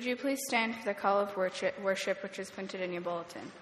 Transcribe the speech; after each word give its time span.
Would 0.00 0.08
you 0.08 0.16
please 0.16 0.40
stand 0.46 0.74
for 0.76 0.86
the 0.86 0.94
call 0.94 1.18
of 1.18 1.36
worship, 1.36 1.74
which 2.22 2.38
is 2.38 2.50
printed 2.50 2.80
in 2.80 2.90
your 2.90 3.02
bulletin? 3.02 3.52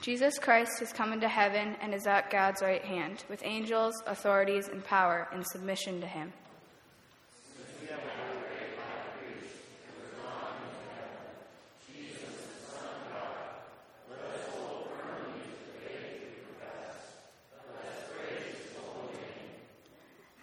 Jesus 0.00 0.38
Christ 0.38 0.78
has 0.78 0.92
come 0.92 1.12
into 1.12 1.26
heaven 1.26 1.74
and 1.82 1.92
is 1.92 2.06
at 2.06 2.30
God's 2.30 2.62
right 2.62 2.84
hand, 2.84 3.24
with 3.28 3.42
angels, 3.44 4.00
authorities, 4.06 4.68
and 4.68 4.84
power 4.84 5.26
in 5.34 5.42
submission 5.44 6.00
to 6.00 6.06
him. 6.06 6.32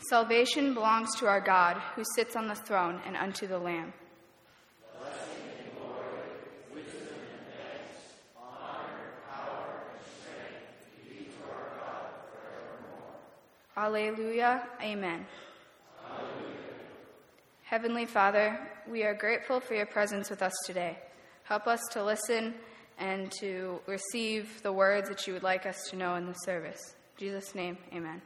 Salvation 0.10 0.74
belongs 0.74 1.14
to 1.18 1.28
our 1.28 1.42
God, 1.42 1.82
who 1.96 2.04
sits 2.16 2.36
on 2.36 2.48
the 2.48 2.56
throne, 2.56 3.02
and 3.06 3.18
unto 3.18 3.46
the 3.46 3.58
Lamb. 3.58 3.94
Alleluia. 13.76 14.68
Amen. 14.82 15.26
Alleluia. 16.10 16.58
Heavenly 17.64 18.06
Father, 18.08 18.60
we 18.90 19.04
are 19.04 19.14
grateful 19.14 19.60
for 19.60 19.76
your 19.76 19.86
presence 19.86 20.32
with 20.32 20.42
us 20.42 20.54
today. 20.66 20.98
Help 21.44 21.68
us 21.68 21.82
to 21.92 22.04
listen 22.04 22.56
and 22.98 23.32
to 23.40 23.80
receive 23.86 24.64
the 24.64 24.74
words 24.74 25.10
that 25.10 25.28
you 25.28 25.34
would 25.34 25.44
like 25.44 25.68
us 25.68 25.78
to 25.90 25.96
know 25.96 26.16
in 26.16 26.26
the 26.26 26.34
service. 26.34 26.96
In 27.20 27.28
Jesus' 27.28 27.54
name, 27.54 27.78
amen. 27.94 28.22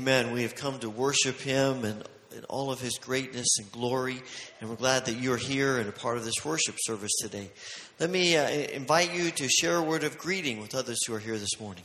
Amen. 0.00 0.32
We 0.32 0.44
have 0.44 0.54
come 0.54 0.78
to 0.78 0.88
worship 0.88 1.40
Him 1.40 1.84
and 1.84 2.02
all 2.48 2.72
of 2.72 2.80
His 2.80 2.96
greatness 2.96 3.58
and 3.58 3.70
glory. 3.70 4.22
And 4.58 4.70
we're 4.70 4.76
glad 4.76 5.04
that 5.04 5.16
you're 5.20 5.36
here 5.36 5.76
and 5.76 5.90
a 5.90 5.92
part 5.92 6.16
of 6.16 6.24
this 6.24 6.42
worship 6.42 6.76
service 6.78 7.10
today. 7.20 7.50
Let 7.98 8.08
me 8.08 8.34
uh, 8.34 8.48
invite 8.48 9.12
you 9.12 9.30
to 9.30 9.46
share 9.50 9.76
a 9.76 9.82
word 9.82 10.04
of 10.04 10.16
greeting 10.16 10.58
with 10.58 10.74
others 10.74 11.04
who 11.06 11.12
are 11.12 11.18
here 11.18 11.36
this 11.36 11.60
morning. 11.60 11.84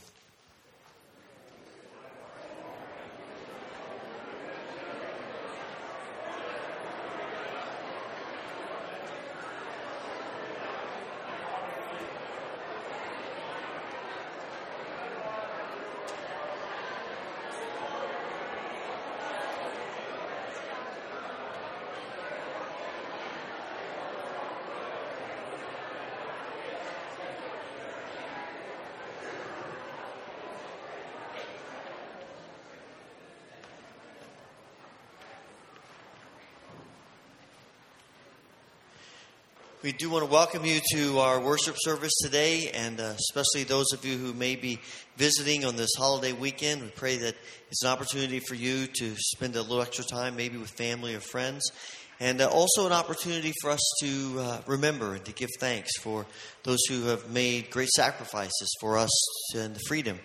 We 39.86 39.92
do 39.92 40.10
want 40.10 40.24
to 40.24 40.30
welcome 40.32 40.64
you 40.64 40.80
to 40.94 41.20
our 41.20 41.38
worship 41.38 41.76
service 41.78 42.10
today, 42.20 42.72
and 42.74 42.98
uh, 42.98 43.14
especially 43.30 43.62
those 43.62 43.92
of 43.92 44.04
you 44.04 44.18
who 44.18 44.34
may 44.34 44.56
be 44.56 44.80
visiting 45.16 45.64
on 45.64 45.76
this 45.76 45.90
holiday 45.96 46.32
weekend. 46.32 46.82
We 46.82 46.88
pray 46.88 47.18
that 47.18 47.36
it's 47.70 47.84
an 47.84 47.90
opportunity 47.90 48.40
for 48.40 48.56
you 48.56 48.88
to 48.88 49.14
spend 49.16 49.54
a 49.54 49.62
little 49.62 49.80
extra 49.80 50.04
time, 50.04 50.34
maybe 50.34 50.58
with 50.58 50.70
family 50.70 51.14
or 51.14 51.20
friends, 51.20 51.70
and 52.18 52.40
uh, 52.40 52.48
also 52.48 52.86
an 52.86 52.92
opportunity 52.92 53.52
for 53.62 53.70
us 53.70 53.92
to 54.00 54.40
uh, 54.40 54.60
remember 54.66 55.14
and 55.14 55.24
to 55.24 55.32
give 55.32 55.50
thanks 55.60 55.96
for 56.00 56.26
those 56.64 56.80
who 56.88 57.04
have 57.04 57.30
made 57.30 57.70
great 57.70 57.90
sacrifices 57.90 58.76
for 58.80 58.98
us 58.98 59.54
and 59.54 59.72
the 59.72 59.80
freedom 59.86 60.18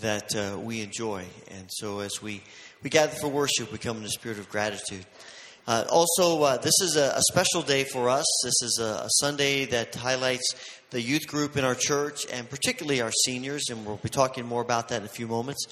that 0.00 0.34
uh, 0.34 0.58
we 0.58 0.80
enjoy. 0.80 1.24
And 1.52 1.68
so, 1.70 2.00
as 2.00 2.20
we, 2.20 2.42
we 2.82 2.90
gather 2.90 3.14
for 3.20 3.28
worship, 3.28 3.70
we 3.70 3.78
come 3.78 3.98
in 3.98 4.02
a 4.02 4.08
spirit 4.08 4.40
of 4.40 4.48
gratitude. 4.48 5.06
Uh, 5.66 5.84
also, 5.88 6.42
uh, 6.42 6.56
this 6.58 6.74
is 6.82 6.96
a, 6.96 7.14
a, 7.16 7.22
special 7.30 7.62
day 7.62 7.84
for 7.84 8.10
us. 8.10 8.26
This 8.44 8.60
is 8.62 8.78
a, 8.82 9.04
a, 9.04 9.08
Sunday 9.08 9.64
that 9.66 9.94
highlights 9.94 10.54
the 10.90 11.00
youth 11.00 11.26
group 11.26 11.56
in 11.56 11.64
our 11.64 11.74
church 11.74 12.26
and 12.30 12.48
particularly 12.50 13.00
our 13.00 13.10
seniors, 13.24 13.70
and 13.70 13.86
we'll 13.86 13.96
be 13.96 14.10
talking 14.10 14.44
more 14.44 14.60
about 14.60 14.90
that 14.90 15.00
in 15.00 15.06
a 15.06 15.08
few 15.08 15.26
moments. 15.26 15.66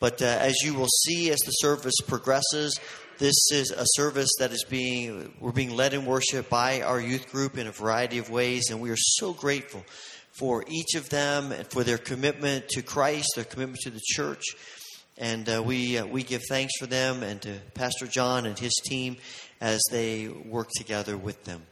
But 0.00 0.20
uh, 0.20 0.24
as 0.24 0.56
you 0.64 0.74
will 0.74 0.88
see 0.88 1.30
as 1.30 1.38
the 1.38 1.52
service 1.52 1.94
progresses, 2.08 2.78
this 3.18 3.36
is 3.52 3.70
a 3.70 3.84
service 3.94 4.30
that 4.40 4.50
is 4.50 4.64
being 4.68 5.32
we're 5.40 5.52
being 5.52 5.76
led 5.76 5.94
in 5.94 6.04
worship 6.06 6.50
by 6.50 6.82
our 6.82 7.00
youth 7.00 7.30
group 7.30 7.56
in 7.56 7.68
a 7.68 7.72
variety 7.72 8.18
of 8.18 8.28
ways, 8.30 8.64
and 8.70 8.80
we 8.80 8.90
are 8.90 8.96
so 8.98 9.32
grateful 9.32 9.84
for 10.32 10.64
each 10.68 10.96
of 10.96 11.08
them 11.08 11.52
and 11.52 11.66
for 11.70 11.84
their 11.84 11.98
commitment 11.98 12.68
to 12.70 12.82
Christ, 12.82 13.28
their 13.36 13.44
commitment 13.44 13.78
to 13.82 13.90
the 13.90 14.02
church. 14.04 14.42
And 15.18 15.48
uh, 15.48 15.62
we, 15.62 15.96
uh, 15.96 16.06
we 16.06 16.22
give 16.22 16.42
thanks 16.48 16.72
for 16.78 16.86
them 16.86 17.22
and 17.22 17.40
to 17.42 17.58
Pastor 17.72 18.06
John 18.06 18.44
and 18.44 18.58
his 18.58 18.74
team 18.84 19.16
as 19.60 19.80
they 19.90 20.28
work 20.28 20.68
together 20.76 21.16
with 21.16 21.44
them. 21.44 21.62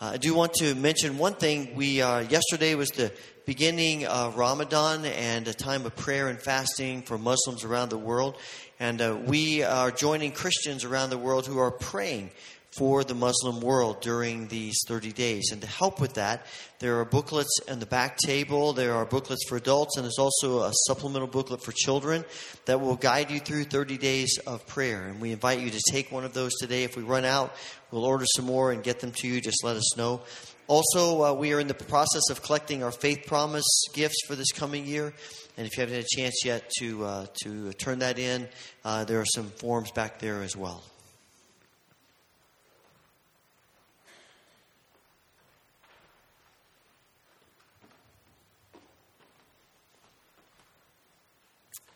Uh, 0.00 0.10
I 0.14 0.16
do 0.18 0.34
want 0.34 0.52
to 0.54 0.74
mention 0.74 1.16
one 1.16 1.34
thing. 1.34 1.74
We 1.76 2.02
uh, 2.02 2.20
yesterday 2.20 2.74
was 2.74 2.90
the 2.90 3.12
beginning 3.46 4.06
of 4.06 4.36
Ramadan 4.36 5.04
and 5.06 5.48
a 5.48 5.54
time 5.54 5.86
of 5.86 5.96
prayer 5.96 6.28
and 6.28 6.42
fasting 6.42 7.02
for 7.02 7.16
Muslims 7.16 7.64
around 7.64 7.88
the 7.88 7.98
world, 7.98 8.36
and 8.80 9.00
uh, 9.00 9.16
we 9.24 9.62
are 9.62 9.90
joining 9.90 10.32
Christians 10.32 10.84
around 10.84 11.10
the 11.10 11.18
world 11.18 11.46
who 11.46 11.58
are 11.58 11.70
praying 11.70 12.32
for 12.76 13.04
the 13.04 13.14
Muslim 13.14 13.60
world 13.60 14.00
during 14.00 14.48
these 14.48 14.76
30 14.86 15.12
days. 15.12 15.50
And 15.52 15.60
to 15.60 15.66
help 15.66 16.00
with 16.00 16.14
that, 16.14 16.46
there 16.80 16.98
are 16.98 17.04
booklets 17.04 17.60
on 17.70 17.78
the 17.78 17.86
back 17.86 18.16
table, 18.18 18.72
there 18.72 18.94
are 18.94 19.04
booklets 19.04 19.44
for 19.48 19.56
adults, 19.56 19.96
and 19.96 20.04
there's 20.04 20.18
also 20.18 20.60
a 20.60 20.72
supplemental 20.86 21.28
booklet 21.28 21.62
for 21.62 21.72
children 21.72 22.24
that 22.66 22.80
will 22.80 22.96
guide 22.96 23.30
you 23.30 23.40
through 23.40 23.64
30 23.64 23.98
days 23.98 24.38
of 24.46 24.66
prayer. 24.66 25.04
And 25.04 25.20
we 25.20 25.32
invite 25.32 25.60
you 25.60 25.70
to 25.70 25.80
take 25.90 26.10
one 26.10 26.24
of 26.24 26.34
those 26.34 26.52
today. 26.60 26.84
If 26.84 26.96
we 26.96 27.02
run 27.02 27.24
out, 27.24 27.54
we'll 27.90 28.04
order 28.04 28.26
some 28.36 28.46
more 28.46 28.72
and 28.72 28.82
get 28.82 29.00
them 29.00 29.12
to 29.12 29.28
you. 29.28 29.40
Just 29.40 29.62
let 29.64 29.76
us 29.76 29.96
know. 29.96 30.22
Also, 30.66 31.22
uh, 31.22 31.32
we 31.34 31.52
are 31.52 31.60
in 31.60 31.68
the 31.68 31.74
process 31.74 32.30
of 32.30 32.42
collecting 32.42 32.82
our 32.82 32.90
faith 32.90 33.26
promise 33.26 33.66
gifts 33.92 34.26
for 34.26 34.34
this 34.34 34.50
coming 34.50 34.86
year. 34.86 35.12
And 35.56 35.66
if 35.66 35.76
you 35.76 35.82
haven't 35.82 35.96
had 35.96 36.04
a 36.04 36.16
chance 36.16 36.42
yet 36.44 36.70
to, 36.78 37.04
uh, 37.04 37.26
to 37.44 37.72
turn 37.74 37.98
that 38.00 38.18
in, 38.18 38.48
uh, 38.84 39.04
there 39.04 39.20
are 39.20 39.26
some 39.26 39.50
forms 39.50 39.90
back 39.90 40.18
there 40.18 40.42
as 40.42 40.56
well. 40.56 40.82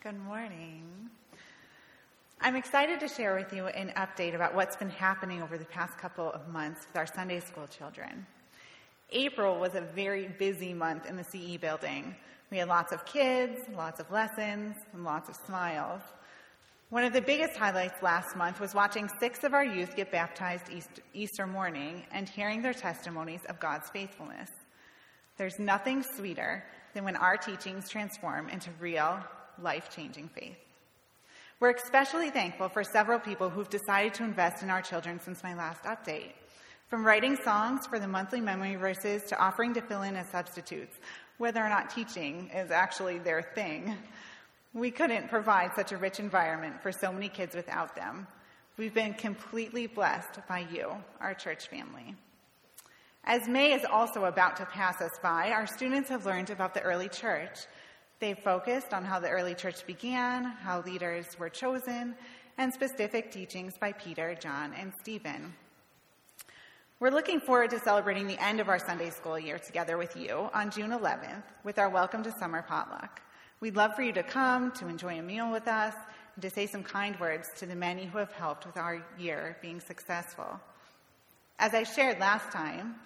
Good 0.09 0.25
morning. 0.25 1.11
I'm 2.41 2.57
excited 2.57 2.99
to 3.01 3.09
share 3.09 3.35
with 3.35 3.53
you 3.53 3.67
an 3.67 3.93
update 3.95 4.35
about 4.35 4.55
what's 4.55 4.75
been 4.75 4.89
happening 4.89 5.43
over 5.43 5.59
the 5.59 5.67
past 5.67 5.99
couple 5.99 6.33
of 6.33 6.49
months 6.49 6.87
with 6.87 6.97
our 6.97 7.05
Sunday 7.05 7.41
school 7.41 7.67
children. 7.67 8.25
April 9.11 9.61
was 9.61 9.75
a 9.75 9.83
very 9.83 10.29
busy 10.39 10.73
month 10.73 11.05
in 11.05 11.19
the 11.19 11.25
CE 11.25 11.61
building. 11.61 12.17
We 12.51 12.57
had 12.57 12.69
lots 12.69 12.91
of 12.91 13.05
kids, 13.05 13.61
lots 13.77 14.01
of 14.01 14.11
lessons, 14.11 14.77
and 14.95 15.05
lots 15.05 15.29
of 15.29 15.37
smiles. 15.45 16.01
One 16.89 17.05
of 17.05 17.13
the 17.13 17.21
biggest 17.21 17.59
highlights 17.59 18.03
last 18.03 18.35
month 18.35 18.61
was 18.61 18.75
watching 18.75 19.11
six 19.21 19.45
of 19.45 19.53
our 19.53 19.65
youth 19.65 19.95
get 19.95 20.11
baptized 20.11 20.71
Easter 21.13 21.47
morning 21.47 22.03
and 22.13 22.27
hearing 22.27 22.63
their 22.63 22.73
testimonies 22.73 23.45
of 23.51 23.61
God's 23.61 23.91
faithfulness. 23.91 24.49
There's 25.37 25.59
nothing 25.59 26.03
sweeter 26.03 26.65
than 26.95 27.05
when 27.05 27.17
our 27.17 27.37
teachings 27.37 27.91
transform 27.91 28.49
into 28.49 28.71
real, 28.81 29.23
life 29.63 29.91
changing 29.95 30.29
faith. 30.29 30.57
We're 31.61 31.71
especially 31.71 32.31
thankful 32.31 32.69
for 32.69 32.85
several 32.85 33.19
people 33.19 33.51
who've 33.51 33.69
decided 33.69 34.15
to 34.15 34.25
invest 34.25 34.63
in 34.63 34.71
our 34.71 34.83
children 34.83 35.19
since 35.21 35.43
my 35.43 35.55
last 35.55 35.83
update. 35.83 36.33
From 36.87 37.05
writing 37.05 37.37
songs 37.45 37.87
for 37.87 37.99
the 37.99 38.07
monthly 38.07 38.41
memory 38.41 38.77
verses 38.77 39.23
to 39.25 39.39
offering 39.39 39.75
to 39.75 39.81
fill 39.83 40.03
in 40.03 40.17
as 40.17 40.29
substitutes, 40.29 40.97
whether 41.37 41.61
or 41.61 41.69
not 41.69 41.91
teaching 41.91 42.51
is 42.55 42.71
actually 42.71 43.19
their 43.19 43.43
thing. 43.43 43.97
We 44.73 44.91
couldn't 44.91 45.29
provide 45.29 45.73
such 45.75 45.93
a 45.93 45.97
rich 45.97 46.21
environment 46.21 46.83
for 46.83 46.93
so 46.93 47.13
many 47.13 47.29
kids 47.29 47.57
without 47.57 47.97
them. 47.97 48.27
We've 48.77 48.95
been 48.95 49.15
completely 49.15 49.89
blessed 49.89 50.39
by 50.49 50.67
you, 50.73 50.93
our 51.21 51.35
church 51.35 51.67
family. 51.67 52.15
As 53.25 53.49
May 53.49 53.73
is 53.73 53.85
also 53.85 54.25
about 54.25 54.57
to 54.57 54.65
pass 54.67 55.03
us 55.03 55.19
by, 55.23 55.51
our 55.51 55.67
students 55.67 56.09
have 56.09 56.25
learned 56.25 56.51
about 56.51 56.73
the 56.73 56.83
early 56.83 57.09
church 57.09 57.59
they 58.21 58.35
focused 58.35 58.93
on 58.93 59.05
how 59.05 59.21
the 59.21 59.29
early 59.29 59.55
church 59.55 59.87
began, 59.87 60.45
how 60.45 60.81
leaders 60.81 61.39
were 61.39 61.49
chosen, 61.49 62.15
and 62.57 62.75
specific 62.75 63.31
teachings 63.31 63.79
by 63.79 63.93
Peter, 63.93 64.37
John, 64.41 64.75
and 64.77 64.93
Stephen. 65.01 65.55
We're 67.01 67.11
looking 67.11 67.39
forward 67.39 67.71
to 67.71 67.79
celebrating 67.79 68.27
the 68.27 68.43
end 68.43 68.59
of 68.59 68.69
our 68.69 68.81
Sunday 68.81 69.11
school 69.11 69.39
year 69.39 69.61
together 69.61 69.97
with 69.97 70.17
you 70.17 70.51
on 70.53 70.73
June 70.73 70.91
11th 70.91 71.45
with 71.63 71.79
our 71.79 71.89
Welcome 71.89 72.25
to 72.25 72.33
Summer 72.33 72.63
potluck. 72.63 73.23
We'd 73.61 73.77
love 73.77 73.95
for 73.95 74.03
you 74.03 74.13
to 74.13 74.25
come, 74.25 74.73
to 74.73 74.89
enjoy 74.89 75.19
a 75.19 75.23
meal 75.23 75.53
with 75.53 75.69
us, 75.69 75.95
and 76.35 76.43
to 76.43 76.51
say 76.51 76.67
some 76.67 76.83
kind 76.83 77.19
words 77.21 77.51
to 77.59 77.67
the 77.67 77.77
many 77.77 78.05
who 78.07 78.19
have 78.19 78.33
helped 78.33 78.67
with 78.67 78.77
our 78.77 79.05
year 79.17 79.57
being 79.63 79.79
successful. 79.79 80.61
As 81.61 81.75
I 81.75 81.85
shared 81.85 82.19
last 82.19 82.51
time, 82.51 82.97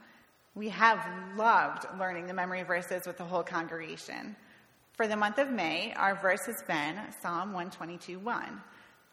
we 0.54 0.70
have 0.70 1.06
loved 1.36 1.86
learning 1.98 2.26
the 2.26 2.34
memory 2.34 2.62
verses 2.62 3.06
with 3.06 3.18
the 3.18 3.24
whole 3.24 3.42
congregation. 3.42 4.36
For 4.92 5.08
the 5.08 5.16
month 5.16 5.38
of 5.38 5.50
May, 5.50 5.94
our 5.94 6.14
verse 6.14 6.44
has 6.46 6.62
been 6.62 7.00
Psalm 7.22 7.54
122 7.54 8.18
1. 8.18 8.60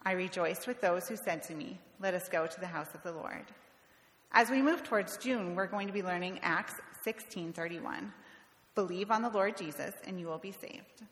I 0.04 0.12
rejoiced 0.12 0.68
with 0.68 0.82
those 0.82 1.08
who 1.08 1.16
said 1.16 1.42
to 1.44 1.56
me, 1.56 1.80
Let 2.02 2.14
us 2.14 2.28
go 2.28 2.46
to 2.46 2.60
the 2.60 2.68
house 2.68 2.94
of 2.94 3.04
the 3.04 3.14
Lord. 3.14 3.46
As 4.34 4.50
we 4.50 4.62
move 4.62 4.84
towards 4.84 5.18
June, 5.18 5.56
we're 5.56 5.68
going 5.68 5.88
to 5.88 5.94
be 5.94 6.04
learning 6.04 6.40
Acts 6.44 6.74
16:31. 7.06 8.12
Believe 8.76 9.10
on 9.10 9.22
the 9.22 9.30
Lord 9.30 9.58
Jesus 9.58 9.94
and 10.06 10.20
you 10.20 10.28
will 10.28 10.38
be 10.38 10.52
saved. 10.52 11.04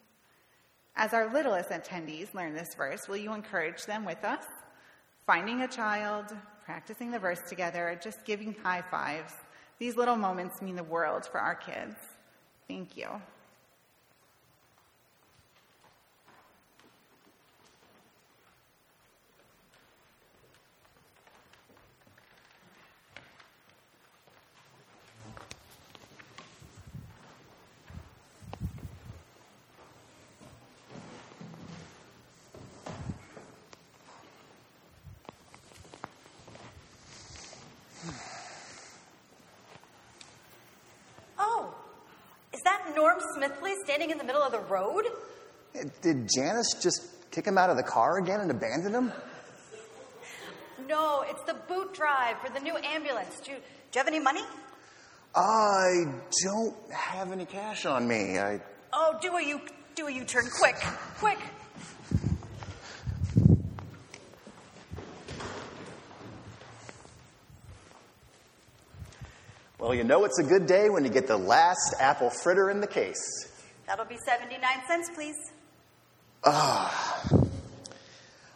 As 0.96 1.14
our 1.14 1.32
littlest 1.32 1.70
attendees 1.70 2.34
learn 2.34 2.54
this 2.54 2.76
verse, 2.76 3.08
will 3.08 3.18
you 3.18 3.34
encourage 3.34 3.86
them 3.86 4.04
with 4.04 4.24
us? 4.26 4.46
Finding 5.26 5.62
a 5.62 5.68
child, 5.68 6.36
practicing 6.66 7.10
the 7.10 7.20
verse 7.20 7.42
together, 7.48 7.98
just 8.04 8.26
giving 8.26 8.54
high 8.64 8.82
fives. 8.82 9.34
These 9.80 9.96
little 9.96 10.18
moments 10.18 10.62
mean 10.62 10.76
the 10.76 10.84
world 10.84 11.26
for 11.26 11.40
our 11.40 11.56
kids. 11.56 11.96
Thank 12.68 12.98
you. 12.98 13.08
Smithley 43.38 43.76
standing 43.84 44.10
in 44.10 44.18
the 44.18 44.24
middle 44.24 44.42
of 44.42 44.52
the 44.52 44.60
road? 44.60 45.06
Did 46.02 46.28
Janice 46.34 46.74
just 46.82 47.02
kick 47.32 47.46
him 47.46 47.58
out 47.58 47.70
of 47.70 47.78
the 47.78 47.84
car 47.84 48.18
again 48.18 48.40
and 48.42 48.50
abandon 48.50 48.94
him? 48.94 49.12
No, 50.88 51.24
it's 51.28 51.44
the 51.44 51.54
boot 51.68 51.94
drive 51.94 52.38
for 52.40 52.50
the 52.52 52.60
new 52.60 52.76
ambulance. 52.78 53.40
Do 53.44 53.52
you, 53.52 53.58
do 53.58 53.64
you 53.94 54.00
have 54.00 54.08
any 54.08 54.20
money? 54.20 54.42
I 55.36 56.06
don't 56.44 56.76
have 56.92 57.32
any 57.32 57.46
cash 57.46 57.86
on 57.86 58.08
me. 58.08 58.40
I 58.40 58.60
Oh, 58.94 59.18
do 59.22 59.36
a 59.36 59.44
U 59.44 59.62
do 59.96 60.08
a 60.08 60.12
U 60.12 60.24
turn 60.24 60.46
quick, 60.60 60.76
quick. 61.20 61.38
Well, 69.88 69.96
you 69.96 70.04
know 70.04 70.26
it's 70.26 70.38
a 70.38 70.44
good 70.44 70.66
day 70.66 70.90
when 70.90 71.06
you 71.06 71.10
get 71.10 71.28
the 71.28 71.38
last 71.38 71.96
apple 72.02 72.30
fritter 72.30 72.70
in 72.70 72.82
the 72.82 72.88
case. 72.88 73.50
That'll 73.88 74.04
be 74.04 74.18
79 74.26 74.62
cents, 74.86 75.10
please. 75.16 75.36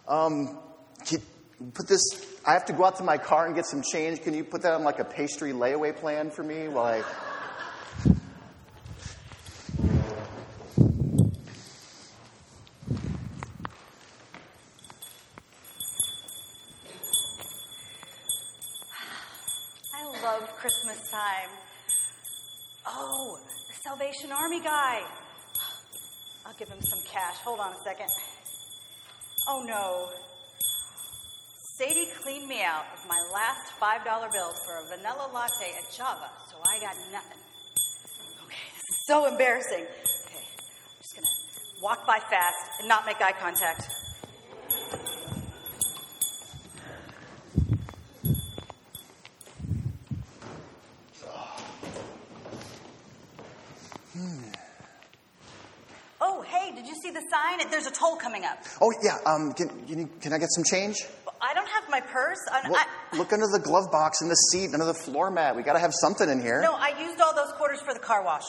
Um, 0.07 0.59
can 1.05 1.21
you 1.61 1.71
put 1.73 1.87
this. 1.87 2.01
I 2.45 2.51
have 2.51 2.65
to 2.65 2.73
go 2.73 2.83
out 2.83 2.97
to 2.97 3.03
my 3.03 3.17
car 3.17 3.45
and 3.45 3.55
get 3.55 3.65
some 3.65 3.81
change. 3.81 4.21
Can 4.21 4.33
you 4.33 4.43
put 4.43 4.61
that 4.63 4.73
on 4.73 4.83
like 4.83 4.99
a 4.99 5.05
pastry 5.05 5.53
layaway 5.53 5.95
plan 5.95 6.31
for 6.31 6.43
me 6.43 6.67
while. 6.67 7.05
I 19.93 20.23
love 20.23 20.49
Christmas 20.57 21.09
time. 21.11 21.49
Oh, 22.85 23.37
the 23.67 23.75
Salvation 24.31 24.43
Army 24.43 24.59
guy. 24.63 25.01
I'll 26.45 26.53
give 26.53 26.69
him 26.69 26.81
some 26.81 26.99
cash. 27.11 27.37
Hold 27.43 27.59
on 27.59 27.73
a 27.73 27.83
second. 27.83 28.07
Oh 29.47 29.63
no. 29.67 30.09
Sadie 31.77 32.07
cleaned 32.23 32.47
me 32.47 32.61
out 32.63 32.85
of 32.93 33.07
my 33.07 33.19
last 33.33 33.73
$5 33.79 34.31
bills 34.31 34.55
for 34.65 34.77
a 34.77 34.97
vanilla 34.97 35.29
latte 35.33 35.71
at 35.77 35.91
Java, 35.95 36.29
so 36.49 36.57
I 36.63 36.79
got 36.79 36.95
nothing. 37.11 37.39
Okay, 38.45 38.67
this 38.75 38.83
is 38.89 39.05
so 39.07 39.25
embarrassing. 39.25 39.85
Okay, 40.25 40.45
I'm 40.45 41.01
just 41.01 41.15
gonna 41.15 41.27
walk 41.81 42.05
by 42.05 42.19
fast 42.19 42.79
and 42.79 42.87
not 42.87 43.05
make 43.05 43.21
eye 43.21 43.33
contact. 43.33 43.89
Oh, 56.23 56.43
hey, 56.43 56.71
did 56.75 56.85
you 56.85 56.93
see 57.01 57.09
the 57.09 57.21
sign? 57.31 57.60
There's 57.71 57.87
a 57.87 57.91
toll 57.91 58.17
coming 58.17 58.43
up. 58.45 58.59
Oh, 58.81 58.93
yeah. 59.01 59.17
Um, 59.25 59.53
can, 59.53 59.69
you, 59.87 60.09
can 60.21 60.33
I 60.33 60.37
get 60.37 60.49
some 60.51 60.63
change? 60.63 60.97
I 61.41 61.53
don't 61.55 61.67
have 61.67 61.89
my 61.89 62.01
purse. 62.01 62.37
Well, 62.69 62.75
I, 62.75 63.17
look 63.17 63.33
under 63.33 63.47
the 63.47 63.59
glove 63.59 63.91
box 63.91 64.21
in 64.21 64.29
the 64.29 64.35
seat, 64.35 64.69
under 64.73 64.85
the 64.85 64.93
floor 64.93 65.31
mat. 65.31 65.55
We 65.55 65.63
got 65.63 65.73
to 65.73 65.79
have 65.79 65.93
something 65.93 66.29
in 66.29 66.39
here. 66.41 66.61
no, 66.61 66.73
I 66.73 66.99
used 67.01 67.19
all 67.19 67.33
those 67.33 67.51
quarters 67.53 67.81
for 67.81 67.93
the 67.93 67.99
car 67.99 68.23
wash. 68.23 68.43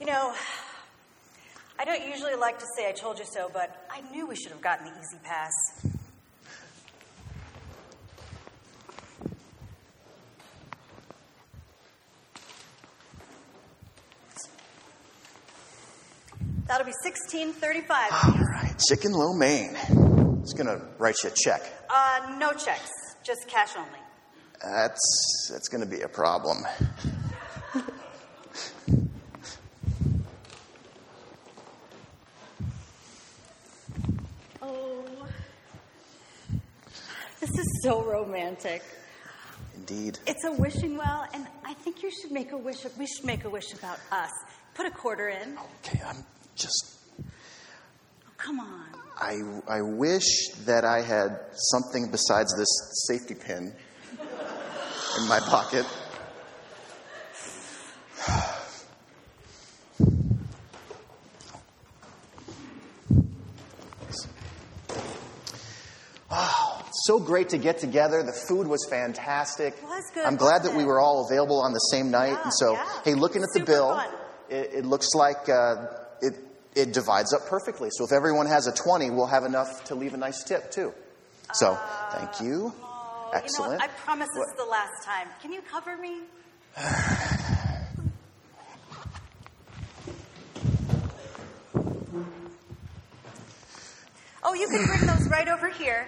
You 0.00 0.06
know, 0.06 0.32
I 1.78 1.84
don't 1.84 2.06
usually 2.06 2.34
like 2.34 2.58
to 2.58 2.66
say 2.74 2.88
I 2.88 2.92
told 2.92 3.18
you 3.18 3.26
so, 3.26 3.50
but 3.52 3.86
I 3.90 4.00
knew 4.10 4.26
we 4.26 4.34
should 4.34 4.50
have 4.50 4.62
gotten 4.62 4.86
the 4.86 4.92
E-ZPass. 4.92 5.89
That'll 16.70 16.86
be 16.86 16.92
sixteen 17.02 17.52
thirty-five. 17.52 18.12
All 18.12 18.44
right, 18.44 18.72
chicken 18.88 19.10
lo 19.10 19.32
mein. 19.32 19.76
It's 20.40 20.52
gonna 20.52 20.80
write 20.98 21.16
you 21.24 21.30
a 21.30 21.32
check. 21.32 21.62
Uh, 21.90 22.36
no 22.38 22.52
checks, 22.52 22.88
just 23.24 23.48
cash 23.48 23.70
only. 23.76 23.98
That's 24.62 25.48
that's 25.50 25.68
gonna 25.68 25.84
be 25.84 26.02
a 26.02 26.08
problem. 26.08 26.58
Oh, 34.62 35.04
this 37.40 37.50
is 37.50 37.80
so 37.82 38.04
romantic. 38.04 38.84
Indeed. 39.74 40.20
It's 40.24 40.44
a 40.44 40.52
wishing 40.52 40.96
well, 40.96 41.26
and 41.34 41.48
I 41.64 41.74
think 41.74 42.04
you 42.04 42.12
should 42.12 42.30
make 42.30 42.52
a 42.52 42.56
wish. 42.56 42.84
We 42.96 43.08
should 43.08 43.26
make 43.26 43.42
a 43.44 43.50
wish 43.50 43.74
about 43.74 43.98
us. 44.12 44.30
Put 44.74 44.86
a 44.86 44.92
quarter 44.92 45.30
in. 45.30 45.58
Okay, 45.84 46.00
I'm 46.06 46.24
just. 46.60 46.98
Oh, 47.18 48.32
come 48.36 48.60
on. 48.60 48.84
I 49.20 49.36
I 49.68 49.82
wish 49.82 50.48
that 50.64 50.84
I 50.84 51.02
had 51.02 51.38
something 51.52 52.10
besides 52.10 52.54
this 52.56 52.68
safety 53.06 53.34
pin 53.34 53.74
in 55.18 55.28
my 55.28 55.40
pocket. 55.40 55.86
Oh, 66.30 66.82
so 67.04 67.18
great 67.18 67.50
to 67.50 67.58
get 67.58 67.78
together. 67.78 68.22
The 68.22 68.32
food 68.32 68.66
was 68.66 68.86
fantastic. 68.88 69.74
It 69.74 69.84
was 69.84 70.04
good, 70.14 70.24
I'm 70.24 70.36
glad 70.36 70.62
that 70.62 70.74
we 70.74 70.84
were 70.84 71.00
all 71.00 71.26
available 71.26 71.60
on 71.60 71.72
the 71.72 71.78
same 71.78 72.10
night. 72.10 72.32
Yeah, 72.32 72.42
and 72.44 72.52
so, 72.54 72.72
yeah. 72.72 72.88
hey, 73.04 73.14
looking 73.14 73.42
at 73.42 73.48
the 73.52 73.64
bill, 73.64 74.00
it, 74.48 74.70
it 74.72 74.84
looks 74.84 75.08
like 75.14 75.48
uh, 75.48 75.86
it, 76.22 76.34
it 76.74 76.92
divides 76.92 77.32
up 77.34 77.46
perfectly. 77.46 77.88
So 77.92 78.04
if 78.04 78.12
everyone 78.12 78.46
has 78.46 78.66
a 78.66 78.72
20, 78.72 79.10
we'll 79.10 79.26
have 79.26 79.44
enough 79.44 79.84
to 79.84 79.94
leave 79.94 80.14
a 80.14 80.16
nice 80.16 80.42
tip, 80.44 80.70
too. 80.70 80.92
So, 81.52 81.78
thank 82.12 82.40
you. 82.40 82.72
Oh, 82.82 83.30
Excellent. 83.34 83.72
You 83.72 83.78
know? 83.78 83.84
I 83.84 83.88
promise 83.88 84.28
this 84.34 84.46
is 84.46 84.54
the 84.56 84.70
last 84.70 85.04
time. 85.04 85.26
Can 85.42 85.52
you 85.52 85.62
cover 85.62 85.96
me? 85.96 86.20
Oh, 94.42 94.54
you 94.54 94.68
can 94.68 94.86
bring 94.86 95.06
those 95.06 95.28
right 95.28 95.48
over 95.48 95.68
here. 95.68 96.06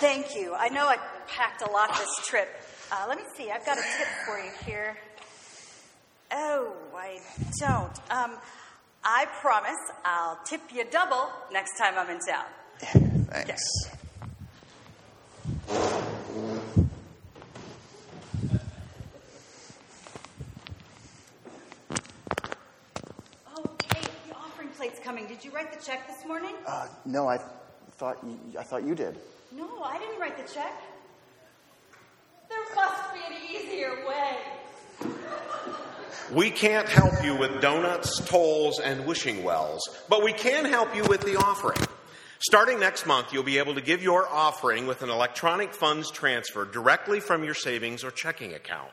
Thank 0.00 0.34
you. 0.34 0.54
I 0.54 0.68
know 0.68 0.86
I 0.86 0.96
packed 1.28 1.62
a 1.62 1.70
lot 1.70 1.90
this 1.96 2.26
trip. 2.26 2.48
Uh, 2.90 3.04
let 3.08 3.16
me 3.16 3.24
see. 3.36 3.50
I've 3.50 3.64
got 3.64 3.78
a 3.78 3.82
tip 3.82 4.08
for 4.26 4.38
you 4.38 4.50
here. 4.64 4.96
Oh, 6.30 6.74
I 6.94 7.20
don't. 7.60 7.92
Um, 8.10 8.36
I 9.04 9.26
promise 9.40 9.78
I'll 10.04 10.38
tip 10.44 10.60
you 10.72 10.84
double 10.90 11.30
next 11.52 11.78
time 11.78 11.94
I'm 11.96 12.10
in 12.10 12.18
town. 12.20 12.44
Thanks. 13.30 13.62
Oh, 23.46 23.64
hey, 23.94 24.00
the 24.28 24.34
offering 24.36 24.68
plate's 24.76 25.00
coming. 25.00 25.26
Did 25.26 25.44
you 25.44 25.50
write 25.50 25.72
the 25.72 25.84
check 25.84 26.06
this 26.06 26.26
morning? 26.26 26.54
Uh, 26.66 26.88
no, 27.04 27.28
I 27.28 27.38
thought 27.92 28.18
you, 28.24 28.58
I 28.58 28.62
thought 28.62 28.84
you 28.84 28.94
did. 28.94 29.18
No, 29.52 29.82
I 29.82 29.98
didn't 29.98 30.20
write 30.20 30.36
the 30.36 30.52
check. 30.52 30.72
There 32.48 32.58
must 32.74 33.14
be 33.14 33.20
an 33.26 33.40
easier 33.50 34.06
way. 34.06 34.36
We 36.32 36.50
can't 36.50 36.86
help 36.86 37.24
you 37.24 37.34
with 37.34 37.62
donuts, 37.62 38.20
tolls, 38.26 38.80
and 38.80 39.06
wishing 39.06 39.44
wells, 39.44 39.80
but 40.10 40.22
we 40.22 40.34
can 40.34 40.66
help 40.66 40.94
you 40.94 41.02
with 41.04 41.22
the 41.22 41.36
offering. 41.36 41.80
Starting 42.40 42.78
next 42.78 43.06
month, 43.06 43.32
you'll 43.32 43.42
be 43.42 43.56
able 43.56 43.74
to 43.74 43.80
give 43.80 44.02
your 44.02 44.28
offering 44.28 44.86
with 44.86 45.02
an 45.02 45.08
electronic 45.08 45.72
funds 45.72 46.10
transfer 46.10 46.66
directly 46.66 47.20
from 47.20 47.44
your 47.44 47.54
savings 47.54 48.04
or 48.04 48.10
checking 48.10 48.52
account. 48.52 48.90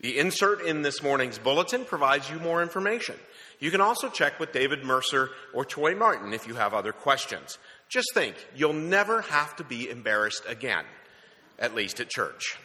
The 0.00 0.18
insert 0.18 0.62
in 0.62 0.80
this 0.80 1.02
morning's 1.02 1.38
bulletin 1.38 1.84
provides 1.84 2.30
you 2.30 2.38
more 2.38 2.62
information. 2.62 3.16
You 3.60 3.70
can 3.70 3.82
also 3.82 4.08
check 4.08 4.40
with 4.40 4.52
David 4.52 4.82
Mercer 4.82 5.30
or 5.52 5.66
Troy 5.66 5.94
Martin 5.94 6.32
if 6.32 6.46
you 6.46 6.54
have 6.54 6.72
other 6.72 6.92
questions. 6.92 7.58
Just 7.90 8.14
think, 8.14 8.34
you'll 8.56 8.72
never 8.72 9.20
have 9.20 9.56
to 9.56 9.64
be 9.64 9.90
embarrassed 9.90 10.42
again, 10.48 10.84
at 11.58 11.74
least 11.74 12.00
at 12.00 12.08
church. 12.08 12.56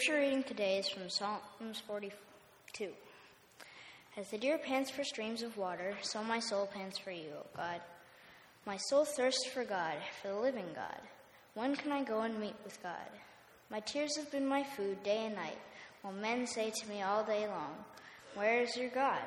Scripture 0.00 0.22
reading 0.22 0.42
today 0.42 0.78
is 0.78 0.88
from 0.88 1.10
Psalms 1.10 1.82
42. 1.86 2.88
As 4.16 4.30
the 4.30 4.38
deer 4.38 4.56
pants 4.56 4.90
for 4.90 5.04
streams 5.04 5.42
of 5.42 5.58
water, 5.58 5.94
so 6.00 6.24
my 6.24 6.40
soul 6.40 6.70
pants 6.72 6.98
for 6.98 7.10
you, 7.10 7.28
O 7.38 7.46
God. 7.54 7.82
My 8.64 8.78
soul 8.88 9.04
thirsts 9.04 9.46
for 9.52 9.62
God, 9.62 9.96
for 10.22 10.28
the 10.28 10.38
living 10.40 10.68
God. 10.74 11.00
When 11.52 11.76
can 11.76 11.92
I 11.92 12.02
go 12.02 12.22
and 12.22 12.40
meet 12.40 12.54
with 12.64 12.82
God? 12.82 13.10
My 13.70 13.80
tears 13.80 14.16
have 14.16 14.32
been 14.32 14.46
my 14.46 14.62
food 14.62 15.02
day 15.02 15.26
and 15.26 15.34
night, 15.34 15.58
while 16.00 16.14
men 16.14 16.46
say 16.46 16.70
to 16.70 16.88
me 16.88 17.02
all 17.02 17.22
day 17.22 17.46
long, 17.46 17.74
Where 18.34 18.62
is 18.62 18.74
your 18.78 18.88
God? 18.88 19.20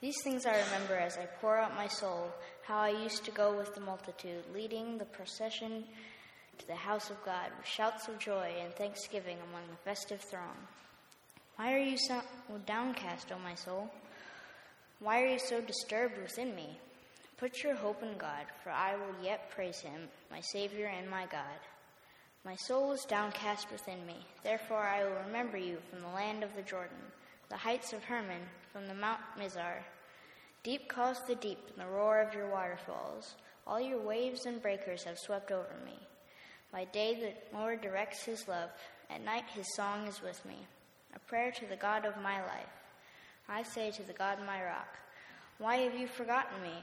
These 0.00 0.20
things 0.24 0.46
I 0.46 0.62
remember 0.64 0.96
as 0.96 1.16
I 1.16 1.26
pour 1.40 1.58
out 1.58 1.76
my 1.76 1.86
soul, 1.86 2.32
how 2.66 2.78
I 2.78 2.88
used 2.88 3.24
to 3.26 3.30
go 3.30 3.56
with 3.56 3.72
the 3.76 3.80
multitude, 3.80 4.42
leading 4.52 4.98
the 4.98 5.04
procession 5.04 5.84
to 6.58 6.66
the 6.66 6.74
house 6.74 7.10
of 7.10 7.24
God 7.24 7.50
with 7.56 7.66
shouts 7.66 8.08
of 8.08 8.18
joy 8.18 8.52
and 8.62 8.74
thanksgiving 8.74 9.38
among 9.48 9.62
the 9.70 9.76
festive 9.84 10.20
throng. 10.20 10.56
Why 11.56 11.74
are 11.74 11.78
you 11.78 11.96
so 11.96 12.20
downcast, 12.66 13.32
O 13.32 13.38
my 13.38 13.54
soul? 13.54 13.90
Why 15.00 15.22
are 15.22 15.28
you 15.28 15.38
so 15.38 15.60
disturbed 15.60 16.16
within 16.18 16.54
me? 16.54 16.78
Put 17.36 17.62
your 17.62 17.74
hope 17.74 18.02
in 18.02 18.16
God, 18.18 18.46
for 18.62 18.70
I 18.70 18.94
will 18.94 19.14
yet 19.22 19.50
praise 19.50 19.80
him, 19.80 20.08
my 20.30 20.40
Savior 20.40 20.86
and 20.86 21.10
my 21.10 21.26
God. 21.26 21.58
My 22.44 22.56
soul 22.56 22.92
is 22.92 23.04
downcast 23.04 23.70
within 23.70 24.04
me, 24.06 24.16
therefore 24.42 24.82
I 24.82 25.04
will 25.04 25.16
remember 25.26 25.58
you 25.58 25.78
from 25.90 26.00
the 26.00 26.08
land 26.08 26.42
of 26.42 26.54
the 26.56 26.62
Jordan, 26.62 26.96
the 27.48 27.56
heights 27.56 27.92
of 27.92 28.04
Hermon, 28.04 28.42
from 28.72 28.86
the 28.86 28.94
Mount 28.94 29.20
Mizar. 29.38 29.82
Deep 30.62 30.88
calls 30.88 31.20
the 31.26 31.34
deep 31.34 31.58
and 31.68 31.84
the 31.84 31.90
roar 31.90 32.20
of 32.20 32.34
your 32.34 32.48
waterfalls. 32.48 33.34
All 33.66 33.80
your 33.80 34.00
waves 34.00 34.46
and 34.46 34.62
breakers 34.62 35.04
have 35.04 35.18
swept 35.18 35.50
over 35.50 35.74
me. 35.84 35.98
By 36.72 36.84
day 36.86 37.14
the 37.14 37.58
Lord 37.58 37.82
directs 37.82 38.24
his 38.24 38.48
love, 38.48 38.70
at 39.10 39.22
night 39.22 39.44
his 39.54 39.74
song 39.76 40.06
is 40.08 40.22
with 40.22 40.42
me, 40.46 40.56
a 41.14 41.18
prayer 41.18 41.52
to 41.52 41.66
the 41.66 41.76
God 41.76 42.06
of 42.06 42.16
my 42.22 42.40
life. 42.40 42.72
I 43.46 43.62
say 43.62 43.90
to 43.90 44.02
the 44.02 44.14
God 44.14 44.38
my 44.46 44.64
rock, 44.64 44.96
Why 45.58 45.76
have 45.76 45.94
you 45.94 46.06
forgotten 46.06 46.62
me? 46.62 46.74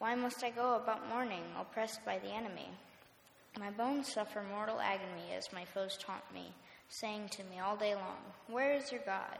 Why 0.00 0.16
must 0.16 0.42
I 0.42 0.50
go 0.50 0.74
about 0.74 1.08
mourning, 1.08 1.44
oppressed 1.56 2.04
by 2.04 2.18
the 2.18 2.32
enemy? 2.32 2.68
My 3.60 3.70
bones 3.70 4.12
suffer 4.12 4.42
mortal 4.42 4.80
agony 4.80 5.32
as 5.36 5.52
my 5.52 5.64
foes 5.64 5.96
taunt 5.96 6.22
me, 6.34 6.52
saying 6.88 7.28
to 7.30 7.44
me 7.44 7.60
all 7.60 7.76
day 7.76 7.94
long, 7.94 8.18
Where 8.48 8.74
is 8.74 8.90
your 8.90 9.02
God? 9.06 9.38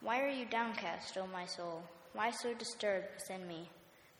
Why 0.00 0.20
are 0.20 0.28
you 0.28 0.46
downcast, 0.46 1.16
O 1.16 1.28
my 1.28 1.46
soul? 1.46 1.82
Why 2.12 2.30
so 2.30 2.54
disturbed 2.54 3.06
within 3.14 3.46
me? 3.46 3.68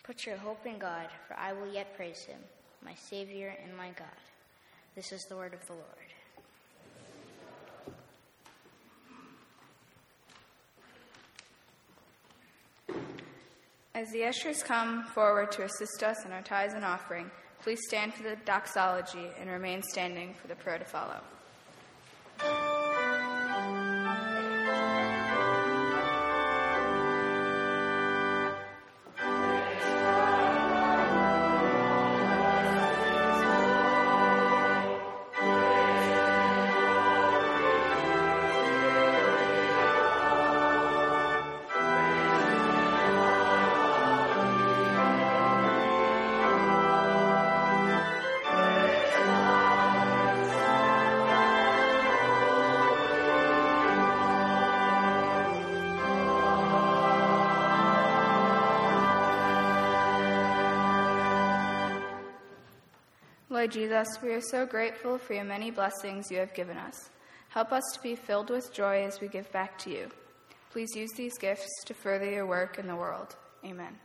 Put 0.05 0.27
your 0.27 0.37
hope 0.37 0.65
in 0.65 0.79
God, 0.79 1.09
for 1.27 1.37
I 1.37 1.53
will 1.53 1.73
yet 1.73 1.97
praise 1.97 2.23
him, 2.23 2.39
my 2.85 2.95
Savior 2.95 3.57
and 3.65 3.77
my 3.77 3.89
God. 3.91 4.07
This 4.97 5.13
is 5.13 5.27
the 5.29 5.37
word 5.37 5.53
of 5.53 5.61
the 5.67 5.75
Lord. 5.75 5.85
As 13.95 14.11
the 14.11 14.25
ushers 14.25 14.63
come 14.63 15.05
forward 15.05 15.53
to 15.53 15.65
assist 15.65 16.03
us 16.03 16.25
in 16.25 16.33
our 16.33 16.41
tithes 16.41 16.73
and 16.73 16.83
offering, 16.83 17.31
please 17.61 17.81
stand 17.87 18.15
for 18.15 18.23
the 18.23 18.37
doxology 18.47 19.29
and 19.39 19.51
remain 19.51 19.83
standing 19.83 20.33
for 20.33 20.49
the 20.49 20.55
prayer 20.55 20.79
to 20.79 20.85
follow. 20.87 21.21
Lord 63.67 63.75
Jesus, 63.75 64.23
we 64.23 64.31
are 64.31 64.41
so 64.41 64.65
grateful 64.65 65.19
for 65.19 65.35
your 65.35 65.43
many 65.43 65.73
blessings 65.73 66.31
you 66.31 66.39
have 66.39 66.55
given 66.55 66.77
us. 66.77 67.11
Help 67.49 67.73
us 67.73 67.83
to 67.95 68.01
be 68.01 68.15
filled 68.15 68.49
with 68.49 68.73
joy 68.73 69.03
as 69.05 69.21
we 69.21 69.27
give 69.27 69.51
back 69.51 69.77
to 69.79 69.91
you. 69.91 70.09
Please 70.71 70.95
use 70.95 71.11
these 71.17 71.37
gifts 71.37 71.83
to 71.87 71.93
further 71.93 72.31
your 72.31 72.47
work 72.47 72.79
in 72.79 72.87
the 72.87 72.95
world. 72.95 73.35
Amen. 73.65 73.99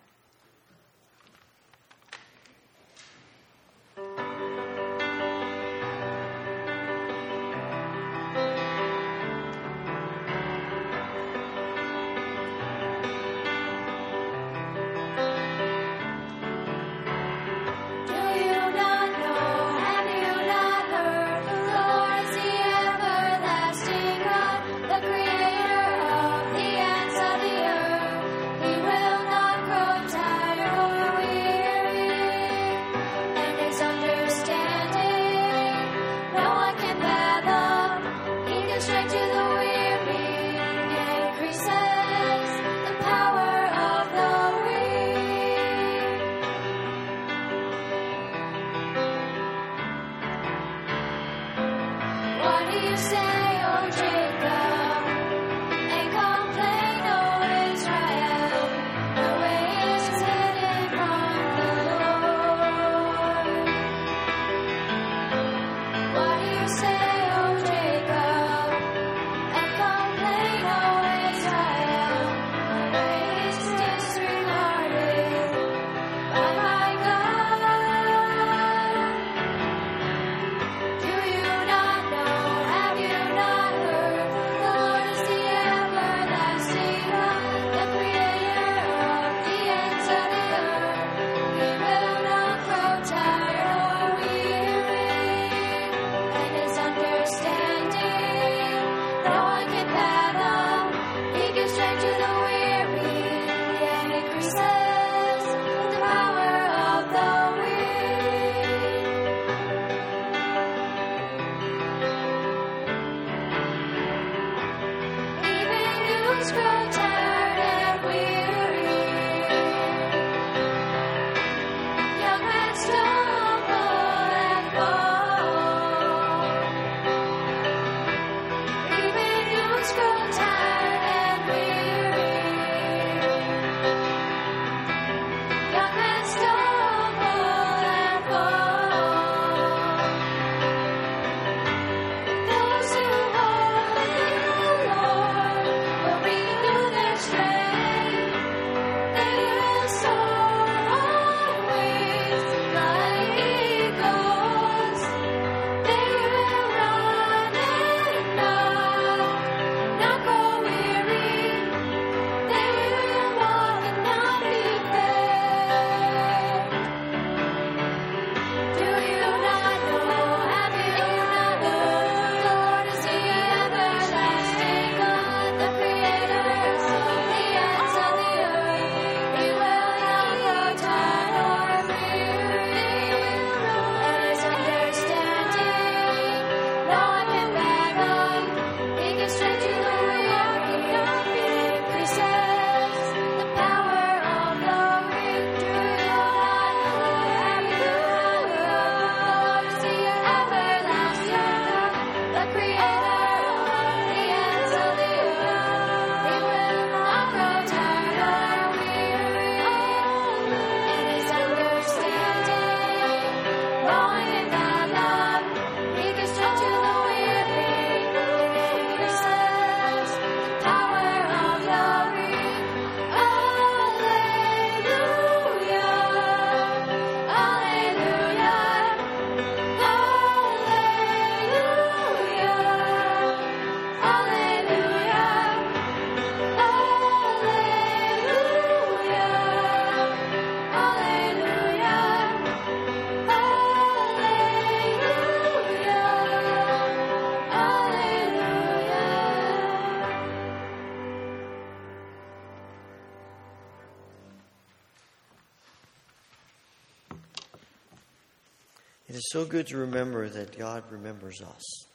So 259.31 259.45
good 259.45 259.67
to 259.67 259.77
remember 259.77 260.27
that 260.27 260.57
God 260.57 260.83
remembers 260.91 261.41
us. 261.41 261.85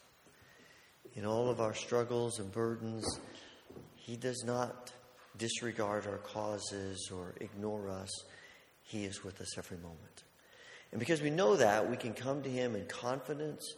In 1.16 1.27
all 1.27 1.51
of 1.51 1.61
our 1.61 1.75
struggles 1.75 2.38
and 2.38 2.51
burdens, 2.51 3.05
He 3.94 4.16
does 4.16 4.42
not 4.46 4.90
disregard 5.37 6.07
our 6.07 6.16
causes 6.16 7.11
or 7.12 7.35
ignore 7.42 7.90
us. 7.90 8.11
He 8.85 9.05
is 9.05 9.22
with 9.22 9.38
us 9.42 9.59
every 9.59 9.77
moment. 9.77 10.25
And 10.92 10.99
because 10.99 11.20
we 11.20 11.29
know 11.29 11.57
that, 11.57 11.90
we 11.90 11.99
can 11.99 12.14
come 12.14 12.42
to 12.42 12.49
Him 12.49 12.75
in 12.75 12.87
confidence 12.87 13.75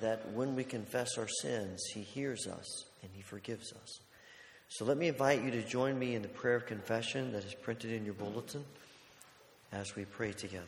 that 0.00 0.32
when 0.32 0.56
we 0.56 0.64
confess 0.64 1.16
our 1.16 1.28
sins, 1.28 1.80
He 1.94 2.00
hears 2.00 2.48
us 2.48 2.86
and 3.02 3.10
He 3.14 3.22
forgives 3.22 3.72
us. 3.72 4.00
So 4.68 4.84
let 4.84 4.96
me 4.96 5.06
invite 5.06 5.44
you 5.44 5.52
to 5.52 5.62
join 5.62 5.96
me 5.96 6.16
in 6.16 6.22
the 6.22 6.28
prayer 6.28 6.56
of 6.56 6.66
confession 6.66 7.30
that 7.32 7.44
is 7.44 7.54
printed 7.54 7.92
in 7.92 8.04
your 8.04 8.14
bulletin 8.14 8.64
as 9.70 9.94
we 9.94 10.06
pray 10.06 10.32
together. 10.32 10.66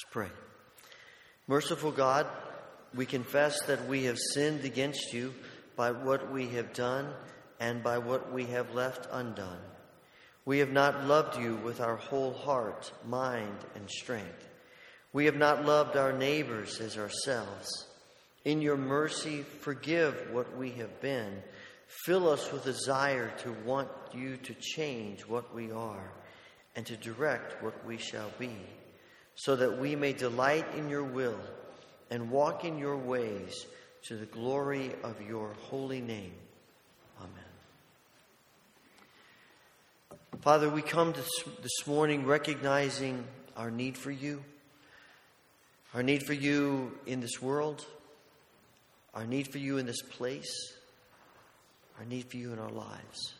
Let 0.00 0.06
us 0.06 0.12
pray. 0.12 0.28
Merciful 1.46 1.92
God, 1.92 2.26
we 2.94 3.04
confess 3.04 3.60
that 3.66 3.86
we 3.86 4.04
have 4.04 4.16
sinned 4.32 4.64
against 4.64 5.12
you 5.12 5.34
by 5.76 5.90
what 5.90 6.32
we 6.32 6.48
have 6.50 6.72
done 6.72 7.12
and 7.58 7.82
by 7.82 7.98
what 7.98 8.32
we 8.32 8.46
have 8.46 8.74
left 8.74 9.08
undone. 9.12 9.60
We 10.46 10.60
have 10.60 10.70
not 10.70 11.04
loved 11.04 11.38
you 11.38 11.56
with 11.56 11.82
our 11.82 11.96
whole 11.96 12.32
heart, 12.32 12.90
mind, 13.06 13.58
and 13.74 13.90
strength. 13.90 14.48
We 15.12 15.26
have 15.26 15.36
not 15.36 15.66
loved 15.66 15.96
our 15.96 16.14
neighbors 16.14 16.80
as 16.80 16.96
ourselves. 16.96 17.68
In 18.46 18.62
your 18.62 18.78
mercy, 18.78 19.42
forgive 19.42 20.28
what 20.32 20.56
we 20.56 20.70
have 20.72 21.02
been. 21.02 21.42
Fill 22.06 22.30
us 22.30 22.50
with 22.50 22.64
desire 22.64 23.32
to 23.42 23.52
want 23.66 23.90
you 24.14 24.38
to 24.38 24.54
change 24.54 25.26
what 25.26 25.54
we 25.54 25.70
are 25.70 26.10
and 26.74 26.86
to 26.86 26.96
direct 26.96 27.62
what 27.62 27.84
we 27.84 27.98
shall 27.98 28.30
be, 28.38 28.56
so 29.40 29.56
that 29.56 29.78
we 29.78 29.96
may 29.96 30.12
delight 30.12 30.66
in 30.76 30.90
your 30.90 31.02
will 31.02 31.40
and 32.10 32.30
walk 32.30 32.62
in 32.66 32.76
your 32.76 32.98
ways 32.98 33.64
to 34.02 34.14
the 34.14 34.26
glory 34.26 34.92
of 35.02 35.16
your 35.26 35.54
holy 35.70 36.02
name. 36.02 36.34
Amen. 37.18 37.30
Father, 40.42 40.68
we 40.68 40.82
come 40.82 41.14
this 41.14 41.86
morning 41.86 42.26
recognizing 42.26 43.24
our 43.56 43.70
need 43.70 43.96
for 43.96 44.10
you, 44.10 44.44
our 45.94 46.02
need 46.02 46.22
for 46.24 46.34
you 46.34 46.98
in 47.06 47.20
this 47.20 47.40
world, 47.40 47.86
our 49.14 49.26
need 49.26 49.50
for 49.50 49.56
you 49.56 49.78
in 49.78 49.86
this 49.86 50.02
place, 50.02 50.74
our 51.98 52.04
need 52.04 52.26
for 52.26 52.36
you 52.36 52.52
in 52.52 52.58
our 52.58 52.68
lives. 52.70 53.32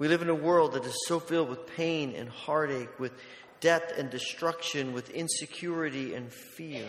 We 0.00 0.08
live 0.08 0.22
in 0.22 0.30
a 0.30 0.34
world 0.34 0.72
that 0.72 0.84
is 0.86 0.96
so 1.06 1.20
filled 1.20 1.50
with 1.50 1.66
pain 1.76 2.14
and 2.16 2.30
heartache, 2.30 2.98
with 2.98 3.12
death 3.60 3.92
and 3.96 4.10
destruction, 4.10 4.92
with 4.92 5.10
insecurity 5.10 6.14
and 6.14 6.32
fear. 6.32 6.86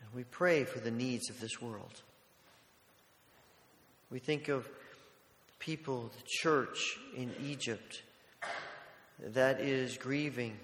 And 0.00 0.14
we 0.14 0.24
pray 0.24 0.64
for 0.64 0.78
the 0.78 0.90
needs 0.90 1.28
of 1.30 1.40
this 1.40 1.60
world. 1.60 2.02
We 4.10 4.18
think 4.18 4.48
of 4.48 4.68
people, 5.58 6.10
the 6.16 6.24
church 6.26 6.98
in 7.16 7.32
Egypt, 7.44 8.02
that 9.20 9.60
is 9.60 9.96
grieving 9.96 10.56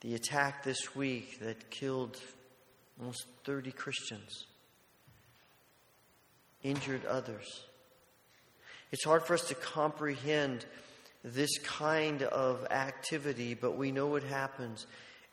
the 0.00 0.14
attack 0.14 0.62
this 0.62 0.94
week 0.94 1.40
that 1.40 1.70
killed 1.70 2.20
almost 3.00 3.24
30 3.44 3.72
Christians, 3.72 4.44
injured 6.62 7.06
others. 7.06 7.64
It's 8.94 9.02
hard 9.02 9.24
for 9.24 9.34
us 9.34 9.48
to 9.48 9.56
comprehend 9.56 10.64
this 11.24 11.58
kind 11.58 12.22
of 12.22 12.64
activity, 12.70 13.54
but 13.54 13.76
we 13.76 13.90
know 13.90 14.14
it 14.14 14.22
happens. 14.22 14.86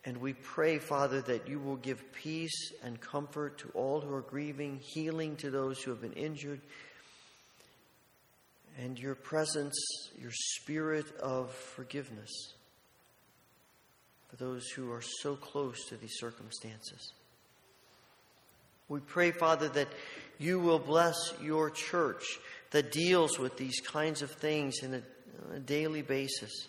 And 0.04 0.18
we 0.18 0.34
pray, 0.34 0.80
Father, 0.80 1.22
that 1.22 1.48
you 1.48 1.60
will 1.60 1.76
give 1.76 2.12
peace 2.12 2.74
and 2.84 3.00
comfort 3.00 3.60
to 3.60 3.70
all 3.76 4.02
who 4.02 4.12
are 4.16 4.24
grieving, 4.24 4.80
healing 4.82 5.36
to 5.36 5.52
those 5.52 5.80
who 5.80 5.92
have 5.92 6.02
been 6.02 6.14
injured, 6.14 6.60
and 8.80 8.98
your 8.98 9.14
presence, 9.14 9.76
your 10.20 10.32
spirit 10.32 11.06
of 11.22 11.52
forgiveness 11.52 12.32
for 14.32 14.38
those 14.38 14.68
who 14.70 14.92
are 14.92 15.04
so 15.04 15.36
close 15.36 15.86
to 15.90 15.98
these 15.98 16.16
circumstances. 16.16 17.14
We 18.90 19.02
pray, 19.02 19.30
Father, 19.30 19.70
that 19.70 19.90
you 20.40 20.60
will 20.60 20.80
bless 20.80 21.16
your 21.44 21.70
church 21.70 22.40
that 22.72 22.92
deals 22.92 23.38
with 23.38 23.58
these 23.58 23.80
kinds 23.80 24.22
of 24.22 24.32
things 24.32 24.80
in 24.82 24.94
a, 24.94 25.02
on 25.48 25.56
a 25.58 25.60
daily 25.60 26.02
basis. 26.02 26.68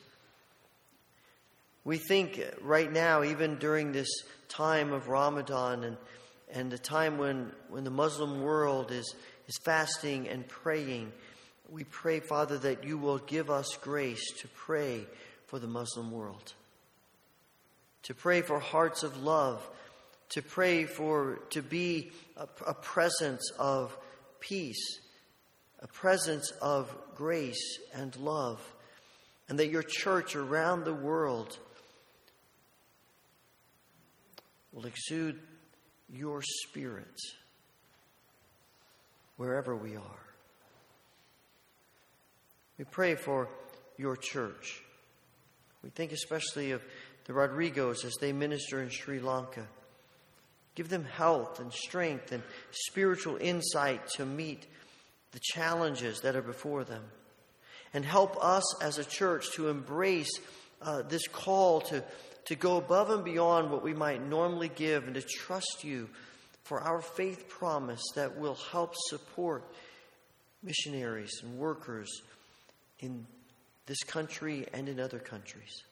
We 1.85 1.99
think 1.99 2.41
right 2.61 2.93
now, 2.93 3.25
even 3.25 3.57
during 3.59 3.93
this 3.93 4.09
time 4.49 4.93
of 4.93 5.09
Ramadan 5.09 5.83
and, 5.85 5.97
and 6.53 6.71
the 6.71 6.79
time 6.79 7.19
when, 7.19 7.51
when 7.69 7.85
the 7.85 7.91
Muslim 7.91 8.43
world 8.43 8.93
is, 8.93 9.15
is 9.49 9.59
fasting 9.65 10.29
and 10.29 10.47
praying, 10.47 11.13
we 11.69 11.85
pray, 11.85 12.21
Father, 12.21 12.59
that 12.59 12.85
you 12.85 12.99
will 12.99 13.19
give 13.19 13.51
us 13.51 13.67
grace 13.81 14.25
to 14.41 14.49
pray 14.49 15.07
for 15.47 15.59
the 15.59 15.67
Muslim 15.67 16.11
world, 16.11 16.53
to 18.05 18.15
pray 18.15 18.43
for 18.43 18.59
hearts 18.59 19.03
of 19.03 19.23
love, 19.23 19.67
to 20.31 20.43
pray 20.43 20.85
for, 20.85 21.41
to 21.51 21.63
be 21.63 22.13
a, 22.37 22.47
a 22.67 22.75
presence 22.75 23.51
of 23.59 23.97
peace, 24.41 25.01
a 25.83 25.87
presence 25.89 26.53
of 26.63 26.95
grace 27.15 27.79
and 27.95 28.15
love, 28.17 28.61
and 29.49 29.59
that 29.59 29.69
your 29.69 29.83
church 29.83 30.37
around 30.37 30.85
the 30.85 30.95
world 30.95 31.59
will 34.73 34.87
exude 34.87 35.39
your 36.09 36.41
spirit 36.43 37.21
wherever 39.37 39.75
we 39.75 39.97
are. 39.97 40.23
We 42.79 42.85
pray 42.85 43.15
for 43.17 43.49
your 43.99 44.17
church. 44.17 44.83
We 45.83 45.91
think 45.91 46.13
especially 46.13 46.71
of 46.71 46.83
the 47.25 47.33
Rodrigos 47.33 48.05
as 48.05 48.15
they 48.21 48.33
minister 48.33 48.81
in 48.81 48.89
Sri 48.89 49.21
Lanka. 49.21 49.67
Give 50.75 50.89
them 50.89 51.05
health 51.05 51.61
and 51.61 51.73
strength 51.73 52.33
and 52.33 52.43
spiritual 52.71 53.37
insight 53.37 54.09
to 54.11 54.25
meet 54.25 54.67
the 55.33 55.41
challenges 55.41 56.21
that 56.21 56.37
are 56.37 56.43
before 56.43 56.85
them. 56.85 57.03
And 57.95 58.05
help 58.05 58.43
us 58.43 58.81
as 58.83 58.99
a 58.99 59.05
church 59.05 59.51
to 59.53 59.69
embrace 59.69 60.31
uh, 60.81 61.03
this 61.03 61.27
call 61.29 61.83
to 61.83 62.03
to 62.47 62.55
go 62.57 62.77
above 62.77 63.11
and 63.11 63.25
beyond 63.25 63.71
what 63.71 63.83
we 63.83 63.95
might 63.95 64.27
normally 64.27 64.69
give 64.69 65.05
and 65.05 65.15
to 65.15 65.23
trust 65.23 65.85
you 65.85 66.09
for 66.65 66.81
our 66.81 67.01
faith 67.01 67.49
promise 67.49 68.03
that 68.15 68.39
will 68.39 68.59
help 68.71 68.95
support 69.09 69.65
missionaries 70.63 71.41
and 71.43 71.59
workers 71.59 72.09
in 73.01 73.27
this 73.87 74.03
country 74.05 74.67
and 74.73 74.89
in 74.89 75.01
other 75.01 75.19
countries. 75.19 75.83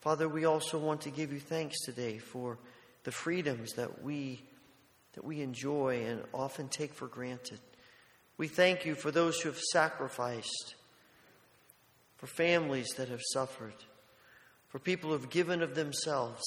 Father, 0.00 0.28
we 0.28 0.44
also 0.44 0.78
want 0.78 1.02
to 1.02 1.10
give 1.10 1.32
you 1.32 1.40
thanks 1.40 1.76
today 1.84 2.18
for 2.18 2.58
the 3.04 3.12
freedoms 3.12 3.72
that 3.72 4.02
we 4.02 4.40
that 5.16 5.24
we 5.24 5.40
enjoy 5.40 6.04
and 6.06 6.22
often 6.32 6.68
take 6.68 6.94
for 6.94 7.08
granted. 7.08 7.58
We 8.38 8.46
thank 8.46 8.86
you 8.86 8.94
for 8.94 9.10
those 9.10 9.40
who 9.40 9.48
have 9.48 9.58
sacrificed, 9.58 10.76
for 12.16 12.28
families 12.28 12.88
that 12.96 13.08
have 13.08 13.22
suffered 13.32 13.74
for 14.76 14.80
people 14.80 15.08
who 15.08 15.16
have 15.16 15.30
given 15.30 15.62
of 15.62 15.74
themselves 15.74 16.42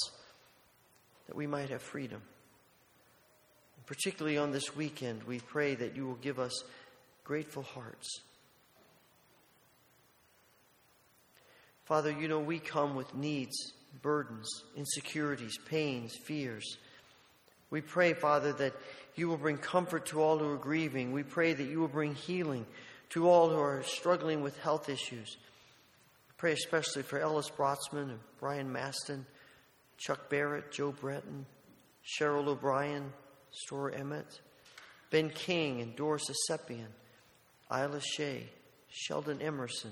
that 1.25 1.35
we 1.35 1.47
might 1.47 1.71
have 1.71 1.81
freedom. 1.81 2.21
And 3.75 3.85
particularly 3.87 4.37
on 4.37 4.51
this 4.51 4.75
weekend, 4.75 5.23
we 5.23 5.39
pray 5.39 5.73
that 5.73 5.95
you 5.95 6.05
will 6.05 6.13
give 6.13 6.37
us 6.37 6.63
grateful 7.23 7.63
hearts. 7.63 8.07
Father, 11.85 12.11
you 12.11 12.27
know 12.27 12.39
we 12.39 12.59
come 12.59 12.95
with 12.95 13.15
needs, 13.15 13.73
burdens, 14.03 14.63
insecurities, 14.75 15.57
pains, 15.67 16.15
fears. 16.15 16.77
We 17.69 17.81
pray, 17.81 18.13
Father, 18.13 18.53
that 18.53 18.73
you 19.15 19.27
will 19.27 19.37
bring 19.37 19.57
comfort 19.57 20.07
to 20.07 20.21
all 20.21 20.39
who 20.39 20.49
are 20.49 20.57
grieving. 20.57 21.11
We 21.11 21.23
pray 21.23 21.53
that 21.53 21.63
you 21.63 21.79
will 21.79 21.87
bring 21.87 22.15
healing 22.15 22.65
to 23.09 23.29
all 23.29 23.49
who 23.49 23.59
are 23.59 23.83
struggling 23.83 24.41
with 24.41 24.57
health 24.59 24.89
issues. 24.89 25.37
Pray 26.37 26.53
especially 26.53 27.03
for 27.03 27.19
Ellis 27.19 27.49
Brotzman 27.49 28.09
and 28.09 28.19
Brian 28.39 28.71
Maston, 28.71 29.25
Chuck 29.97 30.29
Barrett, 30.29 30.71
Joe 30.71 30.91
Breton, 30.91 31.45
Cheryl 32.05 32.47
O'Brien, 32.47 33.11
Stora 33.51 33.99
Emmett, 33.99 34.39
Ben 35.11 35.29
King 35.29 35.81
and 35.81 35.95
Doris 35.95 36.29
Asepian, 36.29 36.87
Isla 37.71 37.99
Shea, 37.99 38.49
Sheldon 38.89 39.41
Emerson, 39.41 39.91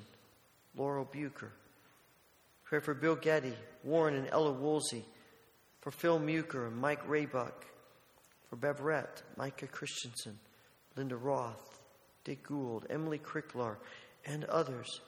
Laurel 0.75 1.05
Bucher. 1.11 1.51
Pray 2.63 2.79
for 2.79 2.93
Bill 2.93 3.15
Getty, 3.15 3.53
Warren 3.83 4.15
and 4.15 4.27
Ella 4.31 4.51
Woolsey, 4.51 5.05
for 5.87 5.91
Phil 5.91 6.19
Muker 6.19 6.67
and 6.67 6.75
Mike 6.75 7.07
Raybuck, 7.07 7.53
for 8.49 8.57
Beverett, 8.57 9.23
Micah 9.37 9.67
Christensen, 9.67 10.37
Linda 10.97 11.15
Roth, 11.15 11.79
Dick 12.25 12.43
Gould, 12.43 12.85
Emily 12.89 13.19
Cricklar, 13.19 13.77
and 14.25 14.43
others, 14.43 14.99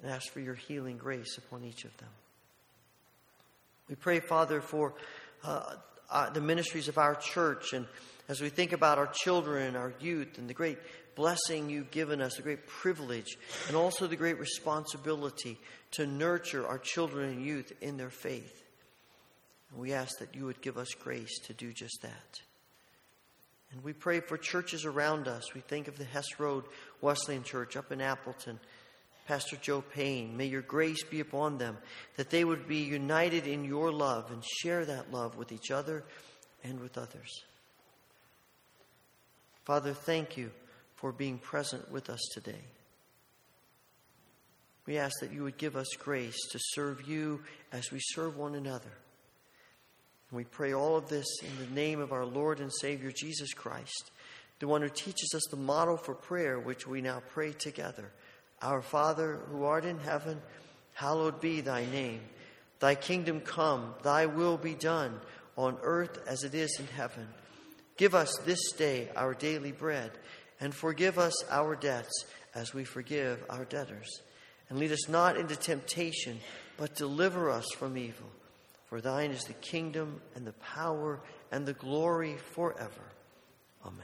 and 0.00 0.12
ask 0.12 0.30
for 0.30 0.38
your 0.38 0.54
healing 0.54 0.98
grace 0.98 1.36
upon 1.36 1.64
each 1.64 1.84
of 1.84 1.96
them. 1.96 2.10
We 3.88 3.96
pray, 3.96 4.20
Father, 4.20 4.60
for 4.60 4.94
uh, 5.42 5.74
uh, 6.08 6.30
the 6.30 6.40
ministries 6.40 6.86
of 6.86 6.96
our 6.96 7.16
church, 7.16 7.72
and 7.72 7.86
as 8.28 8.40
we 8.40 8.50
think 8.50 8.72
about 8.72 8.98
our 8.98 9.10
children, 9.12 9.74
our 9.74 9.94
youth, 9.98 10.38
and 10.38 10.48
the 10.48 10.54
great 10.54 10.78
blessing 11.16 11.70
you've 11.70 11.90
given 11.90 12.22
us, 12.22 12.36
the 12.36 12.42
great 12.42 12.68
privilege, 12.68 13.36
and 13.66 13.76
also 13.76 14.06
the 14.06 14.14
great 14.14 14.38
responsibility 14.38 15.58
to 15.90 16.06
nurture 16.06 16.64
our 16.64 16.78
children 16.78 17.30
and 17.30 17.44
youth 17.44 17.72
in 17.80 17.96
their 17.96 18.10
faith. 18.10 18.66
We 19.76 19.92
ask 19.92 20.18
that 20.18 20.34
you 20.34 20.46
would 20.46 20.60
give 20.60 20.78
us 20.78 20.88
grace 20.98 21.38
to 21.46 21.52
do 21.52 21.72
just 21.72 22.02
that. 22.02 22.40
And 23.72 23.84
we 23.84 23.92
pray 23.92 24.20
for 24.20 24.38
churches 24.38 24.84
around 24.84 25.28
us. 25.28 25.54
We 25.54 25.60
think 25.60 25.88
of 25.88 25.98
the 25.98 26.04
Hess 26.04 26.38
Road 26.38 26.64
Wesleyan 27.00 27.42
Church 27.42 27.76
up 27.76 27.92
in 27.92 28.00
Appleton. 28.00 28.58
Pastor 29.26 29.56
Joe 29.56 29.82
Payne, 29.82 30.34
may 30.38 30.46
your 30.46 30.62
grace 30.62 31.04
be 31.04 31.20
upon 31.20 31.58
them, 31.58 31.76
that 32.16 32.30
they 32.30 32.44
would 32.44 32.66
be 32.66 32.78
united 32.78 33.46
in 33.46 33.62
your 33.62 33.92
love 33.92 34.30
and 34.30 34.42
share 34.42 34.86
that 34.86 35.12
love 35.12 35.36
with 35.36 35.52
each 35.52 35.70
other 35.70 36.02
and 36.64 36.80
with 36.80 36.96
others. 36.96 37.44
Father, 39.66 39.92
thank 39.92 40.38
you 40.38 40.50
for 40.96 41.12
being 41.12 41.36
present 41.36 41.90
with 41.92 42.08
us 42.08 42.20
today. 42.32 42.62
We 44.86 44.96
ask 44.96 45.20
that 45.20 45.34
you 45.34 45.42
would 45.42 45.58
give 45.58 45.76
us 45.76 45.88
grace 45.98 46.38
to 46.52 46.58
serve 46.58 47.06
you 47.06 47.42
as 47.70 47.92
we 47.92 47.98
serve 48.00 48.38
one 48.38 48.54
another. 48.54 48.92
And 50.30 50.36
we 50.36 50.44
pray 50.44 50.74
all 50.74 50.96
of 50.96 51.08
this 51.08 51.26
in 51.42 51.64
the 51.64 51.74
name 51.74 52.00
of 52.00 52.12
our 52.12 52.26
Lord 52.26 52.60
and 52.60 52.72
Savior 52.72 53.10
Jesus 53.10 53.52
Christ, 53.54 54.10
the 54.58 54.68
one 54.68 54.82
who 54.82 54.88
teaches 54.88 55.32
us 55.34 55.46
the 55.50 55.56
model 55.56 55.96
for 55.96 56.14
prayer, 56.14 56.58
which 56.58 56.86
we 56.86 57.00
now 57.00 57.22
pray 57.30 57.52
together. 57.52 58.10
Our 58.60 58.82
Father, 58.82 59.40
who 59.50 59.64
art 59.64 59.84
in 59.84 59.98
heaven, 59.98 60.40
hallowed 60.92 61.40
be 61.40 61.60
thy 61.60 61.86
name. 61.86 62.20
Thy 62.80 62.94
kingdom 62.94 63.40
come, 63.40 63.94
thy 64.02 64.26
will 64.26 64.56
be 64.56 64.74
done, 64.74 65.20
on 65.56 65.78
earth 65.82 66.18
as 66.26 66.44
it 66.44 66.54
is 66.54 66.76
in 66.78 66.86
heaven. 66.86 67.26
Give 67.96 68.14
us 68.14 68.36
this 68.44 68.72
day 68.72 69.08
our 69.16 69.34
daily 69.34 69.72
bread, 69.72 70.12
and 70.60 70.74
forgive 70.74 71.18
us 71.18 71.34
our 71.50 71.74
debts 71.74 72.26
as 72.54 72.74
we 72.74 72.84
forgive 72.84 73.44
our 73.48 73.64
debtors. 73.64 74.22
And 74.68 74.78
lead 74.78 74.92
us 74.92 75.08
not 75.08 75.36
into 75.36 75.56
temptation, 75.56 76.38
but 76.76 76.94
deliver 76.94 77.50
us 77.50 77.66
from 77.76 77.96
evil. 77.96 78.28
For 78.88 79.02
thine 79.02 79.32
is 79.32 79.44
the 79.44 79.52
kingdom 79.52 80.20
and 80.34 80.46
the 80.46 80.52
power 80.52 81.20
and 81.52 81.66
the 81.66 81.74
glory 81.74 82.36
forever. 82.54 83.02
Amen. 83.84 84.00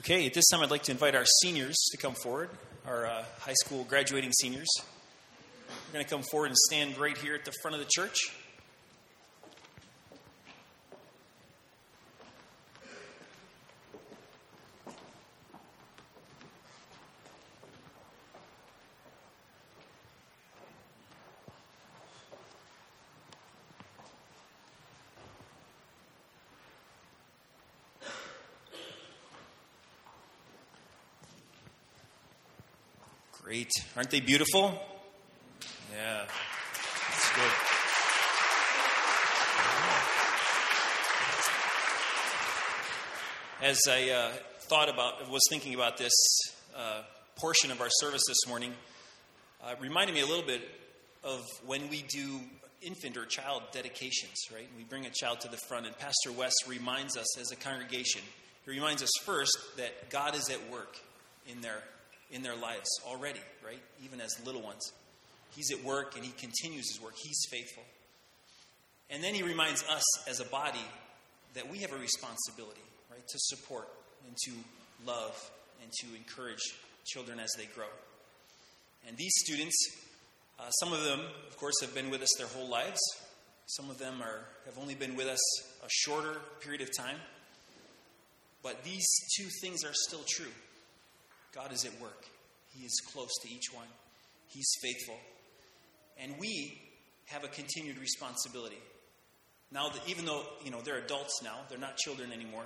Okay, 0.00 0.26
at 0.26 0.34
this 0.34 0.48
time 0.48 0.60
I'd 0.60 0.72
like 0.72 0.82
to 0.84 0.92
invite 0.92 1.14
our 1.14 1.24
seniors 1.24 1.76
to 1.92 1.96
come 1.96 2.14
forward, 2.14 2.50
our 2.84 3.06
uh, 3.06 3.24
high 3.38 3.54
school 3.54 3.84
graduating 3.84 4.32
seniors. 4.32 4.68
We're 5.68 5.92
going 5.92 6.04
to 6.04 6.10
come 6.10 6.22
forward 6.22 6.46
and 6.46 6.56
stand 6.56 6.98
right 6.98 7.16
here 7.16 7.36
at 7.36 7.44
the 7.44 7.52
front 7.62 7.76
of 7.76 7.80
the 7.80 7.88
church. 7.88 8.18
Great. 33.54 33.70
Aren't 33.96 34.10
they 34.10 34.18
beautiful? 34.18 34.82
Yeah. 35.92 36.24
That's 37.08 37.34
good. 37.36 37.52
As 43.62 43.78
I 43.88 44.10
uh, 44.10 44.32
thought 44.62 44.88
about, 44.88 45.30
was 45.30 45.40
thinking 45.48 45.72
about 45.72 45.98
this 45.98 46.12
uh, 46.76 47.02
portion 47.36 47.70
of 47.70 47.80
our 47.80 47.90
service 47.90 48.22
this 48.26 48.44
morning, 48.48 48.72
uh, 49.62 49.76
reminded 49.80 50.14
me 50.14 50.22
a 50.22 50.26
little 50.26 50.44
bit 50.44 50.68
of 51.22 51.40
when 51.64 51.88
we 51.90 52.02
do 52.08 52.40
infant 52.82 53.16
or 53.16 53.24
child 53.24 53.62
dedications, 53.70 54.48
right? 54.52 54.66
We 54.76 54.82
bring 54.82 55.06
a 55.06 55.10
child 55.10 55.42
to 55.42 55.48
the 55.48 55.58
front, 55.68 55.86
and 55.86 55.96
Pastor 55.96 56.32
West 56.32 56.64
reminds 56.66 57.16
us 57.16 57.38
as 57.38 57.52
a 57.52 57.56
congregation, 57.56 58.22
he 58.64 58.72
reminds 58.72 59.00
us 59.00 59.10
first 59.24 59.56
that 59.76 60.10
God 60.10 60.34
is 60.34 60.50
at 60.50 60.72
work 60.72 60.96
in 61.46 61.60
their 61.60 61.84
in 62.34 62.42
their 62.42 62.56
lives 62.56 62.88
already, 63.06 63.40
right? 63.64 63.80
Even 64.04 64.20
as 64.20 64.36
little 64.44 64.60
ones. 64.60 64.92
He's 65.54 65.70
at 65.70 65.82
work 65.84 66.16
and 66.16 66.24
he 66.24 66.32
continues 66.32 66.90
his 66.92 67.00
work. 67.00 67.14
He's 67.16 67.46
faithful. 67.48 67.84
And 69.08 69.22
then 69.22 69.34
he 69.34 69.42
reminds 69.42 69.84
us 69.84 70.02
as 70.28 70.40
a 70.40 70.44
body 70.46 70.84
that 71.54 71.70
we 71.70 71.78
have 71.78 71.92
a 71.92 71.96
responsibility, 71.96 72.82
right, 73.10 73.26
to 73.26 73.38
support 73.38 73.88
and 74.26 74.36
to 74.44 74.50
love 75.06 75.50
and 75.80 75.90
to 76.00 76.06
encourage 76.16 76.62
children 77.06 77.38
as 77.38 77.50
they 77.56 77.66
grow. 77.66 77.86
And 79.06 79.16
these 79.16 79.32
students, 79.36 79.76
uh, 80.58 80.70
some 80.70 80.92
of 80.92 81.04
them, 81.04 81.20
of 81.48 81.56
course, 81.56 81.74
have 81.82 81.94
been 81.94 82.10
with 82.10 82.22
us 82.22 82.30
their 82.36 82.48
whole 82.48 82.68
lives. 82.68 83.00
Some 83.66 83.90
of 83.90 83.98
them 83.98 84.20
are, 84.20 84.40
have 84.66 84.78
only 84.78 84.94
been 84.94 85.14
with 85.14 85.28
us 85.28 85.40
a 85.84 85.88
shorter 85.88 86.40
period 86.60 86.80
of 86.80 86.88
time. 86.96 87.16
But 88.62 88.82
these 88.82 89.06
two 89.36 89.46
things 89.60 89.84
are 89.84 89.92
still 89.92 90.24
true. 90.26 90.50
God 91.54 91.72
is 91.72 91.84
at 91.84 92.00
work. 92.00 92.24
He 92.74 92.84
is 92.84 93.00
close 93.12 93.30
to 93.42 93.48
each 93.48 93.72
one. 93.72 93.86
He's 94.48 94.70
faithful. 94.82 95.16
And 96.18 96.34
we 96.38 96.80
have 97.26 97.44
a 97.44 97.48
continued 97.48 97.98
responsibility. 97.98 98.78
Now 99.70 99.88
that 99.88 100.02
even 100.08 100.24
though, 100.24 100.42
you 100.64 100.70
know, 100.70 100.80
they're 100.80 100.98
adults 100.98 101.40
now, 101.42 101.58
they're 101.68 101.78
not 101.78 101.96
children 101.96 102.32
anymore, 102.32 102.64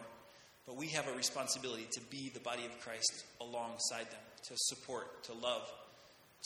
but 0.66 0.76
we 0.76 0.88
have 0.88 1.06
a 1.08 1.12
responsibility 1.12 1.86
to 1.92 2.00
be 2.10 2.30
the 2.32 2.40
body 2.40 2.64
of 2.64 2.80
Christ 2.80 3.24
alongside 3.40 4.10
them, 4.10 4.20
to 4.48 4.54
support, 4.56 5.24
to 5.24 5.32
love, 5.32 5.70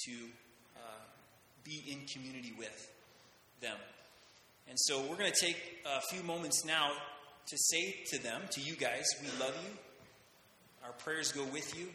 to 0.06 0.12
uh, 0.76 1.02
be 1.64 1.82
in 1.88 2.06
community 2.06 2.52
with 2.58 2.92
them. 3.60 3.76
And 4.68 4.78
so 4.78 5.00
we're 5.00 5.16
going 5.16 5.32
to 5.32 5.44
take 5.44 5.56
a 5.86 6.00
few 6.14 6.22
moments 6.22 6.64
now 6.64 6.90
to 7.46 7.56
say 7.58 7.96
to 8.12 8.22
them, 8.22 8.42
to 8.52 8.60
you 8.60 8.74
guys, 8.74 9.04
we 9.20 9.28
love 9.40 9.56
you. 9.64 9.76
Our 10.84 10.92
prayers 10.92 11.32
go 11.32 11.44
with 11.44 11.76
you 11.76 11.88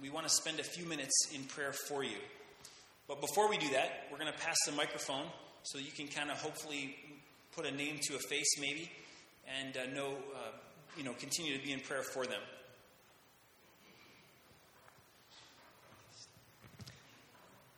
we 0.00 0.10
want 0.10 0.26
to 0.26 0.32
spend 0.32 0.60
a 0.60 0.64
few 0.64 0.86
minutes 0.86 1.14
in 1.34 1.42
prayer 1.44 1.72
for 1.72 2.04
you. 2.04 2.18
But 3.08 3.20
before 3.20 3.48
we 3.48 3.58
do 3.58 3.70
that, 3.70 4.06
we're 4.10 4.18
going 4.18 4.32
to 4.32 4.38
pass 4.38 4.56
the 4.66 4.72
microphone 4.72 5.24
so 5.62 5.78
you 5.78 5.90
can 5.90 6.08
kind 6.08 6.30
of 6.30 6.40
hopefully 6.40 6.96
put 7.56 7.66
a 7.66 7.70
name 7.70 7.98
to 8.02 8.14
a 8.14 8.18
face, 8.18 8.58
maybe, 8.60 8.90
and 9.60 9.76
uh, 9.76 9.86
know, 9.94 10.14
uh, 10.34 10.50
you 10.96 11.04
know, 11.04 11.12
continue 11.14 11.56
to 11.58 11.64
be 11.64 11.72
in 11.72 11.80
prayer 11.80 12.02
for 12.02 12.26
them. 12.26 12.40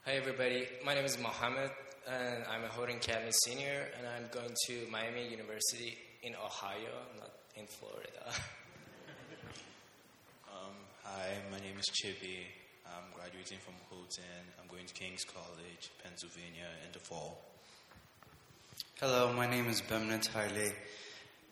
Hi, 0.04 0.12
everybody. 0.12 0.66
My 0.84 0.94
name 0.94 1.04
is 1.04 1.18
Mohammed, 1.18 1.70
and 2.08 2.44
I'm 2.50 2.64
a 2.64 2.68
Houghton 2.68 2.96
Academy 2.96 3.32
senior, 3.44 3.86
and 3.96 4.06
I'm 4.06 4.28
going 4.32 4.54
to 4.66 4.86
Miami 4.90 5.28
University 5.28 5.96
in 6.22 6.34
Ohio, 6.34 7.06
not 7.18 7.30
in 7.56 7.66
Florida. 7.66 8.10
hi, 11.16 11.28
my 11.50 11.58
name 11.58 11.76
is 11.78 11.86
Chibi. 11.90 12.46
I'm 12.86 13.12
graduating 13.14 13.58
from 13.58 13.74
Houghton. 13.90 14.42
I'm 14.60 14.68
going 14.68 14.86
to 14.86 14.94
King's 14.94 15.24
College, 15.24 15.90
Pennsylvania, 16.02 16.68
in 16.86 16.92
the 16.92 16.98
fall. 16.98 17.42
Hello, 19.00 19.32
my 19.32 19.48
name 19.48 19.66
is 19.66 19.80
Bemnat 19.82 20.28
Haile, 20.28 20.72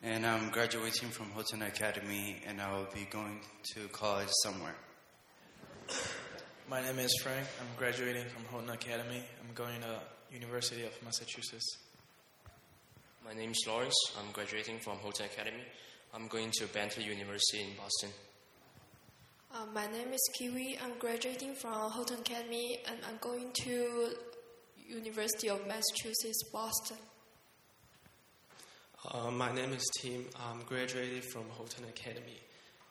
and 0.03 0.27
I'm 0.27 0.51
graduating 0.51 1.09
from 1.09 1.31
Houghton 1.31 1.63
Academy, 1.63 2.37
and 2.47 2.61
I 2.61 2.73
will 2.73 2.89
be 2.95 3.07
going 3.11 3.41
to 3.75 3.89
college 3.89 4.29
somewhere. 4.45 4.77
My 6.71 6.83
name 6.83 6.99
is 6.99 7.15
Frank. 7.23 7.47
I'm 7.61 7.77
graduating 7.77 8.27
from 8.27 8.45
Houghton 8.53 8.71
Academy. 8.71 9.25
I'm 9.43 9.55
going 9.55 9.81
to 9.81 10.01
University 10.33 10.85
of 10.85 10.93
Massachusetts. 11.05 11.79
My 13.25 13.33
name 13.33 13.51
is 13.51 13.65
Lawrence. 13.67 13.97
I'm 14.19 14.31
graduating 14.33 14.79
from 14.79 14.99
Houghton 14.99 15.27
Academy. 15.27 15.65
I'm 16.15 16.29
going 16.29 16.51
to 16.59 16.67
Bentley 16.69 17.05
University 17.05 17.63
in 17.63 17.77
Boston. 17.77 18.11
Uh, 19.51 19.65
my 19.75 19.87
name 19.87 20.13
is 20.13 20.21
Kiwi. 20.35 20.79
I'm 20.85 20.99
graduating 20.99 21.55
from 21.55 21.91
Houghton 21.91 22.19
Academy 22.21 22.81
and 22.87 22.99
I'm 23.09 23.17
going 23.21 23.51
to 23.65 24.11
University 24.87 25.49
of 25.49 25.67
Massachusetts, 25.67 26.43
Boston. 26.53 26.99
Uh, 29.11 29.31
my 29.31 29.51
name 29.53 29.73
is 29.73 29.85
Tim. 30.01 30.27
I'm 30.51 30.63
graduating 30.67 31.23
from 31.33 31.45
Houghton 31.57 31.85
Academy 31.89 32.41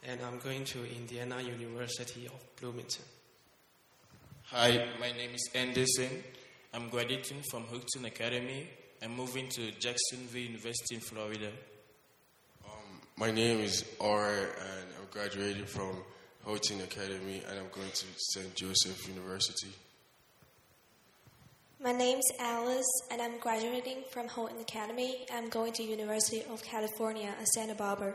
and 0.04 0.20
I'm 0.26 0.40
going 0.40 0.64
to 0.66 0.80
Indiana 0.96 1.42
University 1.42 2.26
of 2.26 2.56
Bloomington. 2.60 3.06
Hi, 4.46 4.88
my 5.00 5.12
name 5.12 5.36
is 5.36 5.50
Anderson. 5.54 6.24
I'm 6.74 6.90
graduating 6.90 7.44
from 7.52 7.66
Houghton 7.66 8.06
Academy. 8.06 8.68
I'm 9.04 9.16
moving 9.16 9.48
to 9.50 9.72
Jacksonville 9.74 10.42
University 10.42 10.96
in 10.96 11.02
Florida. 11.02 11.52
Um, 12.66 13.02
my 13.16 13.30
name 13.30 13.60
is 13.60 13.86
R, 14.02 14.30
and 14.32 14.88
I'm 15.00 15.08
graduating 15.12 15.66
from 15.66 15.98
Houghton 16.48 16.80
Academy, 16.80 17.44
and 17.50 17.60
I'm 17.60 17.68
going 17.76 17.92
to 17.92 18.06
St. 18.16 18.56
Joseph 18.56 19.06
University. 19.10 19.68
My 21.84 21.92
name's 21.92 22.24
Alice, 22.40 22.88
and 23.12 23.22
I'm 23.22 23.38
graduating 23.40 23.98
from 24.12 24.30
Houghton 24.30 24.62
Academy. 24.62 25.26
I'm 25.34 25.50
going 25.50 25.74
to 25.74 25.84
University 25.84 26.44
of 26.50 26.64
California 26.64 27.36
at 27.38 27.48
Santa 27.50 27.76
Barbara. 27.76 28.14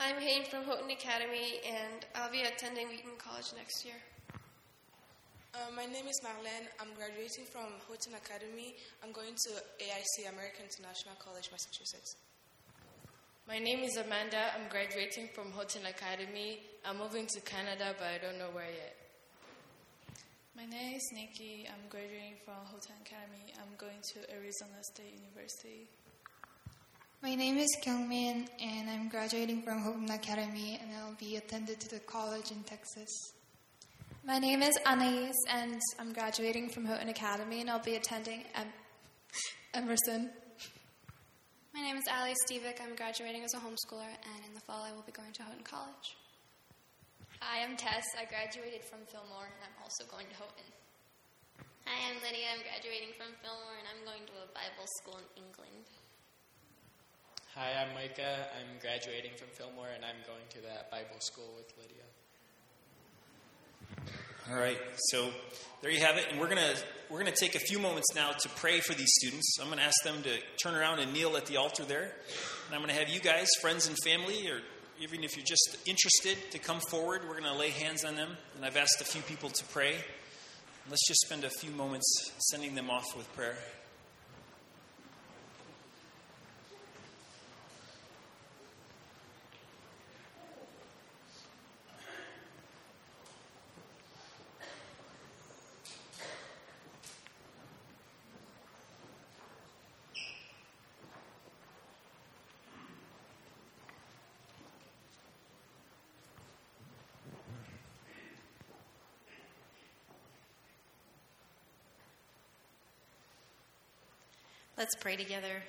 I'm 0.00 0.16
Hayden 0.16 0.44
from 0.50 0.64
Houghton 0.64 0.90
Academy, 0.90 1.60
and 1.64 2.04
I'll 2.16 2.32
be 2.32 2.42
attending 2.42 2.88
Wheaton 2.88 3.14
College 3.16 3.52
next 3.56 3.84
year. 3.84 3.94
Uh, 5.54 5.70
my 5.76 5.86
name 5.86 6.08
is 6.08 6.20
Marlene. 6.26 6.66
I'm 6.80 6.94
graduating 6.96 7.44
from 7.44 7.78
Houghton 7.86 8.14
Academy. 8.14 8.74
I'm 9.04 9.12
going 9.12 9.36
to 9.46 9.50
AIC, 9.78 10.32
American 10.34 10.64
International 10.64 11.14
College, 11.22 11.48
Massachusetts. 11.52 12.16
My 13.48 13.58
name 13.58 13.80
is 13.80 13.96
Amanda. 13.96 14.52
I'm 14.54 14.68
graduating 14.68 15.30
from 15.34 15.50
Houghton 15.52 15.86
Academy. 15.86 16.60
I'm 16.84 16.98
moving 16.98 17.26
to 17.28 17.40
Canada, 17.40 17.94
but 17.98 18.06
I 18.06 18.18
don't 18.18 18.38
know 18.38 18.50
where 18.52 18.66
yet. 18.66 18.94
My 20.54 20.66
name 20.66 20.96
is 20.96 21.10
Nikki. 21.14 21.66
I'm 21.66 21.88
graduating 21.88 22.34
from 22.44 22.56
Houghton 22.70 22.96
Academy. 23.00 23.54
I'm 23.56 23.74
going 23.78 23.96
to 24.12 24.34
Arizona 24.34 24.76
State 24.92 25.14
University. 25.14 25.88
My 27.22 27.34
name 27.34 27.56
is 27.56 27.74
Kyungmin, 27.82 28.48
and 28.60 28.90
I'm 28.90 29.08
graduating 29.08 29.62
from 29.62 29.80
Houghton 29.80 30.10
Academy, 30.10 30.78
and 30.82 30.90
I'll 30.98 31.16
be 31.18 31.36
attended 31.36 31.80
to 31.80 31.88
the 31.88 32.00
college 32.00 32.50
in 32.50 32.62
Texas. 32.64 33.32
My 34.26 34.38
name 34.38 34.60
is 34.60 34.76
Anais, 34.84 35.32
and 35.50 35.80
I'm 35.98 36.12
graduating 36.12 36.68
from 36.68 36.84
Houghton 36.84 37.08
Academy, 37.08 37.62
and 37.62 37.70
I'll 37.70 37.82
be 37.82 37.96
attending 37.96 38.44
em- 38.54 38.74
Emerson. 39.72 40.32
My 41.78 41.86
name 41.86 41.94
is 41.94 42.10
Ali 42.10 42.34
Stevick. 42.42 42.82
I'm 42.82 42.98
graduating 42.98 43.46
as 43.46 43.54
a 43.54 43.62
homeschooler, 43.62 44.10
and 44.10 44.40
in 44.42 44.50
the 44.50 44.58
fall 44.66 44.82
I 44.82 44.90
will 44.90 45.06
be 45.06 45.14
going 45.14 45.30
to 45.30 45.46
Houghton 45.46 45.62
College. 45.62 46.18
Hi, 47.38 47.62
I'm 47.62 47.78
Tess. 47.78 48.02
I 48.18 48.26
graduated 48.26 48.82
from 48.82 49.06
Fillmore, 49.06 49.46
and 49.46 49.62
I'm 49.62 49.78
also 49.78 50.02
going 50.10 50.26
to 50.26 50.34
Houghton. 50.42 50.66
Hi, 51.86 52.10
I'm 52.10 52.18
Lydia. 52.18 52.50
I'm 52.50 52.66
graduating 52.66 53.14
from 53.14 53.30
Fillmore, 53.46 53.78
and 53.78 53.86
I'm 53.94 54.02
going 54.02 54.26
to 54.26 54.34
a 54.42 54.50
Bible 54.50 54.90
school 54.98 55.22
in 55.22 55.46
England. 55.46 55.86
Hi, 57.54 57.70
I'm 57.78 57.94
Micah. 57.94 58.50
I'm 58.58 58.82
graduating 58.82 59.38
from 59.38 59.54
Fillmore, 59.54 59.94
and 59.94 60.02
I'm 60.02 60.18
going 60.26 60.50
to 60.58 60.60
that 60.66 60.90
Bible 60.90 61.22
school 61.22 61.54
with 61.54 61.70
Lydia. 61.78 62.07
All 64.50 64.56
right, 64.56 64.78
so 65.10 65.28
there 65.82 65.90
you 65.90 66.00
have 66.00 66.16
it, 66.16 66.26
and 66.30 66.40
we're 66.40 66.48
gonna 66.48 66.72
we're 67.10 67.18
gonna 67.18 67.36
take 67.36 67.54
a 67.54 67.58
few 67.58 67.78
moments 67.78 68.14
now 68.14 68.30
to 68.30 68.48
pray 68.48 68.80
for 68.80 68.94
these 68.94 69.12
students. 69.20 69.58
I'm 69.60 69.68
gonna 69.68 69.82
ask 69.82 70.02
them 70.04 70.22
to 70.22 70.38
turn 70.62 70.74
around 70.74 71.00
and 71.00 71.12
kneel 71.12 71.36
at 71.36 71.44
the 71.44 71.58
altar 71.58 71.84
there, 71.84 72.14
and 72.66 72.74
I'm 72.74 72.80
gonna 72.80 72.94
have 72.94 73.10
you 73.10 73.20
guys, 73.20 73.46
friends 73.60 73.88
and 73.88 73.96
family, 74.02 74.48
or 74.48 74.62
even 75.02 75.22
if 75.22 75.36
you're 75.36 75.44
just 75.44 75.76
interested, 75.86 76.50
to 76.52 76.58
come 76.58 76.80
forward. 76.80 77.28
We're 77.28 77.38
gonna 77.38 77.58
lay 77.58 77.68
hands 77.68 78.06
on 78.06 78.16
them, 78.16 78.38
and 78.56 78.64
I've 78.64 78.78
asked 78.78 79.02
a 79.02 79.04
few 79.04 79.20
people 79.20 79.50
to 79.50 79.64
pray. 79.66 79.96
Let's 80.88 81.06
just 81.06 81.20
spend 81.26 81.44
a 81.44 81.50
few 81.50 81.70
moments 81.72 82.32
sending 82.50 82.74
them 82.74 82.88
off 82.88 83.14
with 83.14 83.30
prayer. 83.36 83.58
Let's 114.78 114.94
pray 115.00 115.16
together. 115.16 115.60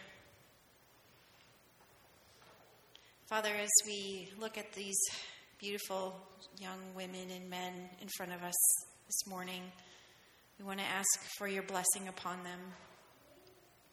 Father, 3.25 3.49
as 3.59 3.69
we 3.87 4.29
look 4.39 4.55
at 4.55 4.71
these 4.73 4.99
beautiful 5.57 6.15
young 6.59 6.77
women 6.95 7.31
and 7.35 7.49
men 7.49 7.73
in 8.03 8.07
front 8.17 8.33
of 8.33 8.43
us 8.43 8.53
this 9.07 9.27
morning, 9.27 9.63
we 10.59 10.65
want 10.65 10.77
to 10.77 10.85
ask 10.85 11.07
for 11.39 11.47
your 11.47 11.63
blessing 11.63 12.07
upon 12.07 12.43
them. 12.43 12.59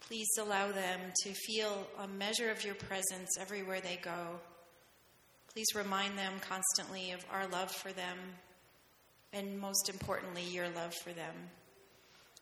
Please 0.00 0.28
allow 0.38 0.70
them 0.70 1.00
to 1.22 1.32
feel 1.32 1.86
a 1.98 2.06
measure 2.06 2.50
of 2.50 2.62
your 2.62 2.74
presence 2.74 3.38
everywhere 3.40 3.80
they 3.80 3.98
go. 4.02 4.38
Please 5.50 5.74
remind 5.74 6.18
them 6.18 6.34
constantly 6.46 7.12
of 7.12 7.24
our 7.32 7.46
love 7.46 7.70
for 7.70 7.90
them, 7.90 8.18
and 9.32 9.58
most 9.58 9.88
importantly, 9.88 10.42
your 10.42 10.68
love 10.68 10.92
for 11.02 11.14
them. 11.14 11.32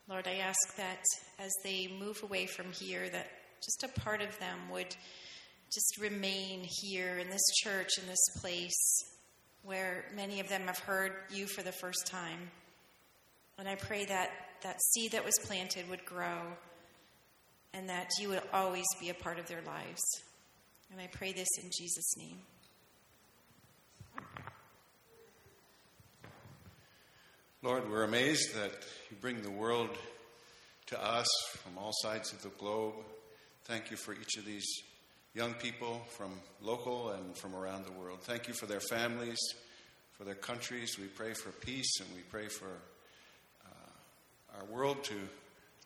Lord, 0.07 0.27
I 0.27 0.35
ask 0.35 0.75
that 0.77 1.03
as 1.39 1.51
they 1.63 1.89
move 1.99 2.21
away 2.21 2.45
from 2.45 2.71
here, 2.71 3.09
that 3.09 3.27
just 3.63 3.83
a 3.83 3.99
part 4.01 4.21
of 4.21 4.37
them 4.39 4.69
would 4.71 4.95
just 5.73 5.97
remain 5.99 6.61
here 6.63 7.17
in 7.17 7.29
this 7.29 7.45
church, 7.63 7.97
in 7.97 8.07
this 8.07 8.23
place 8.39 9.03
where 9.63 10.05
many 10.15 10.39
of 10.39 10.47
them 10.47 10.67
have 10.67 10.77
heard 10.77 11.11
you 11.31 11.47
for 11.47 11.63
the 11.63 11.71
first 11.71 12.05
time. 12.05 12.51
And 13.57 13.67
I 13.67 13.75
pray 13.75 14.05
that 14.05 14.29
that 14.61 14.79
seed 14.93 15.13
that 15.13 15.25
was 15.25 15.33
planted 15.43 15.89
would 15.89 16.05
grow 16.05 16.39
and 17.73 17.89
that 17.89 18.09
you 18.19 18.29
would 18.29 18.41
always 18.53 18.85
be 18.99 19.09
a 19.09 19.13
part 19.15 19.39
of 19.39 19.47
their 19.47 19.61
lives. 19.65 20.03
And 20.91 21.01
I 21.01 21.07
pray 21.07 21.33
this 21.33 21.47
in 21.61 21.71
Jesus' 21.75 22.15
name. 22.17 22.37
Lord, 27.65 27.89
we're 27.89 28.03
amazed 28.03 28.53
that 28.53 28.71
you 29.09 29.17
bring 29.19 29.41
the 29.41 29.49
world 29.49 29.89
to 30.85 31.03
us 31.03 31.25
from 31.63 31.79
all 31.79 31.89
sides 32.03 32.31
of 32.31 32.43
the 32.43 32.49
globe. 32.49 32.93
Thank 33.63 33.89
you 33.89 33.97
for 33.97 34.13
each 34.13 34.37
of 34.37 34.45
these 34.45 34.67
young 35.33 35.55
people 35.55 36.03
from 36.09 36.29
local 36.61 37.09
and 37.09 37.35
from 37.35 37.55
around 37.55 37.87
the 37.87 37.91
world. 37.93 38.19
Thank 38.21 38.47
you 38.47 38.53
for 38.53 38.67
their 38.67 38.81
families, 38.81 39.39
for 40.13 40.25
their 40.25 40.35
countries. 40.35 40.99
We 40.99 41.07
pray 41.07 41.33
for 41.33 41.49
peace 41.49 41.91
and 42.01 42.07
we 42.13 42.21
pray 42.29 42.49
for 42.49 42.69
uh, 43.65 44.59
our 44.59 44.65
world 44.65 45.03
to 45.05 45.15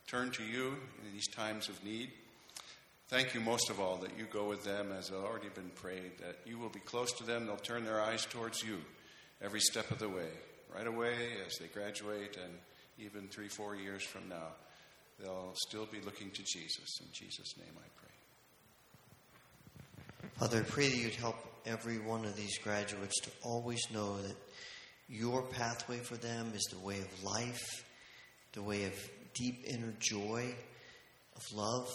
turn 0.06 0.32
to 0.32 0.44
you 0.44 0.76
in 1.02 1.14
these 1.14 1.30
times 1.30 1.70
of 1.70 1.82
need. 1.86 2.12
Thank 3.08 3.34
you 3.34 3.40
most 3.40 3.70
of 3.70 3.80
all 3.80 3.96
that 4.00 4.18
you 4.18 4.26
go 4.26 4.50
with 4.50 4.66
them, 4.66 4.92
as 4.92 5.08
has 5.08 5.18
already 5.18 5.48
been 5.56 5.72
prayed, 5.76 6.18
that 6.20 6.40
you 6.46 6.60
will 6.60 6.68
be 6.68 6.82
close 6.82 7.14
to 7.14 7.24
them. 7.24 7.46
They'll 7.46 7.56
turn 7.56 7.86
their 7.86 8.02
eyes 8.02 8.26
towards 8.26 8.64
you 8.64 8.80
every 9.42 9.62
step 9.62 9.90
of 9.92 10.00
the 10.00 10.10
way 10.10 10.28
right 10.74 10.88
away 10.88 11.16
as 11.46 11.58
they 11.58 11.68
graduate 11.68 12.38
and 12.44 12.54
even 12.98 13.28
three, 13.28 13.48
four 13.48 13.76
years 13.76 14.04
from 14.04 14.28
now, 14.30 14.50
they'll 15.20 15.54
still 15.68 15.86
be 15.86 16.02
looking 16.02 16.32
to 16.32 16.44
Jesus. 16.44 17.00
In 17.02 17.08
Jesus' 17.14 17.58
name 17.58 17.74
I 17.78 17.88
pray. 17.98 18.10
Father, 20.38 20.60
I 20.60 20.64
pray 20.64 20.90
that 20.90 20.98
you'd 20.98 21.16
help 21.16 21.38
every 21.66 21.98
one 21.98 22.26
of 22.26 22.36
these 22.36 22.58
graduates 22.60 23.20
to 23.22 23.30
always 23.44 23.82
know 23.94 24.22
that 24.22 24.36
your 25.08 25.42
pathway 25.42 25.98
for 25.98 26.18
them 26.18 26.52
is 26.54 26.68
the 26.72 26.80
way 26.80 27.00
of 27.00 27.24
life, 27.24 27.84
the 28.54 28.62
way 28.62 28.84
of 28.86 28.94
deep 29.34 29.64
inner 29.66 29.94
joy, 30.00 30.54
of 31.36 31.44
love, 31.54 31.90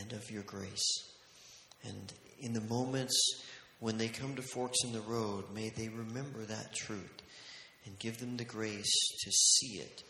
and 0.00 0.12
of 0.12 0.30
your 0.30 0.42
grace. 0.42 1.12
And 1.84 2.12
in 2.40 2.52
the 2.52 2.60
moments 2.62 3.16
when 3.80 3.98
they 3.98 4.08
come 4.08 4.34
to 4.36 4.42
forks 4.42 4.78
in 4.84 4.92
the 4.92 5.00
road, 5.00 5.44
may 5.54 5.70
they 5.70 5.88
remember 5.88 6.44
that 6.44 6.74
truth 6.74 7.22
and 7.86 7.98
give 7.98 8.18
them 8.18 8.36
the 8.36 8.44
grace 8.44 8.92
to 9.24 9.30
see 9.30 9.78
it 9.78 10.02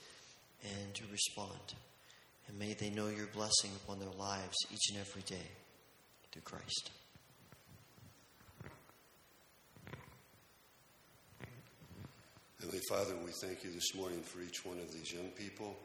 and 0.62 0.94
to 0.94 1.02
respond. 1.12 1.74
And 2.48 2.58
may 2.58 2.74
they 2.74 2.90
know 2.90 3.08
your 3.08 3.26
blessing 3.26 3.70
upon 3.84 3.98
their 3.98 4.14
lives 4.18 4.56
each 4.72 4.90
and 4.90 4.98
every 4.98 5.22
day 5.22 5.48
through 6.32 6.42
Christ. 6.42 6.90
Heavenly 12.60 12.80
Father, 12.88 13.14
we 13.24 13.30
thank 13.42 13.62
you 13.62 13.70
this 13.70 13.94
morning 13.94 14.22
for 14.22 14.40
each 14.40 14.64
one 14.64 14.78
of 14.78 14.92
these 14.92 15.12
young 15.12 15.28
people. 15.30 15.76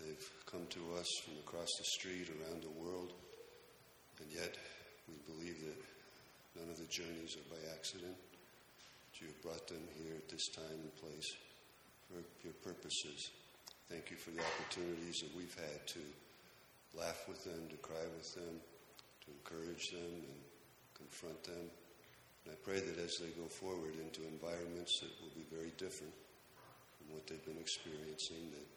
They've 0.00 0.30
come 0.46 0.66
to 0.70 0.80
us 0.98 1.06
from 1.24 1.34
across 1.38 1.68
the 1.78 1.84
street, 1.84 2.28
around 2.28 2.62
the 2.62 2.82
world, 2.82 3.12
and 4.20 4.30
yet 4.32 4.56
we 5.08 5.14
believe 5.32 5.60
that 5.60 6.60
none 6.60 6.70
of 6.70 6.78
the 6.78 6.86
journeys 6.86 7.36
are 7.36 7.54
by 7.54 7.60
accident 7.72 8.16
you 9.22 9.30
have 9.30 9.42
brought 9.46 9.66
them 9.70 9.86
here 10.02 10.18
at 10.18 10.26
this 10.26 10.50
time 10.50 10.82
and 10.82 10.94
place 10.98 11.30
for 12.10 12.18
your 12.42 12.58
purposes. 12.66 13.30
Thank 13.86 14.10
you 14.10 14.18
for 14.18 14.34
the 14.34 14.42
opportunities 14.42 15.22
that 15.22 15.30
we've 15.38 15.54
had 15.54 15.86
to 15.94 16.02
laugh 16.98 17.22
with 17.30 17.46
them, 17.46 17.70
to 17.70 17.78
cry 17.78 18.02
with 18.18 18.34
them, 18.34 18.58
to 18.58 19.26
encourage 19.30 19.94
them 19.94 20.12
and 20.26 20.40
confront 20.98 21.38
them. 21.46 21.70
And 22.42 22.50
I 22.50 22.58
pray 22.66 22.82
that 22.82 22.98
as 22.98 23.22
they 23.22 23.30
go 23.38 23.46
forward 23.46 23.94
into 23.94 24.26
environments 24.26 24.98
that 24.98 25.14
will 25.22 25.32
be 25.38 25.46
very 25.46 25.70
different 25.78 26.12
from 26.98 27.14
what 27.14 27.30
they've 27.30 27.46
been 27.46 27.62
experiencing, 27.62 28.50
that 28.58 28.68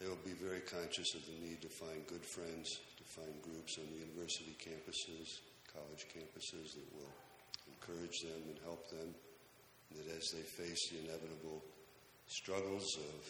They 0.00 0.10
will 0.10 0.20
be 0.26 0.36
very 0.36 0.60
conscious 0.60 1.14
of 1.14 1.24
the 1.24 1.38
need 1.40 1.62
to 1.62 1.68
find 1.68 2.06
good 2.06 2.24
friends, 2.24 2.80
to 2.98 3.04
find 3.04 3.30
groups 3.42 3.78
on 3.78 3.86
the 3.88 4.04
university 4.04 4.52
campuses, 4.58 5.40
college 5.70 6.06
campuses 6.10 6.74
that 6.74 6.88
will 6.92 7.14
encourage 7.84 8.20
them 8.20 8.40
and 8.48 8.58
help 8.64 8.88
them. 8.88 9.14
That 9.92 10.16
as 10.16 10.32
they 10.32 10.42
face 10.42 10.90
the 10.90 11.06
inevitable 11.06 11.62
struggles 12.26 12.96
of 12.96 13.20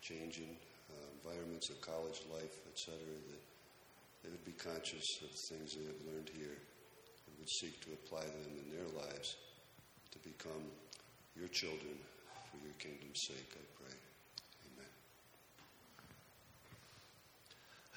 changing 0.00 0.54
uh, 0.90 1.08
environments 1.24 1.70
of 1.70 1.80
college 1.80 2.22
life, 2.32 2.54
etc., 2.70 2.94
that 3.00 3.42
they 4.22 4.30
would 4.30 4.44
be 4.44 4.52
conscious 4.52 5.06
of 5.22 5.30
the 5.32 5.42
things 5.50 5.74
they 5.74 5.86
have 5.86 6.02
learned 6.06 6.30
here 6.36 6.54
and 6.54 7.32
would 7.38 7.50
seek 7.58 7.80
to 7.82 7.90
apply 7.98 8.22
them 8.22 8.52
in 8.62 8.70
their 8.70 8.86
lives 8.94 9.36
to 10.12 10.18
become 10.22 10.62
your 11.34 11.48
children 11.48 11.98
for 12.50 12.58
your 12.62 12.74
kingdom's 12.78 13.26
sake, 13.26 13.50
I 13.58 13.64
pray. 13.82 13.96
Amen. 14.70 14.92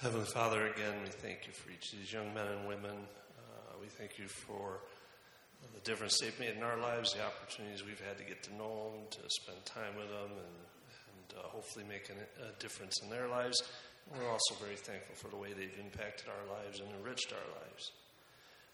Heavenly 0.02 0.32
Father, 0.34 0.68
again, 0.68 0.96
we 1.04 1.10
thank 1.10 1.46
you 1.46 1.54
for 1.54 1.70
each 1.70 1.94
of 1.94 2.00
these 2.00 2.12
young 2.12 2.34
men 2.34 2.48
and 2.48 2.68
women. 2.68 2.98
Uh, 3.38 3.78
we 3.80 3.88
thank 3.88 4.18
you 4.18 4.28
for 4.28 4.82
the 5.74 5.82
difference 5.82 6.20
they've 6.20 6.40
made 6.40 6.56
in 6.56 6.64
our 6.64 6.78
lives, 6.78 7.14
the 7.14 7.24
opportunities 7.24 7.86
we've 7.86 8.02
had 8.02 8.18
to 8.18 8.24
get 8.24 8.44
to 8.44 8.56
know 8.56 8.92
them, 8.92 9.08
to 9.12 9.30
spend 9.30 9.64
time 9.66 9.96
with 9.98 10.10
them, 10.10 10.32
and, 10.32 10.56
and 11.12 11.28
uh, 11.38 11.48
hopefully 11.48 11.86
make 11.88 12.10
an, 12.10 12.18
a 12.42 12.52
difference 12.62 13.02
in 13.02 13.10
their 13.10 13.28
lives. 13.28 13.62
And 14.12 14.22
we're 14.22 14.32
also 14.32 14.56
very 14.64 14.76
thankful 14.76 15.16
for 15.16 15.30
the 15.30 15.38
way 15.38 15.54
they've 15.54 15.80
impacted 15.80 16.28
our 16.28 16.46
lives 16.58 16.80
and 16.80 16.90
enriched 16.98 17.32
our 17.32 17.50
lives. 17.62 17.92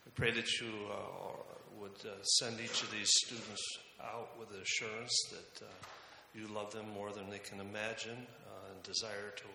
We 0.06 0.12
pray 0.16 0.32
that 0.32 0.50
you 0.62 0.70
uh, 0.92 1.82
would 1.82 2.00
uh, 2.06 2.24
send 2.40 2.60
each 2.60 2.84
of 2.84 2.92
these 2.92 3.10
students 3.26 3.64
out 4.00 4.38
with 4.40 4.50
the 4.50 4.62
assurance 4.62 5.14
that 5.32 5.66
uh, 5.66 5.72
you 6.34 6.48
love 6.54 6.72
them 6.72 6.86
more 6.94 7.12
than 7.12 7.30
they 7.30 7.40
can 7.40 7.60
imagine 7.60 8.28
uh, 8.46 8.72
and 8.72 8.84
desire 8.84 9.34
to 9.36 9.48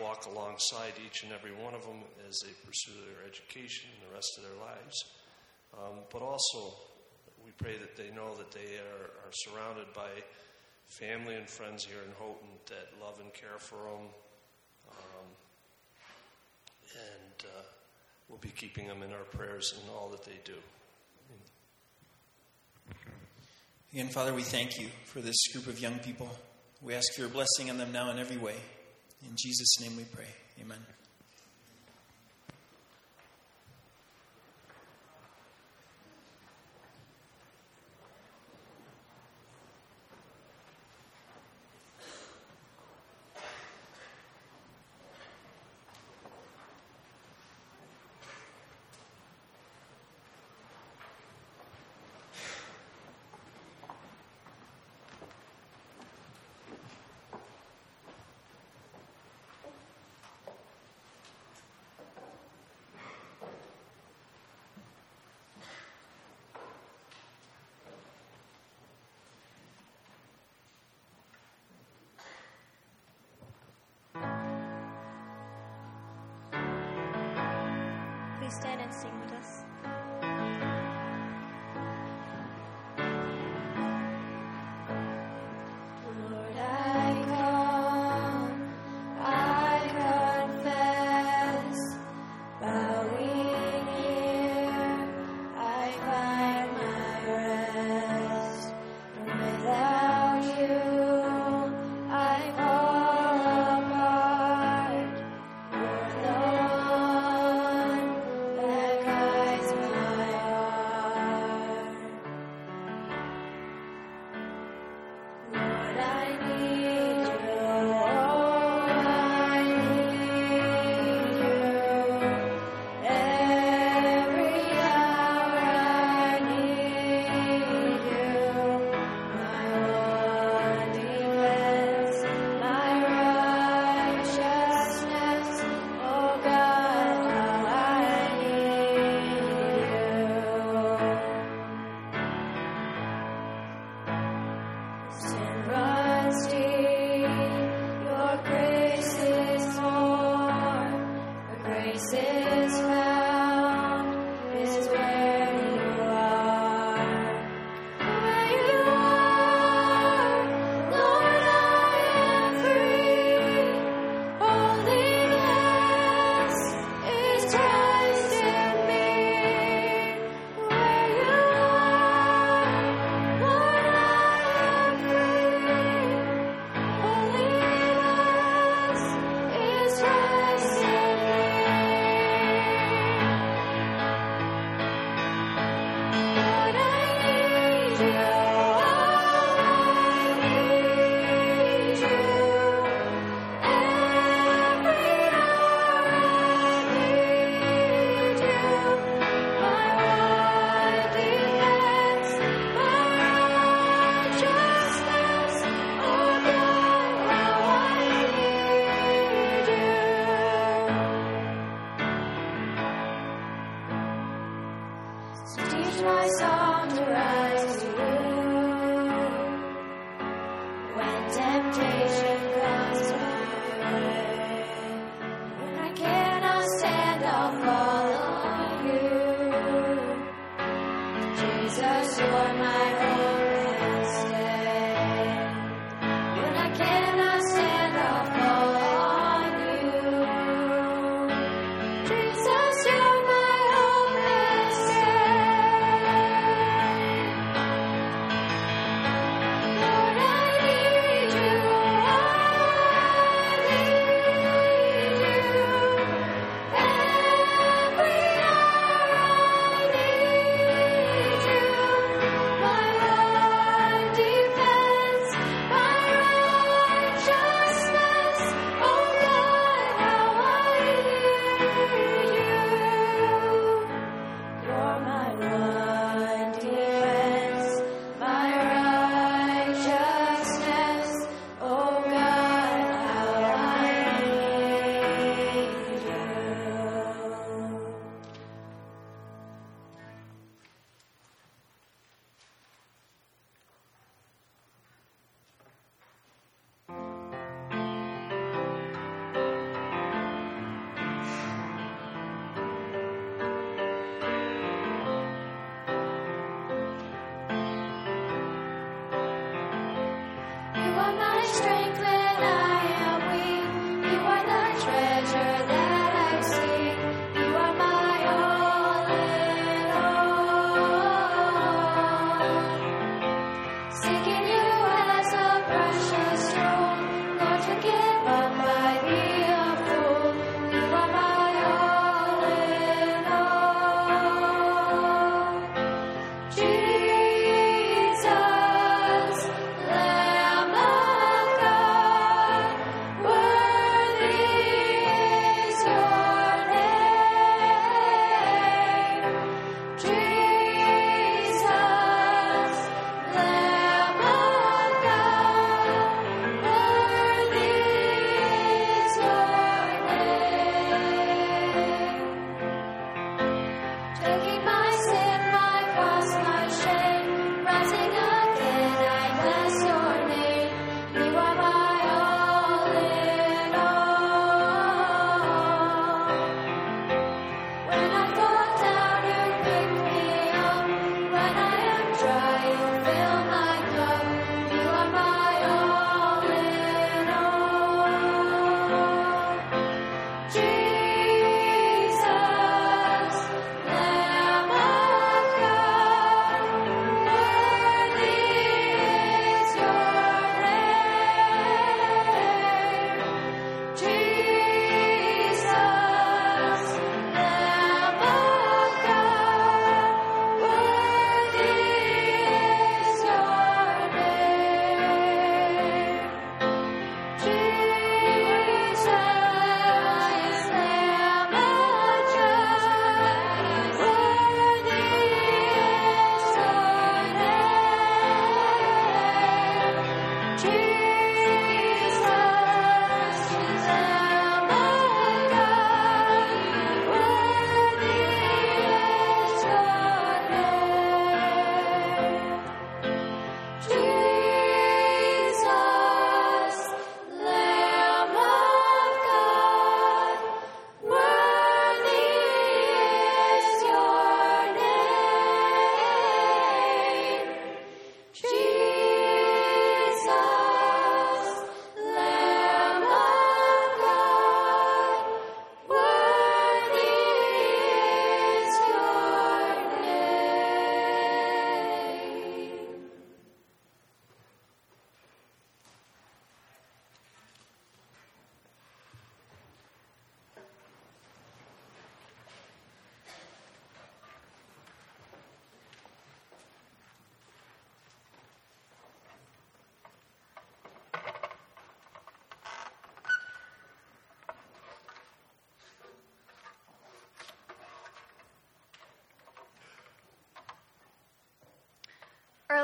walk 0.00 0.26
alongside 0.26 0.92
each 1.04 1.22
and 1.22 1.32
every 1.32 1.52
one 1.52 1.74
of 1.74 1.82
them 1.82 2.00
as 2.28 2.38
they 2.44 2.52
pursue 2.64 2.92
their 3.06 3.26
education 3.26 3.88
and 3.94 4.10
the 4.10 4.14
rest 4.14 4.30
of 4.38 4.44
their 4.44 4.58
lives. 4.60 4.96
Um, 5.74 6.00
but 6.12 6.22
also, 6.22 6.74
we 7.44 7.52
pray 7.52 7.78
that 7.78 7.96
they 7.96 8.10
know 8.14 8.34
that 8.36 8.50
they 8.50 8.76
are, 8.78 9.26
are, 9.26 9.32
surrounded 9.32 9.92
by 9.94 10.08
family 10.86 11.36
and 11.36 11.48
friends 11.48 11.84
here 11.84 12.02
in 12.04 12.12
Houghton 12.18 12.48
that 12.66 12.88
love 13.00 13.20
and 13.20 13.32
care 13.32 13.58
for 13.58 13.76
them. 13.76 14.06
Um, 14.90 15.26
and 16.92 17.44
uh, 17.44 17.62
we'll 18.28 18.38
be 18.38 18.48
keeping 18.48 18.88
them 18.88 19.02
in 19.02 19.12
our 19.12 19.24
prayers 19.32 19.74
in 19.82 19.90
all 19.90 20.08
that 20.10 20.24
they 20.24 20.38
do. 20.44 20.54
Again, 23.92 24.08
Father, 24.08 24.32
we 24.32 24.42
thank 24.42 24.78
you 24.78 24.88
for 25.04 25.20
this 25.20 25.36
group 25.52 25.66
of 25.66 25.80
young 25.80 25.98
people. 25.98 26.30
We 26.80 26.94
ask 26.94 27.12
for 27.14 27.22
your 27.22 27.30
blessing 27.30 27.70
on 27.70 27.76
them 27.76 27.92
now 27.92 28.10
in 28.10 28.18
every 28.18 28.36
way. 28.36 28.54
In 29.22 29.34
Jesus' 29.36 29.80
name 29.80 29.96
we 29.96 30.04
pray. 30.04 30.28
Amen. 30.60 30.78
Stand 78.50 78.80
and 78.80 78.92
sing 78.92 79.12
with 79.20 79.32
us. 79.34 79.69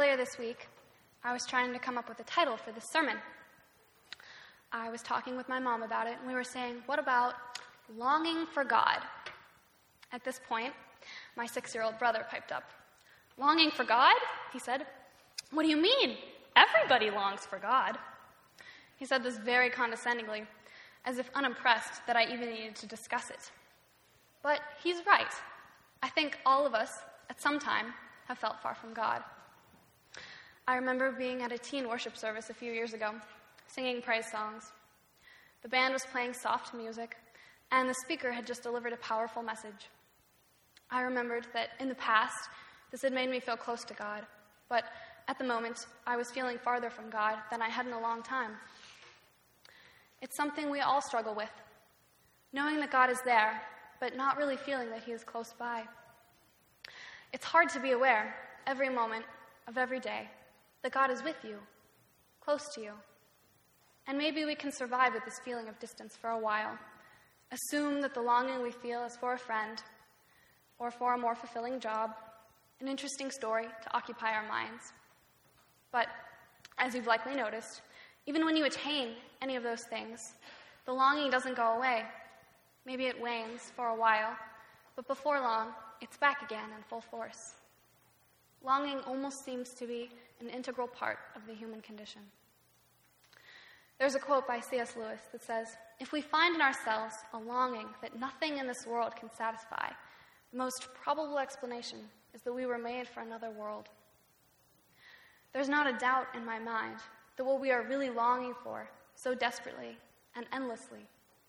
Earlier 0.07 0.17
this 0.17 0.39
week, 0.39 0.69
I 1.25 1.33
was 1.33 1.45
trying 1.47 1.73
to 1.73 1.81
come 1.81 1.99
up 1.99 2.09
with 2.09 2.21
a 2.21 2.25
title 2.25 2.57
for 2.57 2.71
this 2.71 2.85
sermon. 2.85 3.17
I 4.71 4.89
was 4.89 5.03
talking 5.03 5.37
with 5.37 5.49
my 5.49 5.59
mom 5.59 5.83
about 5.83 6.07
it, 6.07 6.15
and 6.21 6.29
we 6.29 6.35
were 6.35 6.45
saying, 6.45 6.77
what 6.87 7.01
about 7.01 7.35
longing 7.99 8.47
for 8.47 8.63
God? 8.63 8.99
At 10.13 10.23
this 10.23 10.41
point, 10.49 10.73
my 11.37 11.45
six 11.45 11.75
year 11.75 11.83
old 11.83 11.99
brother 11.99 12.25
piped 12.31 12.53
up. 12.53 12.71
Longing 13.37 13.73
for 13.73 13.83
God? 13.83 14.15
He 14.53 14.61
said. 14.61 14.87
What 15.51 15.65
do 15.65 15.69
you 15.69 15.77
mean? 15.77 16.19
Everybody 16.55 17.11
longs 17.11 17.45
for 17.45 17.59
God. 17.59 17.99
He 18.99 19.07
said 19.07 19.25
this 19.25 19.39
very 19.39 19.71
condescendingly, 19.71 20.45
as 21.05 21.19
if 21.19 21.29
unimpressed 21.35 22.07
that 22.07 22.15
I 22.15 22.33
even 22.33 22.51
needed 22.51 22.77
to 22.77 22.87
discuss 22.87 23.31
it. 23.31 23.51
But 24.45 24.61
he's 24.85 25.05
right. 25.05 25.35
I 26.01 26.09
think 26.11 26.39
all 26.47 26.65
of 26.65 26.75
us, 26.75 26.93
at 27.29 27.41
some 27.41 27.59
time, 27.59 27.87
have 28.29 28.39
felt 28.39 28.63
far 28.63 28.77
from 28.77 28.95
God. 28.95 29.25
I 30.69 30.75
remember 30.75 31.13
being 31.13 31.43
at 31.43 31.53
a 31.53 31.59
teen 31.59 31.89
worship 31.89 32.17
service 32.17 32.51
a 32.51 32.55
few 32.55 32.73
years 32.73 32.93
ago, 32.93 33.13
singing 33.69 34.03
praise 34.03 34.29
songs. 34.33 34.73
The 35.63 35.69
band 35.69 35.93
was 35.93 36.05
playing 36.11 36.35
soft 36.35 36.75
music, 36.75 37.17
and 37.71 37.89
the 37.89 37.95
speaker 37.95 38.33
had 38.33 38.49
just 38.49 38.65
delivered 38.65 38.93
a 38.93 38.97
powerful 38.97 39.45
message. 39.45 39.89
I 40.91 41.03
remembered 41.03 41.47
that 41.53 41.71
in 41.79 41.89
the 41.89 41.95
past, 41.95 42.49
this 42.91 43.03
had 43.03 43.13
made 43.13 43.31
me 43.31 43.39
feel 43.39 43.57
close 43.57 43.85
to 43.85 43.95
God, 43.95 44.27
but 44.69 44.85
at 45.29 45.39
the 45.39 45.45
moment, 45.45 45.87
I 46.05 46.17
was 46.17 46.33
feeling 46.33 46.59
farther 46.59 46.91
from 46.91 47.11
God 47.11 47.37
than 47.49 47.63
I 47.63 47.69
had 47.69 47.87
in 47.87 47.93
a 47.93 48.01
long 48.01 48.25
time. 48.25 48.51
It's 50.21 50.37
something 50.37 50.69
we 50.69 50.81
all 50.81 51.01
struggle 51.01 51.35
with 51.35 51.51
knowing 52.53 52.81
that 52.81 52.91
God 52.91 53.11
is 53.11 53.21
there, 53.25 53.61
but 54.01 54.17
not 54.17 54.39
really 54.39 54.57
feeling 54.57 54.89
that 54.91 55.05
He 55.05 55.13
is 55.13 55.23
close 55.23 55.53
by. 55.59 55.83
It's 57.33 57.45
hard 57.45 57.69
to 57.71 57.81
be 57.81 57.91
aware 57.91 58.35
every 58.67 58.89
moment 58.89 59.27
of 59.69 59.77
every 59.77 60.01
day 60.01 60.29
that 60.87 60.93
God 60.93 61.11
is 61.11 61.25
with 61.25 61.35
you, 61.43 61.59
close 62.41 62.63
to 62.77 62.81
you. 62.81 62.93
And 64.07 64.17
maybe 64.17 64.45
we 64.45 64.55
can 64.55 64.71
survive 64.71 65.15
with 65.15 65.25
this 65.25 65.41
feeling 65.45 65.67
of 65.67 65.77
distance 65.81 66.15
for 66.17 66.31
a 66.31 66.39
while. 66.39 66.79
Assume 67.51 68.01
that 68.03 68.15
the 68.15 68.21
longing 68.21 68.63
we 68.63 68.71
feel 68.71 69.05
is 69.05 69.17
for 69.17 69.35
a 69.35 69.39
friend 69.39 69.83
or 70.79 70.93
for 70.93 71.15
a 71.15 71.19
more 71.19 71.35
fulfilling 71.35 71.81
job, 71.81 72.13
an 72.81 72.87
interesting 72.87 73.33
story 73.33 73.65
to 73.65 73.97
occupy 73.97 74.33
our 74.33 74.47
minds. 74.47 74.93
But 75.91 76.07
as 76.79 76.95
you've 76.95 77.09
likely 77.09 77.35
noticed, 77.35 77.81
even 78.27 78.45
when 78.45 78.55
you 78.55 78.65
attain 78.65 79.15
any 79.43 79.57
of 79.57 79.65
those 79.65 79.83
things, 79.91 80.21
the 80.85 80.93
longing 80.93 81.33
doesn't 81.33 81.57
go 81.57 81.79
away. 81.79 82.05
Maybe 82.85 83.07
it 83.07 83.21
wanes 83.21 83.73
for 83.75 83.89
a 83.89 83.97
while, 83.97 84.37
but 84.95 85.09
before 85.09 85.41
long, 85.41 85.71
it's 86.01 86.17
back 86.17 86.43
again 86.43 86.71
in 86.77 86.85
full 86.85 87.01
force. 87.01 87.55
Longing 88.63 89.01
almost 89.01 89.45
seems 89.45 89.71
to 89.71 89.89
be 89.89 90.11
an 90.41 90.49
integral 90.49 90.87
part 90.87 91.19
of 91.35 91.47
the 91.47 91.55
human 91.55 91.81
condition. 91.81 92.23
There's 93.99 94.15
a 94.15 94.19
quote 94.21 94.47
by 94.47 94.61
C.S. 94.61 94.95
Lewis 94.97 95.21
that 95.33 95.43
says 95.43 95.69
If 95.99 96.13
we 96.13 96.21
find 96.21 96.55
in 96.55 96.61
ourselves 96.61 97.15
a 97.33 97.39
longing 97.39 97.89
that 98.03 98.19
nothing 98.19 98.59
in 98.59 98.67
this 98.67 98.87
world 98.87 99.17
can 99.17 99.31
satisfy, 99.37 99.89
the 100.53 100.59
most 100.59 100.89
probable 101.03 101.39
explanation 101.39 101.99
is 102.35 102.43
that 102.43 102.53
we 102.53 102.67
were 102.67 102.79
made 102.79 103.09
for 103.09 103.21
another 103.21 103.51
world. 103.51 103.89
There's 105.53 105.69
not 105.69 105.87
a 105.87 105.99
doubt 105.99 106.27
in 106.35 106.45
my 106.45 106.59
mind 106.59 106.97
that 107.37 107.45
what 107.45 107.61
we 107.61 107.71
are 107.71 107.83
really 107.83 108.11
longing 108.11 108.55
for 108.63 108.89
so 109.15 109.35
desperately 109.35 109.97
and 110.35 110.45
endlessly 110.53 111.07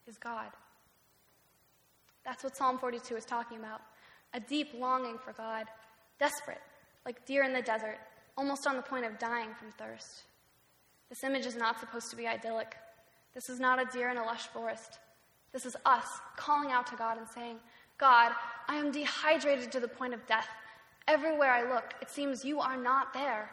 is 0.07 0.17
God. 0.17 0.47
That's 2.23 2.43
what 2.43 2.55
Psalm 2.55 2.77
42 2.77 3.15
is 3.15 3.25
talking 3.25 3.57
about 3.57 3.81
a 4.33 4.39
deep 4.39 4.69
longing 4.77 5.17
for 5.17 5.33
God, 5.33 5.67
desperate, 6.19 6.61
like 7.05 7.25
deer 7.25 7.43
in 7.43 7.53
the 7.53 7.61
desert, 7.61 7.97
almost 8.37 8.67
on 8.67 8.75
the 8.75 8.81
point 8.81 9.05
of 9.05 9.17
dying 9.19 9.49
from 9.57 9.71
thirst. 9.71 10.23
This 11.09 11.23
image 11.23 11.45
is 11.45 11.55
not 11.55 11.79
supposed 11.79 12.09
to 12.11 12.15
be 12.15 12.27
idyllic. 12.27 12.75
This 13.33 13.49
is 13.49 13.59
not 13.59 13.81
a 13.81 13.85
deer 13.85 14.09
in 14.09 14.17
a 14.17 14.23
lush 14.23 14.47
forest. 14.47 14.99
This 15.53 15.65
is 15.65 15.75
us 15.85 16.07
calling 16.35 16.71
out 16.71 16.87
to 16.87 16.95
God 16.95 17.17
and 17.17 17.27
saying, 17.27 17.57
God, 17.97 18.31
I 18.67 18.75
am 18.75 18.91
dehydrated 18.91 19.71
to 19.71 19.79
the 19.79 19.87
point 19.87 20.13
of 20.13 20.25
death. 20.27 20.47
Everywhere 21.07 21.51
I 21.51 21.67
look, 21.67 21.93
it 22.01 22.09
seems 22.09 22.45
you 22.45 22.59
are 22.59 22.77
not 22.77 23.13
there. 23.13 23.49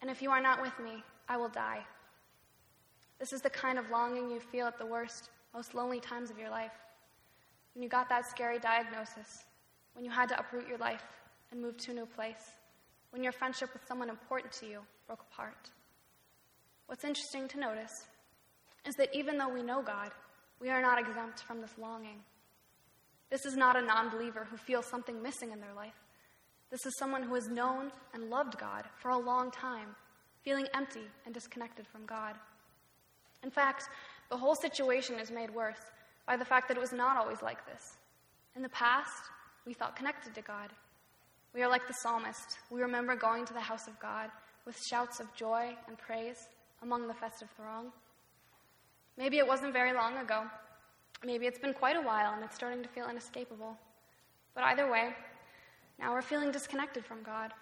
And 0.00 0.10
if 0.10 0.22
you 0.22 0.30
are 0.30 0.40
not 0.40 0.62
with 0.62 0.78
me, 0.78 1.02
I 1.28 1.36
will 1.36 1.48
die. 1.48 1.80
This 3.18 3.32
is 3.32 3.42
the 3.42 3.50
kind 3.50 3.78
of 3.78 3.90
longing 3.90 4.30
you 4.30 4.40
feel 4.40 4.66
at 4.66 4.78
the 4.78 4.86
worst, 4.86 5.30
most 5.54 5.74
lonely 5.74 6.00
times 6.00 6.30
of 6.30 6.38
your 6.38 6.50
life. 6.50 6.72
When 7.74 7.82
you 7.82 7.88
got 7.88 8.08
that 8.08 8.26
scary 8.26 8.58
diagnosis, 8.58 9.44
when 9.94 10.04
you 10.04 10.10
had 10.10 10.28
to 10.30 10.38
uproot 10.38 10.68
your 10.68 10.78
life 10.78 11.04
and 11.50 11.60
move 11.60 11.76
to 11.78 11.90
a 11.90 11.94
new 11.94 12.06
place, 12.06 12.52
when 13.12 13.22
your 13.22 13.32
friendship 13.32 13.72
with 13.72 13.86
someone 13.86 14.10
important 14.10 14.52
to 14.54 14.66
you 14.66 14.80
broke 15.06 15.24
apart. 15.32 15.70
What's 16.86 17.04
interesting 17.04 17.46
to 17.48 17.60
notice 17.60 18.06
is 18.86 18.94
that 18.96 19.14
even 19.14 19.38
though 19.38 19.48
we 19.48 19.62
know 19.62 19.82
God, 19.82 20.10
we 20.60 20.70
are 20.70 20.82
not 20.82 20.98
exempt 20.98 21.40
from 21.40 21.60
this 21.60 21.78
longing. 21.78 22.18
This 23.30 23.46
is 23.46 23.56
not 23.56 23.76
a 23.76 23.82
non 23.82 24.10
believer 24.10 24.46
who 24.50 24.56
feels 24.56 24.86
something 24.86 25.22
missing 25.22 25.52
in 25.52 25.60
their 25.60 25.74
life. 25.74 25.94
This 26.70 26.84
is 26.86 26.96
someone 26.98 27.22
who 27.22 27.34
has 27.34 27.48
known 27.48 27.92
and 28.14 28.30
loved 28.30 28.58
God 28.58 28.84
for 28.96 29.10
a 29.10 29.18
long 29.18 29.50
time, 29.50 29.88
feeling 30.42 30.66
empty 30.74 31.06
and 31.24 31.34
disconnected 31.34 31.86
from 31.86 32.06
God. 32.06 32.36
In 33.42 33.50
fact, 33.50 33.84
the 34.30 34.36
whole 34.36 34.54
situation 34.54 35.18
is 35.18 35.30
made 35.30 35.50
worse 35.50 35.80
by 36.26 36.36
the 36.36 36.44
fact 36.44 36.68
that 36.68 36.76
it 36.76 36.80
was 36.80 36.92
not 36.92 37.16
always 37.16 37.42
like 37.42 37.66
this. 37.66 37.96
In 38.56 38.62
the 38.62 38.68
past, 38.70 39.30
we 39.66 39.74
felt 39.74 39.96
connected 39.96 40.34
to 40.34 40.42
God. 40.42 40.70
We 41.54 41.62
are 41.62 41.68
like 41.68 41.86
the 41.86 41.94
psalmist. 41.94 42.58
We 42.70 42.80
remember 42.80 43.14
going 43.14 43.44
to 43.44 43.52
the 43.52 43.60
house 43.60 43.86
of 43.86 43.98
God 44.00 44.30
with 44.64 44.80
shouts 44.88 45.20
of 45.20 45.34
joy 45.34 45.76
and 45.86 45.98
praise 45.98 46.48
among 46.82 47.08
the 47.08 47.14
festive 47.14 47.48
throng. 47.56 47.92
Maybe 49.18 49.38
it 49.38 49.46
wasn't 49.46 49.72
very 49.72 49.92
long 49.92 50.16
ago. 50.16 50.44
Maybe 51.24 51.46
it's 51.46 51.58
been 51.58 51.74
quite 51.74 51.96
a 51.96 52.00
while 52.00 52.32
and 52.34 52.42
it's 52.42 52.54
starting 52.54 52.82
to 52.82 52.88
feel 52.88 53.08
inescapable. 53.08 53.76
But 54.54 54.64
either 54.64 54.90
way, 54.90 55.10
now 55.98 56.12
we're 56.12 56.22
feeling 56.22 56.50
disconnected 56.50 57.04
from 57.04 57.22
God, 57.22 57.52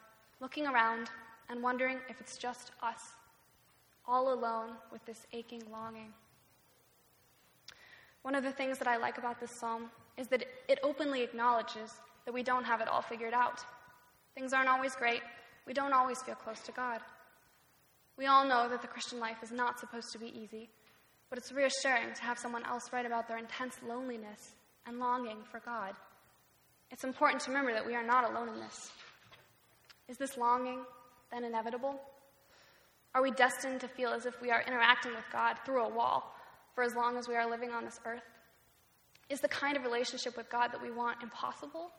looking 0.40 0.66
around 0.66 1.10
and 1.48 1.62
wondering 1.62 1.98
if 2.08 2.20
it's 2.20 2.38
just 2.38 2.70
us, 2.82 3.00
all 4.06 4.32
alone 4.32 4.70
with 4.92 5.04
this 5.04 5.26
aching 5.32 5.62
longing. 5.70 6.12
One 8.22 8.34
of 8.34 8.44
the 8.44 8.52
things 8.52 8.78
that 8.78 8.88
I 8.88 8.96
like 8.96 9.18
about 9.18 9.40
this 9.40 9.58
psalm 9.58 9.90
is 10.16 10.28
that 10.28 10.44
it 10.68 10.78
openly 10.82 11.22
acknowledges 11.22 11.90
that 12.24 12.32
we 12.32 12.42
don't 12.42 12.64
have 12.64 12.80
it 12.80 12.88
all 12.88 13.02
figured 13.02 13.34
out. 13.34 13.64
Things 14.34 14.52
aren't 14.52 14.68
always 14.68 14.94
great. 14.94 15.22
We 15.66 15.72
don't 15.72 15.92
always 15.92 16.22
feel 16.22 16.34
close 16.34 16.60
to 16.60 16.72
God. 16.72 17.00
We 18.16 18.26
all 18.26 18.46
know 18.46 18.68
that 18.68 18.82
the 18.82 18.88
Christian 18.88 19.18
life 19.18 19.42
is 19.42 19.50
not 19.50 19.78
supposed 19.78 20.12
to 20.12 20.18
be 20.18 20.26
easy, 20.26 20.68
but 21.28 21.38
it's 21.38 21.52
reassuring 21.52 22.12
to 22.14 22.22
have 22.22 22.38
someone 22.38 22.64
else 22.66 22.92
write 22.92 23.06
about 23.06 23.28
their 23.28 23.38
intense 23.38 23.76
loneliness 23.86 24.52
and 24.86 24.98
longing 24.98 25.38
for 25.50 25.60
God. 25.60 25.94
It's 26.90 27.04
important 27.04 27.42
to 27.42 27.50
remember 27.50 27.72
that 27.72 27.86
we 27.86 27.94
are 27.94 28.04
not 28.04 28.30
alone 28.30 28.48
in 28.48 28.60
this. 28.60 28.90
Is 30.08 30.16
this 30.16 30.36
longing 30.36 30.80
then 31.30 31.44
inevitable? 31.44 32.00
Are 33.14 33.22
we 33.22 33.30
destined 33.30 33.80
to 33.80 33.88
feel 33.88 34.10
as 34.10 34.26
if 34.26 34.40
we 34.40 34.50
are 34.50 34.62
interacting 34.66 35.12
with 35.12 35.24
God 35.32 35.56
through 35.64 35.84
a 35.84 35.88
wall 35.88 36.34
for 36.74 36.84
as 36.84 36.94
long 36.94 37.16
as 37.16 37.28
we 37.28 37.36
are 37.36 37.48
living 37.48 37.70
on 37.70 37.84
this 37.84 38.00
earth? 38.04 38.22
Is 39.28 39.40
the 39.40 39.48
kind 39.48 39.76
of 39.76 39.84
relationship 39.84 40.36
with 40.36 40.50
God 40.50 40.72
that 40.72 40.82
we 40.82 40.90
want 40.90 41.22
impossible, 41.22 41.90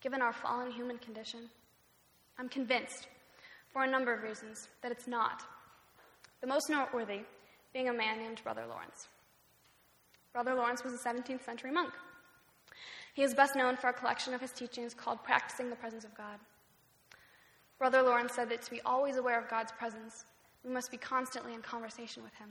given 0.00 0.22
our 0.22 0.32
fallen 0.32 0.70
human 0.70 0.98
condition? 0.98 1.50
I'm 2.38 2.48
convinced, 2.48 3.08
for 3.72 3.84
a 3.84 3.90
number 3.90 4.14
of 4.14 4.22
reasons, 4.22 4.68
that 4.82 4.92
it's 4.92 5.06
not. 5.06 5.42
The 6.40 6.46
most 6.46 6.70
noteworthy 6.70 7.20
being 7.72 7.88
a 7.88 7.92
man 7.92 8.18
named 8.18 8.40
Brother 8.44 8.64
Lawrence. 8.68 9.08
Brother 10.32 10.54
Lawrence 10.54 10.84
was 10.84 10.94
a 10.94 10.98
17th 10.98 11.44
century 11.44 11.72
monk. 11.72 11.92
He 13.14 13.22
is 13.22 13.34
best 13.34 13.56
known 13.56 13.76
for 13.76 13.88
a 13.88 13.92
collection 13.92 14.34
of 14.34 14.40
his 14.40 14.52
teachings 14.52 14.94
called 14.94 15.24
Practicing 15.24 15.70
the 15.70 15.76
Presence 15.76 16.04
of 16.04 16.14
God. 16.16 16.38
Brother 17.78 18.02
Lawrence 18.02 18.34
said 18.34 18.48
that 18.50 18.62
to 18.62 18.70
be 18.70 18.80
always 18.84 19.16
aware 19.16 19.38
of 19.38 19.48
God's 19.48 19.72
presence, 19.72 20.24
we 20.64 20.70
must 20.70 20.90
be 20.90 20.96
constantly 20.96 21.54
in 21.54 21.62
conversation 21.62 22.22
with 22.22 22.34
Him. 22.34 22.48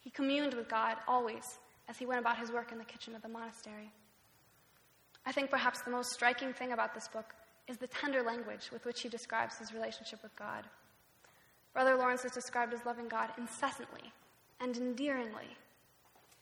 He 0.00 0.10
communed 0.10 0.54
with 0.54 0.68
God 0.68 0.96
always 1.06 1.58
as 1.88 1.96
he 1.96 2.06
went 2.06 2.20
about 2.20 2.38
his 2.38 2.50
work 2.50 2.72
in 2.72 2.78
the 2.78 2.84
kitchen 2.84 3.14
of 3.14 3.22
the 3.22 3.28
monastery. 3.28 3.92
I 5.24 5.32
think 5.32 5.50
perhaps 5.50 5.82
the 5.82 5.90
most 5.90 6.10
striking 6.12 6.52
thing 6.52 6.72
about 6.72 6.94
this 6.94 7.08
book 7.08 7.34
is 7.68 7.76
the 7.76 7.86
tender 7.86 8.22
language 8.22 8.70
with 8.72 8.84
which 8.84 9.00
he 9.00 9.08
describes 9.08 9.58
his 9.58 9.72
relationship 9.72 10.22
with 10.22 10.34
God. 10.36 10.64
Brother 11.72 11.96
Lawrence 11.96 12.24
is 12.24 12.32
described 12.32 12.74
as 12.74 12.84
loving 12.84 13.08
God 13.08 13.30
incessantly 13.38 14.12
and 14.60 14.76
endearingly. 14.76 15.56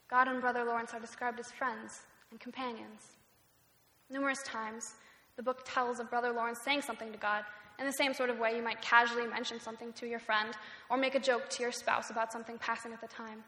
God 0.09 0.29
and 0.29 0.41
Brother 0.41 0.64
Lawrence 0.64 0.93
are 0.93 1.01
described 1.01 1.39
as 1.39 1.53
friends 1.53 2.01
and 2.31 2.41
companions. 2.41 3.16
Numerous 4.11 4.43
times, 4.43 4.95
the 5.37 5.43
book 5.43 5.62
tells 5.64 6.01
of 6.01 6.11
Brother 6.11 6.33
Lawrence 6.33 6.59
saying 6.64 6.83
something 6.83 7.12
to 7.12 7.18
God 7.18 7.45
in 7.79 7.87
the 7.87 7.93
same 7.93 8.12
sort 8.12 8.29
of 8.29 8.39
way 8.39 8.57
you 8.57 8.62
might 8.62 8.83
casually 8.83 9.27
mention 9.27 9.61
something 9.61 9.93
to 9.95 10.07
your 10.07 10.18
friend 10.18 10.51
or 10.91 10.97
make 10.97 11.14
a 11.14 11.21
joke 11.21 11.49
to 11.51 11.62
your 11.62 11.73
spouse 11.73 12.11
about 12.11 12.33
something 12.33 12.59
passing 12.59 12.93
at 12.93 13.01
the 13.01 13.07
time. 13.07 13.43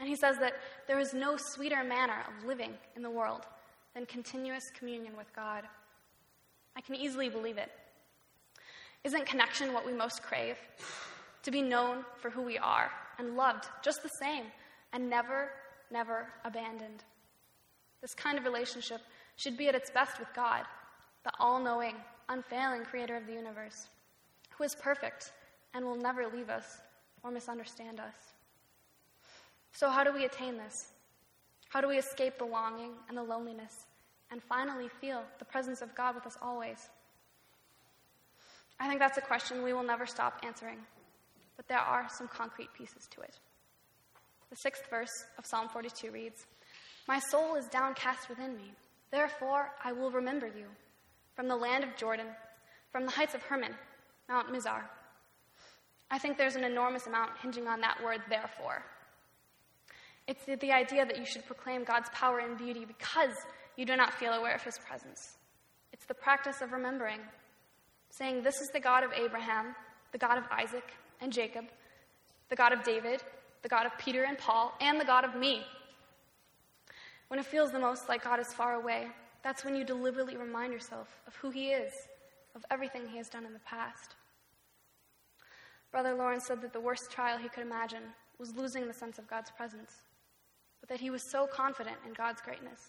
And 0.00 0.08
he 0.08 0.16
says 0.16 0.38
that 0.38 0.54
there 0.88 0.98
is 0.98 1.14
no 1.14 1.36
sweeter 1.36 1.84
manner 1.84 2.24
of 2.26 2.44
living 2.44 2.72
in 2.96 3.02
the 3.02 3.10
world 3.10 3.42
than 3.94 4.06
continuous 4.06 4.72
communion 4.76 5.16
with 5.16 5.32
God. 5.36 5.64
I 6.76 6.80
can 6.80 6.94
easily 6.94 7.28
believe 7.28 7.58
it. 7.58 7.70
Isn't 9.04 9.26
connection 9.26 9.72
what 9.72 9.84
we 9.84 9.92
most 9.92 10.22
crave? 10.22 10.56
To 11.42 11.50
be 11.50 11.60
known 11.60 12.04
for 12.20 12.30
who 12.30 12.42
we 12.42 12.58
are 12.58 12.90
and 13.18 13.36
loved 13.36 13.66
just 13.82 14.02
the 14.02 14.08
same 14.08 14.44
and 14.92 15.10
never, 15.10 15.50
never 15.90 16.28
abandoned. 16.44 17.02
This 18.00 18.14
kind 18.14 18.38
of 18.38 18.44
relationship 18.44 19.00
should 19.36 19.56
be 19.56 19.68
at 19.68 19.74
its 19.74 19.90
best 19.90 20.18
with 20.18 20.28
God, 20.34 20.64
the 21.24 21.32
all 21.38 21.60
knowing, 21.60 21.96
unfailing 22.28 22.84
creator 22.84 23.16
of 23.16 23.26
the 23.26 23.32
universe, 23.32 23.88
who 24.50 24.64
is 24.64 24.74
perfect 24.74 25.32
and 25.74 25.84
will 25.84 25.96
never 25.96 26.26
leave 26.28 26.48
us 26.48 26.78
or 27.22 27.30
misunderstand 27.30 28.00
us. 28.00 28.14
So, 29.72 29.88
how 29.88 30.04
do 30.04 30.12
we 30.12 30.24
attain 30.24 30.58
this? 30.58 30.88
How 31.70 31.80
do 31.80 31.88
we 31.88 31.96
escape 31.96 32.38
the 32.38 32.44
longing 32.44 32.92
and 33.08 33.16
the 33.16 33.22
loneliness 33.22 33.86
and 34.32 34.42
finally 34.42 34.88
feel 35.00 35.22
the 35.38 35.44
presence 35.44 35.82
of 35.82 35.94
God 35.94 36.14
with 36.14 36.26
us 36.26 36.38
always? 36.42 36.88
I 38.80 38.88
think 38.88 38.98
that's 38.98 39.18
a 39.18 39.22
question 39.22 39.62
we 39.62 39.74
will 39.74 39.84
never 39.84 40.06
stop 40.06 40.40
answering, 40.42 40.78
but 41.56 41.68
there 41.68 41.78
are 41.78 42.08
some 42.08 42.26
concrete 42.26 42.72
pieces 42.72 43.06
to 43.14 43.20
it. 43.20 43.38
The 44.50 44.56
sixth 44.56 44.88
verse 44.90 45.26
of 45.38 45.46
Psalm 45.46 45.68
42 45.68 46.10
reads 46.10 46.46
My 47.06 47.20
soul 47.20 47.54
is 47.56 47.66
downcast 47.68 48.28
within 48.28 48.56
me, 48.56 48.72
therefore 49.10 49.70
I 49.84 49.92
will 49.92 50.10
remember 50.10 50.46
you 50.46 50.66
from 51.36 51.46
the 51.46 51.56
land 51.56 51.84
of 51.84 51.94
Jordan, 51.96 52.26
from 52.90 53.04
the 53.04 53.12
heights 53.12 53.34
of 53.34 53.42
Hermon, 53.42 53.74
Mount 54.28 54.48
Mizar. 54.48 54.82
I 56.10 56.18
think 56.18 56.36
there's 56.36 56.56
an 56.56 56.64
enormous 56.64 57.06
amount 57.06 57.30
hinging 57.40 57.68
on 57.68 57.80
that 57.82 58.02
word, 58.02 58.20
therefore. 58.28 58.82
It's 60.26 60.44
the, 60.44 60.56
the 60.56 60.72
idea 60.72 61.04
that 61.04 61.18
you 61.18 61.24
should 61.24 61.46
proclaim 61.46 61.84
God's 61.84 62.08
power 62.10 62.38
and 62.38 62.56
beauty 62.56 62.84
because 62.84 63.34
you 63.76 63.84
do 63.84 63.96
not 63.96 64.14
feel 64.14 64.32
aware 64.32 64.54
of 64.54 64.62
his 64.62 64.78
presence. 64.78 65.36
It's 65.92 66.06
the 66.06 66.14
practice 66.14 66.60
of 66.60 66.72
remembering, 66.72 67.20
saying, 68.10 68.42
This 68.42 68.60
is 68.60 68.68
the 68.72 68.80
God 68.80 69.04
of 69.04 69.12
Abraham, 69.12 69.74
the 70.12 70.18
God 70.18 70.38
of 70.38 70.44
Isaac 70.50 70.84
and 71.20 71.32
Jacob, 71.32 71.64
the 72.48 72.56
God 72.56 72.72
of 72.72 72.82
David, 72.82 73.22
the 73.62 73.68
God 73.68 73.86
of 73.86 73.96
Peter 73.98 74.24
and 74.24 74.38
Paul, 74.38 74.72
and 74.80 75.00
the 75.00 75.04
God 75.04 75.24
of 75.24 75.36
me. 75.36 75.62
When 77.28 77.40
it 77.40 77.46
feels 77.46 77.70
the 77.72 77.78
most 77.78 78.08
like 78.08 78.24
God 78.24 78.40
is 78.40 78.52
far 78.52 78.74
away, 78.74 79.06
that's 79.42 79.64
when 79.64 79.74
you 79.74 79.84
deliberately 79.84 80.36
remind 80.36 80.72
yourself 80.72 81.08
of 81.26 81.34
who 81.36 81.50
He 81.50 81.68
is, 81.70 81.92
of 82.54 82.64
everything 82.70 83.02
He 83.10 83.16
has 83.16 83.28
done 83.28 83.46
in 83.46 83.52
the 83.52 83.58
past. 83.60 84.16
Brother 85.90 86.14
Lawrence 86.14 86.46
said 86.46 86.62
that 86.62 86.72
the 86.72 86.80
worst 86.80 87.10
trial 87.10 87.36
he 87.36 87.50
could 87.50 87.62
imagine 87.62 88.02
was 88.38 88.56
losing 88.56 88.88
the 88.88 88.94
sense 88.94 89.18
of 89.18 89.28
God's 89.28 89.50
presence, 89.50 89.92
but 90.80 90.88
that 90.88 91.00
he 91.00 91.10
was 91.10 91.22
so 91.30 91.46
confident 91.46 91.96
in 92.06 92.14
God's 92.14 92.40
greatness 92.40 92.80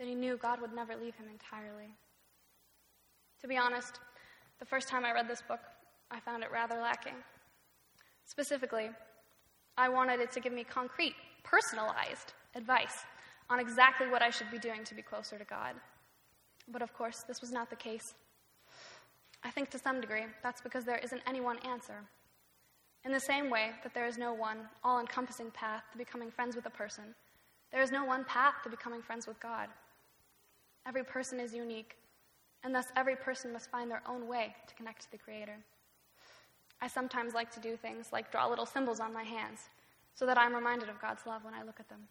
that 0.00 0.08
he 0.08 0.14
knew 0.14 0.38
God 0.38 0.62
would 0.62 0.72
never 0.72 0.96
leave 0.96 1.14
him 1.14 1.26
entirely. 1.30 1.90
To 3.42 3.46
be 3.46 3.58
honest, 3.58 4.00
the 4.58 4.64
first 4.64 4.88
time 4.88 5.04
I 5.04 5.12
read 5.12 5.28
this 5.28 5.42
book, 5.46 5.60
I 6.10 6.18
found 6.20 6.42
it 6.42 6.50
rather 6.50 6.80
lacking. 6.80 7.14
Specifically, 8.24 8.88
I 9.76 9.90
wanted 9.90 10.20
it 10.20 10.32
to 10.32 10.40
give 10.40 10.54
me 10.54 10.64
concrete, 10.64 11.14
personalized 11.44 12.32
advice 12.54 13.04
on 13.50 13.60
exactly 13.60 14.08
what 14.08 14.22
I 14.22 14.30
should 14.30 14.50
be 14.50 14.58
doing 14.58 14.84
to 14.84 14.94
be 14.94 15.02
closer 15.02 15.38
to 15.38 15.44
God. 15.44 15.74
But 16.66 16.80
of 16.80 16.94
course, 16.94 17.22
this 17.28 17.42
was 17.42 17.52
not 17.52 17.68
the 17.68 17.76
case. 17.76 18.14
I 19.44 19.50
think 19.50 19.68
to 19.70 19.78
some 19.78 20.00
degree 20.00 20.24
that's 20.42 20.62
because 20.62 20.84
there 20.86 20.98
isn't 20.98 21.22
any 21.26 21.40
one 21.42 21.58
answer. 21.58 22.04
In 23.04 23.12
the 23.12 23.20
same 23.20 23.50
way 23.50 23.72
that 23.82 23.92
there 23.92 24.06
is 24.06 24.16
no 24.16 24.32
one 24.32 24.60
all 24.82 24.98
encompassing 24.98 25.50
path 25.50 25.82
to 25.92 25.98
becoming 25.98 26.30
friends 26.30 26.56
with 26.56 26.64
a 26.64 26.70
person, 26.70 27.14
there 27.70 27.82
is 27.82 27.90
no 27.90 28.04
one 28.04 28.24
path 28.24 28.54
to 28.64 28.70
becoming 28.70 29.02
friends 29.02 29.26
with 29.26 29.38
God. 29.40 29.68
Every 30.86 31.04
person 31.04 31.40
is 31.40 31.54
unique, 31.54 31.96
and 32.64 32.74
thus 32.74 32.86
every 32.96 33.16
person 33.16 33.52
must 33.52 33.70
find 33.70 33.90
their 33.90 34.02
own 34.08 34.26
way 34.26 34.54
to 34.66 34.74
connect 34.74 35.02
to 35.02 35.10
the 35.10 35.18
Creator. 35.18 35.56
I 36.80 36.88
sometimes 36.88 37.34
like 37.34 37.50
to 37.52 37.60
do 37.60 37.76
things 37.76 38.08
like 38.12 38.32
draw 38.32 38.48
little 38.48 38.66
symbols 38.66 39.00
on 39.00 39.12
my 39.12 39.22
hands 39.22 39.68
so 40.14 40.26
that 40.26 40.38
I'm 40.38 40.54
reminded 40.54 40.88
of 40.88 41.00
God's 41.00 41.26
love 41.26 41.44
when 41.44 41.54
I 41.54 41.62
look 41.62 41.80
at 41.80 41.88
them. 41.88 42.08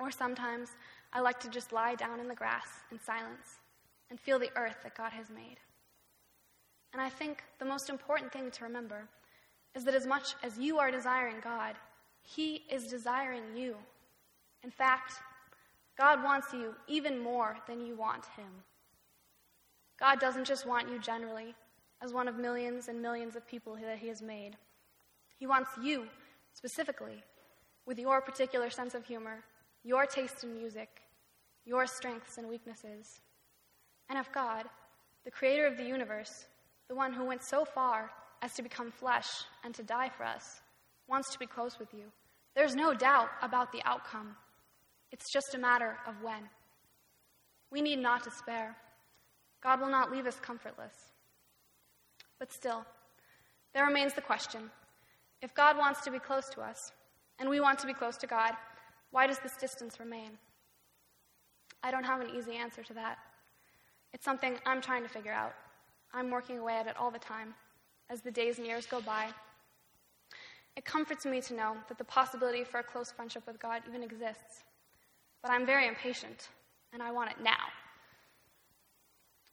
Or 0.00 0.10
sometimes 0.10 0.70
I 1.12 1.20
like 1.20 1.40
to 1.40 1.48
just 1.48 1.72
lie 1.72 1.94
down 1.94 2.20
in 2.20 2.28
the 2.28 2.34
grass 2.34 2.68
in 2.90 3.00
silence 3.00 3.58
and 4.10 4.20
feel 4.20 4.38
the 4.38 4.50
earth 4.56 4.76
that 4.82 4.96
God 4.96 5.12
has 5.12 5.30
made. 5.30 5.56
And 6.92 7.02
I 7.02 7.08
think 7.08 7.42
the 7.58 7.64
most 7.64 7.90
important 7.90 8.32
thing 8.32 8.50
to 8.50 8.64
remember 8.64 9.08
is 9.74 9.84
that 9.84 9.94
as 9.94 10.06
much 10.06 10.34
as 10.42 10.58
you 10.58 10.78
are 10.78 10.90
desiring 10.90 11.36
God, 11.42 11.74
He 12.22 12.62
is 12.70 12.86
desiring 12.86 13.42
you. 13.54 13.76
In 14.62 14.70
fact, 14.70 15.12
God 15.96 16.22
wants 16.22 16.52
you 16.52 16.74
even 16.88 17.18
more 17.18 17.56
than 17.66 17.84
you 17.84 17.96
want 17.96 18.26
Him. 18.36 18.50
God 19.98 20.20
doesn't 20.20 20.44
just 20.44 20.66
want 20.66 20.90
you 20.90 20.98
generally, 20.98 21.54
as 22.02 22.12
one 22.12 22.28
of 22.28 22.36
millions 22.36 22.88
and 22.88 23.00
millions 23.00 23.34
of 23.34 23.46
people 23.46 23.76
that 23.76 23.98
He 23.98 24.08
has 24.08 24.20
made. 24.20 24.56
He 25.38 25.46
wants 25.46 25.70
you 25.82 26.06
specifically, 26.52 27.22
with 27.86 27.98
your 27.98 28.20
particular 28.20 28.68
sense 28.68 28.94
of 28.94 29.06
humor, 29.06 29.42
your 29.84 30.04
taste 30.04 30.44
in 30.44 30.54
music, 30.54 30.88
your 31.64 31.86
strengths 31.86 32.38
and 32.38 32.48
weaknesses. 32.48 33.20
And 34.08 34.18
if 34.18 34.32
God, 34.32 34.64
the 35.24 35.30
creator 35.30 35.66
of 35.66 35.76
the 35.76 35.84
universe, 35.84 36.46
the 36.88 36.94
one 36.94 37.12
who 37.12 37.24
went 37.24 37.42
so 37.42 37.64
far 37.64 38.10
as 38.42 38.54
to 38.54 38.62
become 38.62 38.90
flesh 38.90 39.28
and 39.64 39.74
to 39.74 39.82
die 39.82 40.10
for 40.10 40.24
us, 40.24 40.60
wants 41.08 41.32
to 41.32 41.38
be 41.38 41.46
close 41.46 41.78
with 41.78 41.92
you, 41.94 42.04
there's 42.54 42.74
no 42.74 42.94
doubt 42.94 43.30
about 43.42 43.72
the 43.72 43.82
outcome. 43.84 44.36
It's 45.12 45.32
just 45.32 45.54
a 45.54 45.58
matter 45.58 45.96
of 46.06 46.22
when. 46.22 46.48
We 47.70 47.80
need 47.80 47.98
not 47.98 48.24
despair. 48.24 48.76
God 49.62 49.80
will 49.80 49.90
not 49.90 50.12
leave 50.12 50.26
us 50.26 50.38
comfortless. 50.40 50.94
But 52.38 52.52
still, 52.52 52.84
there 53.74 53.86
remains 53.86 54.14
the 54.14 54.20
question 54.20 54.70
if 55.42 55.54
God 55.54 55.76
wants 55.76 56.02
to 56.02 56.10
be 56.10 56.18
close 56.18 56.48
to 56.50 56.60
us, 56.60 56.92
and 57.38 57.48
we 57.48 57.60
want 57.60 57.78
to 57.80 57.86
be 57.86 57.92
close 57.92 58.16
to 58.18 58.26
God, 58.26 58.52
why 59.10 59.26
does 59.26 59.38
this 59.38 59.56
distance 59.56 60.00
remain? 60.00 60.30
I 61.82 61.90
don't 61.90 62.04
have 62.04 62.20
an 62.20 62.30
easy 62.36 62.56
answer 62.56 62.82
to 62.82 62.94
that. 62.94 63.18
It's 64.12 64.24
something 64.24 64.56
I'm 64.64 64.80
trying 64.80 65.02
to 65.02 65.08
figure 65.08 65.32
out. 65.32 65.54
I'm 66.12 66.30
working 66.30 66.58
away 66.58 66.76
at 66.76 66.86
it 66.86 66.96
all 66.98 67.10
the 67.10 67.18
time 67.18 67.54
as 68.08 68.22
the 68.22 68.30
days 68.30 68.58
and 68.58 68.66
years 68.66 68.86
go 68.86 69.00
by. 69.00 69.28
It 70.76 70.84
comforts 70.84 71.26
me 71.26 71.40
to 71.42 71.54
know 71.54 71.76
that 71.88 71.98
the 71.98 72.04
possibility 72.04 72.64
for 72.64 72.78
a 72.78 72.82
close 72.82 73.10
friendship 73.10 73.46
with 73.46 73.58
God 73.58 73.82
even 73.88 74.02
exists. 74.02 74.64
But 75.46 75.52
I'm 75.52 75.64
very 75.64 75.86
impatient, 75.86 76.48
and 76.92 77.00
I 77.00 77.12
want 77.12 77.30
it 77.30 77.36
now. 77.40 77.70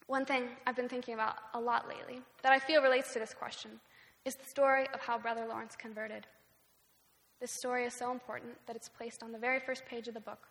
One 0.07 0.25
thing 0.25 0.49
I've 0.65 0.75
been 0.75 0.89
thinking 0.89 1.13
about 1.13 1.35
a 1.53 1.59
lot 1.59 1.87
lately 1.87 2.19
that 2.41 2.51
I 2.51 2.57
feel 2.57 2.81
relates 2.81 3.13
to 3.13 3.19
this 3.19 3.35
question 3.35 3.69
is 4.25 4.33
the 4.33 4.49
story 4.49 4.87
of 4.91 5.01
how 5.01 5.19
Brother 5.19 5.45
Lawrence 5.47 5.75
converted. 5.75 6.25
This 7.39 7.51
story 7.51 7.85
is 7.85 7.93
so 7.93 8.11
important 8.11 8.53
that 8.65 8.75
it's 8.75 8.89
placed 8.89 9.21
on 9.21 9.31
the 9.31 9.37
very 9.37 9.59
first 9.59 9.85
page 9.85 10.07
of 10.07 10.15
the 10.15 10.19
book. 10.19 10.47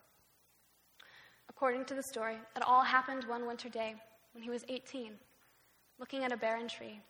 According 1.49 1.87
to 1.87 1.95
the 1.95 2.05
story, 2.05 2.37
it 2.55 2.63
all 2.65 2.85
happened 2.85 3.25
one 3.25 3.45
winter 3.45 3.69
day 3.69 3.97
when 4.35 4.45
he 4.45 4.51
was 4.51 4.65
18, 4.69 5.15
looking 5.99 6.23
at 6.23 6.31
a 6.31 6.37
barren 6.37 6.69
tree. 6.69 7.01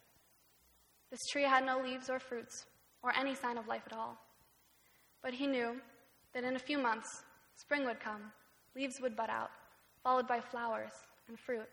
This 1.10 1.26
tree 1.30 1.44
had 1.44 1.66
no 1.66 1.82
leaves 1.82 2.08
or 2.08 2.18
fruits 2.18 2.64
or 3.02 3.12
any 3.14 3.34
sign 3.34 3.58
of 3.58 3.68
life 3.68 3.82
at 3.84 3.92
all. 3.92 4.16
But 5.22 5.34
he 5.34 5.46
knew 5.46 5.82
that 6.32 6.44
in 6.44 6.56
a 6.56 6.58
few 6.58 6.78
months, 6.78 7.24
spring 7.56 7.84
would 7.84 8.00
come, 8.00 8.32
leaves 8.74 9.00
would 9.00 9.16
bud 9.16 9.30
out, 9.30 9.50
followed 10.02 10.26
by 10.26 10.40
flowers 10.40 10.92
and 11.28 11.38
fruit. 11.38 11.68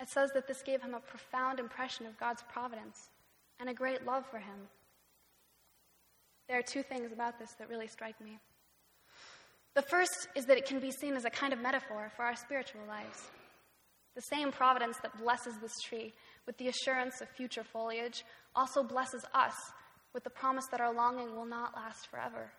It 0.00 0.08
says 0.08 0.30
that 0.34 0.46
this 0.46 0.62
gave 0.62 0.80
him 0.80 0.94
a 0.94 1.00
profound 1.00 1.58
impression 1.58 2.06
of 2.06 2.18
God's 2.18 2.42
providence 2.52 3.10
and 3.58 3.68
a 3.68 3.74
great 3.74 4.06
love 4.06 4.24
for 4.30 4.38
him. 4.38 4.68
There 6.48 6.58
are 6.58 6.62
two 6.62 6.82
things 6.82 7.12
about 7.12 7.38
this 7.38 7.52
that 7.58 7.68
really 7.68 7.88
strike 7.88 8.20
me. 8.20 8.38
The 9.74 9.82
first 9.82 10.28
is 10.34 10.46
that 10.46 10.56
it 10.56 10.66
can 10.66 10.80
be 10.80 10.90
seen 10.90 11.14
as 11.14 11.24
a 11.24 11.30
kind 11.30 11.52
of 11.52 11.60
metaphor 11.60 12.10
for 12.16 12.24
our 12.24 12.36
spiritual 12.36 12.82
lives. 12.88 13.28
The 14.14 14.22
same 14.22 14.50
providence 14.50 14.96
that 15.02 15.16
blesses 15.18 15.54
this 15.60 15.78
tree 15.84 16.12
with 16.46 16.56
the 16.58 16.68
assurance 16.68 17.20
of 17.20 17.28
future 17.28 17.62
foliage 17.62 18.24
also 18.56 18.82
blesses 18.82 19.24
us 19.34 19.54
with 20.14 20.24
the 20.24 20.30
promise 20.30 20.64
that 20.70 20.80
our 20.80 20.92
longing 20.92 21.36
will 21.36 21.44
not 21.44 21.76
last 21.76 22.08
forever. 22.10 22.50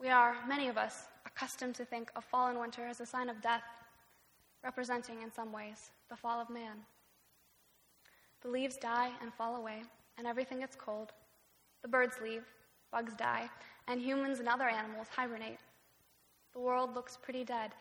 We 0.00 0.10
are, 0.10 0.36
many 0.46 0.68
of 0.68 0.78
us, 0.78 1.08
accustomed 1.26 1.74
to 1.74 1.84
think 1.84 2.12
of 2.14 2.24
fall 2.24 2.46
and 2.46 2.60
winter 2.60 2.86
as 2.86 3.00
a 3.00 3.06
sign 3.06 3.28
of 3.28 3.42
death, 3.42 3.64
representing 4.62 5.22
in 5.22 5.32
some 5.32 5.52
ways 5.52 5.90
the 6.08 6.16
fall 6.16 6.40
of 6.40 6.48
man. 6.48 6.76
The 8.42 8.48
leaves 8.48 8.76
die 8.76 9.10
and 9.20 9.34
fall 9.34 9.56
away, 9.56 9.82
and 10.16 10.24
everything 10.24 10.60
gets 10.60 10.76
cold. 10.76 11.12
The 11.82 11.88
birds 11.88 12.16
leave, 12.22 12.44
bugs 12.92 13.14
die, 13.14 13.50
and 13.88 14.00
humans 14.00 14.38
and 14.38 14.48
other 14.48 14.68
animals 14.68 15.08
hibernate. 15.08 15.58
The 16.52 16.60
world 16.60 16.94
looks 16.94 17.16
pretty 17.16 17.42
dead, 17.42 17.72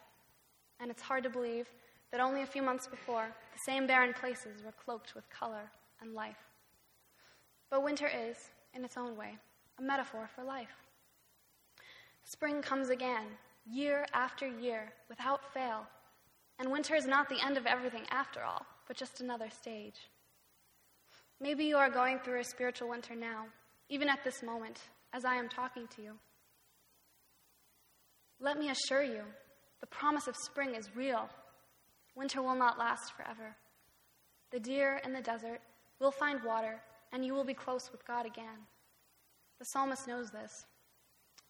and 0.79 0.89
it's 0.89 1.03
hard 1.03 1.23
to 1.23 1.29
believe 1.29 1.69
that 2.11 2.19
only 2.19 2.41
a 2.41 2.47
few 2.47 2.63
months 2.63 2.87
before, 2.87 3.27
the 3.53 3.59
same 3.59 3.85
barren 3.85 4.13
places 4.13 4.63
were 4.63 4.71
cloaked 4.71 5.13
with 5.13 5.29
color 5.29 5.69
and 6.01 6.15
life. 6.15 6.47
But 7.69 7.83
winter 7.83 8.07
is, 8.07 8.37
in 8.73 8.83
its 8.83 8.97
own 8.97 9.15
way, 9.15 9.37
a 9.77 9.83
metaphor 9.83 10.27
for 10.33 10.43
life. 10.43 10.86
Spring 12.29 12.61
comes 12.61 12.89
again, 12.89 13.23
year 13.65 14.05
after 14.13 14.45
year, 14.45 14.91
without 15.07 15.53
fail, 15.53 15.87
and 16.59 16.69
winter 16.69 16.93
is 16.93 17.05
not 17.05 17.29
the 17.29 17.39
end 17.41 17.55
of 17.55 17.65
everything 17.65 18.03
after 18.11 18.43
all, 18.43 18.65
but 18.85 18.97
just 18.97 19.21
another 19.21 19.49
stage. 19.49 19.95
Maybe 21.39 21.63
you 21.63 21.77
are 21.77 21.89
going 21.89 22.19
through 22.19 22.41
a 22.41 22.43
spiritual 22.43 22.89
winter 22.89 23.15
now, 23.15 23.45
even 23.87 24.09
at 24.09 24.25
this 24.25 24.43
moment, 24.43 24.77
as 25.13 25.23
I 25.23 25.35
am 25.35 25.47
talking 25.47 25.87
to 25.95 26.01
you. 26.01 26.11
Let 28.41 28.59
me 28.59 28.71
assure 28.71 29.03
you, 29.03 29.21
the 29.79 29.87
promise 29.87 30.27
of 30.27 30.35
spring 30.35 30.75
is 30.75 30.97
real. 30.97 31.29
Winter 32.13 32.41
will 32.41 32.55
not 32.55 32.77
last 32.77 33.13
forever. 33.15 33.55
The 34.51 34.59
deer 34.59 34.99
in 35.05 35.13
the 35.13 35.21
desert 35.21 35.61
will 36.01 36.11
find 36.11 36.43
water, 36.43 36.81
and 37.13 37.25
you 37.25 37.33
will 37.33 37.45
be 37.45 37.53
close 37.53 37.89
with 37.89 38.05
God 38.05 38.25
again. 38.25 38.67
The 39.59 39.65
psalmist 39.65 40.09
knows 40.09 40.29
this, 40.29 40.65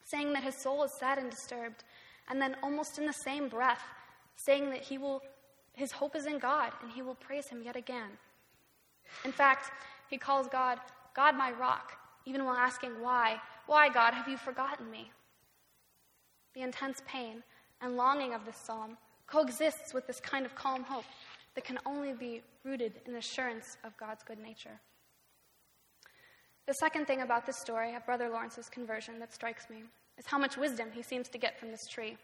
saying 0.09 0.33
that 0.33 0.43
his 0.43 0.55
soul 0.55 0.83
is 0.83 0.91
sad 0.99 1.17
and 1.17 1.29
disturbed, 1.29 1.83
and 2.29 2.41
then 2.41 2.55
almost 2.63 2.97
in 2.97 3.05
the 3.05 3.13
same 3.13 3.49
breath, 3.49 3.83
saying 4.35 4.69
that 4.69 4.81
he 4.81 4.97
will, 4.97 5.21
his 5.73 5.91
hope 5.91 6.15
is 6.15 6.25
in 6.25 6.39
God 6.39 6.71
and 6.81 6.91
he 6.91 7.01
will 7.01 7.15
praise 7.15 7.47
him 7.47 7.61
yet 7.63 7.75
again. 7.75 8.09
In 9.25 9.31
fact, 9.31 9.71
he 10.09 10.17
calls 10.17 10.47
God, 10.47 10.79
God 11.15 11.35
my 11.35 11.51
rock, 11.51 11.93
even 12.25 12.45
while 12.45 12.55
asking, 12.55 12.91
Why? 13.01 13.39
Why, 13.65 13.89
God, 13.89 14.13
have 14.13 14.27
you 14.27 14.37
forgotten 14.37 14.89
me? 14.89 15.11
The 16.53 16.61
intense 16.61 17.01
pain 17.05 17.43
and 17.81 17.97
longing 17.97 18.33
of 18.33 18.45
this 18.45 18.57
psalm 18.57 18.97
coexists 19.27 19.93
with 19.93 20.07
this 20.07 20.19
kind 20.19 20.45
of 20.45 20.55
calm 20.55 20.83
hope 20.83 21.05
that 21.55 21.65
can 21.65 21.79
only 21.85 22.13
be 22.13 22.41
rooted 22.63 22.93
in 23.05 23.15
assurance 23.15 23.77
of 23.83 23.95
God's 23.97 24.23
good 24.23 24.39
nature. 24.39 24.79
The 26.67 26.73
second 26.73 27.05
thing 27.05 27.21
about 27.21 27.45
this 27.45 27.57
story 27.57 27.95
of 27.95 28.05
Brother 28.05 28.27
Lawrence's 28.27 28.67
conversion 28.67 29.19
that 29.19 29.33
strikes 29.33 29.69
me 29.69 29.83
is 30.17 30.25
how 30.25 30.37
much 30.37 30.57
wisdom 30.57 30.89
he 30.93 31.01
seems 31.01 31.29
to 31.29 31.37
get 31.37 31.57
from 31.57 31.71
this 31.71 31.87
tree. 31.89 32.17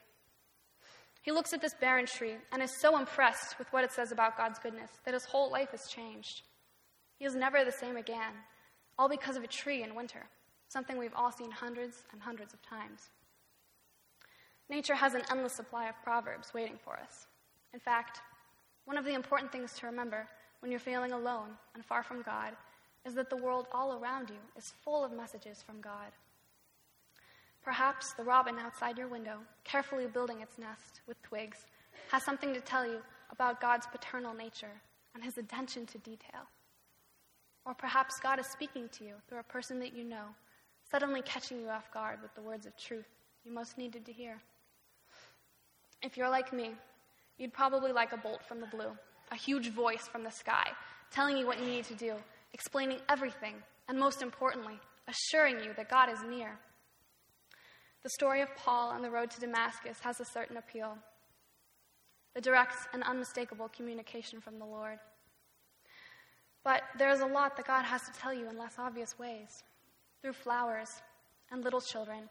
He 1.22 1.32
looks 1.32 1.54
at 1.54 1.62
this 1.62 1.74
barren 1.80 2.06
tree 2.06 2.36
and 2.52 2.62
is 2.62 2.82
so 2.82 2.98
impressed 2.98 3.58
with 3.58 3.72
what 3.72 3.86
it 3.86 3.94
says 3.94 4.12
about 4.12 4.36
God's 4.36 4.60
goodness 4.60 4.92
that 5.06 5.14
his 5.14 5.24
whole 5.24 5.50
life 5.50 5.72
has 5.72 5.88
changed. 5.88 6.42
He 7.18 7.24
is 7.24 7.36
never 7.36 7.64
the 7.64 7.72
same 7.72 7.96
again, 7.96 8.34
all 9.00 9.08
because 9.08 9.38
of 9.38 9.46
a 9.46 9.48
tree 9.48 9.82
in 9.82 9.96
winter, 9.96 10.26
something 10.68 10.98
we've 10.98 11.16
all 11.16 11.32
seen 11.32 11.50
hundreds 11.50 12.04
and 12.12 12.22
hundreds 12.22 12.54
of 12.54 12.62
times. 12.62 13.00
Nature 14.70 14.96
has 14.96 15.14
an 15.14 15.24
endless 15.32 15.54
supply 15.54 15.88
of 15.88 15.96
proverbs 16.04 16.54
waiting 16.54 16.78
for 16.84 17.00
us. 17.00 17.28
In 17.74 17.80
fact, 17.80 18.20
one 18.84 18.98
of 18.98 19.06
the 19.06 19.14
important 19.14 19.54
things 19.54 19.72
to 19.76 19.86
remember 19.86 20.28
when 20.60 20.70
you're 20.70 20.82
feeling 20.82 21.14
alone 21.14 21.52
and 21.76 21.86
far 21.86 22.04
from 22.04 22.24
God 22.24 22.52
is 23.06 23.14
that 23.16 23.30
the 23.30 23.38
world 23.38 23.68
all 23.72 24.00
around 24.00 24.30
you 24.30 24.38
is 24.58 24.74
full 24.84 25.04
of 25.04 25.12
messages 25.12 25.62
from 25.62 25.82
God. 25.82 26.12
Perhaps 27.64 28.14
the 28.14 28.24
robin 28.24 28.58
outside 28.60 28.98
your 28.98 29.08
window, 29.08 29.38
carefully 29.64 30.06
building 30.08 30.42
its 30.42 30.58
nest 30.58 31.02
with 31.08 31.22
twigs, 31.22 31.66
has 32.12 32.24
something 32.24 32.54
to 32.54 32.62
tell 32.62 32.86
you 32.86 33.00
about 33.32 33.62
God's 33.62 33.88
paternal 33.88 34.34
nature 34.34 34.82
and 35.16 35.24
his 35.24 35.38
attention 35.38 35.86
to 35.88 35.98
detail. 36.00 36.48
Or 37.66 37.74
perhaps 37.74 38.20
God 38.22 38.40
is 38.40 38.48
speaking 38.48 38.90
to 38.94 39.06
you 39.06 39.14
through 39.28 39.40
a 39.40 39.44
person 39.44 39.80
that 39.80 39.96
you 39.96 40.04
know, 40.04 40.26
suddenly 40.92 41.22
catching 41.22 41.60
you 41.62 41.70
off 41.70 41.92
guard 41.94 42.20
with 42.22 42.36
the 42.36 42.42
words 42.42 42.66
of 42.66 42.76
truth 42.78 43.08
you 43.46 43.52
most 43.52 43.78
needed 43.78 44.06
to 44.06 44.12
hear. 44.12 44.38
If 46.02 46.18
you're 46.18 46.30
like 46.30 46.52
me, 46.52 46.72
you'd 47.38 47.54
probably 47.54 47.92
like 47.92 48.12
a 48.12 48.18
bolt 48.18 48.44
from 48.46 48.60
the 48.60 48.68
blue, 48.68 48.92
a 49.32 49.36
huge 49.36 49.70
voice 49.72 50.08
from 50.08 50.24
the 50.24 50.32
sky, 50.32 50.68
telling 51.12 51.38
you 51.38 51.48
what 51.48 51.60
you 51.60 51.66
need 51.66 51.86
to 51.86 51.96
do, 51.96 52.16
explaining 52.54 53.00
everything, 53.10 53.56
and 53.88 54.00
most 54.00 54.22
importantly, 54.22 54.80
assuring 55.08 55.60
you 55.60 55.74
that 55.76 55.90
God 55.90 56.10
is 56.10 56.20
near. 56.24 56.58
The 58.04 58.10
story 58.10 58.42
of 58.42 58.56
Paul 58.56 58.90
on 58.90 59.02
the 59.02 59.10
road 59.10 59.32
to 59.32 59.40
Damascus 59.40 60.00
has 60.02 60.20
a 60.20 60.26
certain 60.26 60.58
appeal 60.58 60.98
the 62.36 62.42
direct 62.42 62.76
and 62.94 63.04
unmistakable 63.04 63.70
communication 63.70 64.42
from 64.42 64.58
the 64.58 64.66
Lord. 64.66 64.98
But 66.64 66.82
there 66.98 67.12
is 67.12 67.20
a 67.20 67.28
lot 67.28 67.56
that 67.58 67.68
God 67.68 67.84
has 67.84 68.02
to 68.04 68.20
tell 68.20 68.34
you 68.34 68.50
in 68.50 68.58
less 68.58 68.80
obvious 68.80 69.20
ways 69.20 69.64
through 70.22 70.34
flowers 70.34 70.90
and 71.52 71.64
little 71.64 71.82
children, 71.82 72.30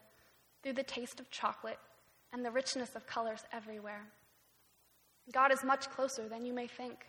through 0.61 0.73
the 0.73 0.83
taste 0.83 1.19
of 1.19 1.29
chocolate 1.29 1.79
and 2.33 2.43
the 2.43 2.51
richness 2.51 2.95
of 2.95 3.07
colors 3.07 3.43
everywhere. 3.53 4.01
God 5.31 5.53
is 5.53 5.63
much 5.63 5.89
closer 5.89 6.27
than 6.27 6.45
you 6.45 6.53
may 6.53 6.67
think. 6.67 7.05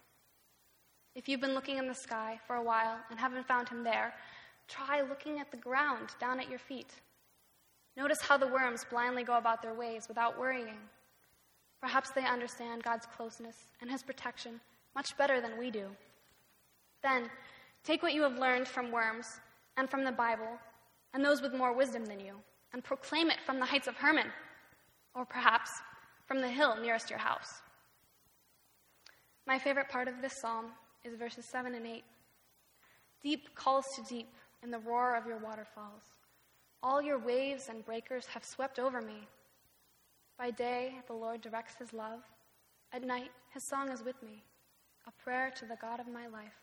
If 1.14 1.28
you've 1.28 1.40
been 1.40 1.54
looking 1.54 1.78
in 1.78 1.86
the 1.86 1.94
sky 1.94 2.40
for 2.46 2.56
a 2.56 2.62
while 2.62 2.98
and 3.08 3.18
haven't 3.18 3.46
found 3.46 3.68
him 3.68 3.84
there, 3.84 4.12
try 4.66 5.02
looking 5.02 5.38
at 5.38 5.50
the 5.50 5.56
ground 5.56 6.08
down 6.20 6.40
at 6.40 6.50
your 6.50 6.58
feet. 6.58 6.92
Notice 7.96 8.20
how 8.20 8.36
the 8.36 8.48
worms 8.48 8.84
blindly 8.90 9.22
go 9.22 9.36
about 9.38 9.62
their 9.62 9.74
ways 9.74 10.08
without 10.08 10.38
worrying. 10.38 10.78
Perhaps 11.80 12.10
they 12.10 12.24
understand 12.24 12.82
God's 12.82 13.06
closeness 13.06 13.56
and 13.80 13.90
his 13.90 14.02
protection 14.02 14.60
much 14.96 15.16
better 15.16 15.40
than 15.40 15.58
we 15.58 15.70
do. 15.70 15.86
Then, 17.02 17.30
take 17.84 18.02
what 18.02 18.14
you 18.14 18.22
have 18.22 18.38
learned 18.38 18.66
from 18.66 18.90
worms 18.90 19.40
and 19.76 19.88
from 19.88 20.04
the 20.04 20.12
Bible 20.12 20.58
and 21.12 21.24
those 21.24 21.42
with 21.42 21.54
more 21.54 21.76
wisdom 21.76 22.04
than 22.06 22.18
you 22.18 22.34
and 22.72 22.82
proclaim 22.82 23.30
it 23.30 23.38
from 23.46 23.60
the 23.60 23.66
heights 23.66 23.86
of 23.86 23.94
Hermon, 23.94 24.26
or 25.14 25.24
perhaps 25.24 25.70
from 26.26 26.40
the 26.40 26.48
hill 26.48 26.76
nearest 26.80 27.08
your 27.08 27.20
house. 27.20 27.62
My 29.46 29.60
favorite 29.60 29.88
part 29.88 30.08
of 30.08 30.20
this 30.20 30.40
psalm 30.40 30.72
is 31.04 31.16
verses 31.16 31.44
7 31.44 31.74
and 31.74 31.86
8. 31.86 32.02
Deep 33.22 33.54
calls 33.54 33.84
to 33.96 34.02
deep 34.02 34.28
in 34.62 34.70
the 34.70 34.78
roar 34.78 35.16
of 35.16 35.26
your 35.26 35.38
waterfalls. 35.38 36.02
All 36.82 37.00
your 37.00 37.18
waves 37.18 37.68
and 37.68 37.84
breakers 37.84 38.26
have 38.26 38.44
swept 38.44 38.78
over 38.78 39.00
me. 39.00 39.28
By 40.38 40.50
day, 40.50 40.94
the 41.06 41.14
Lord 41.14 41.40
directs 41.40 41.76
his 41.78 41.92
love. 41.92 42.20
At 42.92 43.02
night, 43.02 43.30
his 43.52 43.66
song 43.68 43.90
is 43.90 44.02
with 44.02 44.22
me, 44.22 44.42
a 45.06 45.22
prayer 45.22 45.52
to 45.58 45.66
the 45.66 45.76
God 45.80 46.00
of 46.00 46.08
my 46.08 46.26
life. 46.26 46.60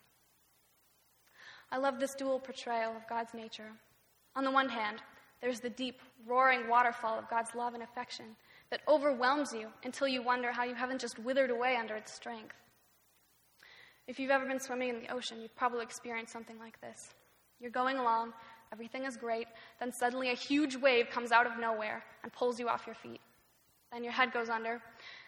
I 1.72 1.78
love 1.78 2.00
this 2.00 2.16
dual 2.16 2.40
portrayal 2.40 2.96
of 2.96 3.08
God's 3.08 3.34
nature. 3.34 3.72
On 4.36 4.44
the 4.44 4.52
one 4.52 4.70
hand, 4.70 5.02
there's 5.42 5.60
the 5.60 5.70
deep, 5.70 6.00
roaring 6.28 6.68
waterfall 6.68 7.18
of 7.18 7.30
God's 7.30 7.56
love 7.56 7.74
and 7.74 7.84
affection 7.84 8.26
that 8.70 8.82
overwhelms 8.88 9.54
you 9.54 9.70
until 9.84 10.08
you 10.08 10.22
wonder 10.22 10.52
how 10.52 10.64
you 10.64 10.76
haven't 10.76 11.02
just 11.02 11.20
withered 11.20 11.50
away 11.50 11.76
under 11.76 11.96
its 11.96 12.14
strength. 12.14 12.56
If 14.12 14.20
you've 14.20 14.30
ever 14.30 14.46
been 14.46 14.60
swimming 14.60 14.90
in 14.90 15.00
the 15.00 15.08
ocean, 15.14 15.42
you've 15.42 15.56
probably 15.56 15.84
experienced 15.84 16.34
something 16.34 16.60
like 16.60 16.82
this. 16.82 17.14
You're 17.62 17.72
going 17.72 17.98
along, 17.98 18.34
everything 18.74 19.06
is 19.06 19.16
great, 19.16 19.48
then 19.80 19.90
suddenly 19.94 20.32
a 20.32 20.34
huge 20.34 20.76
wave 20.76 21.10
comes 21.10 21.32
out 21.32 21.48
of 21.48 21.58
nowhere 21.58 22.04
and 22.22 22.34
pulls 22.34 22.60
you 22.60 22.68
off 22.68 22.84
your 22.86 22.94
feet. 22.94 23.22
Then 23.90 24.04
your 24.04 24.12
head 24.12 24.34
goes 24.34 24.50
under, 24.50 24.82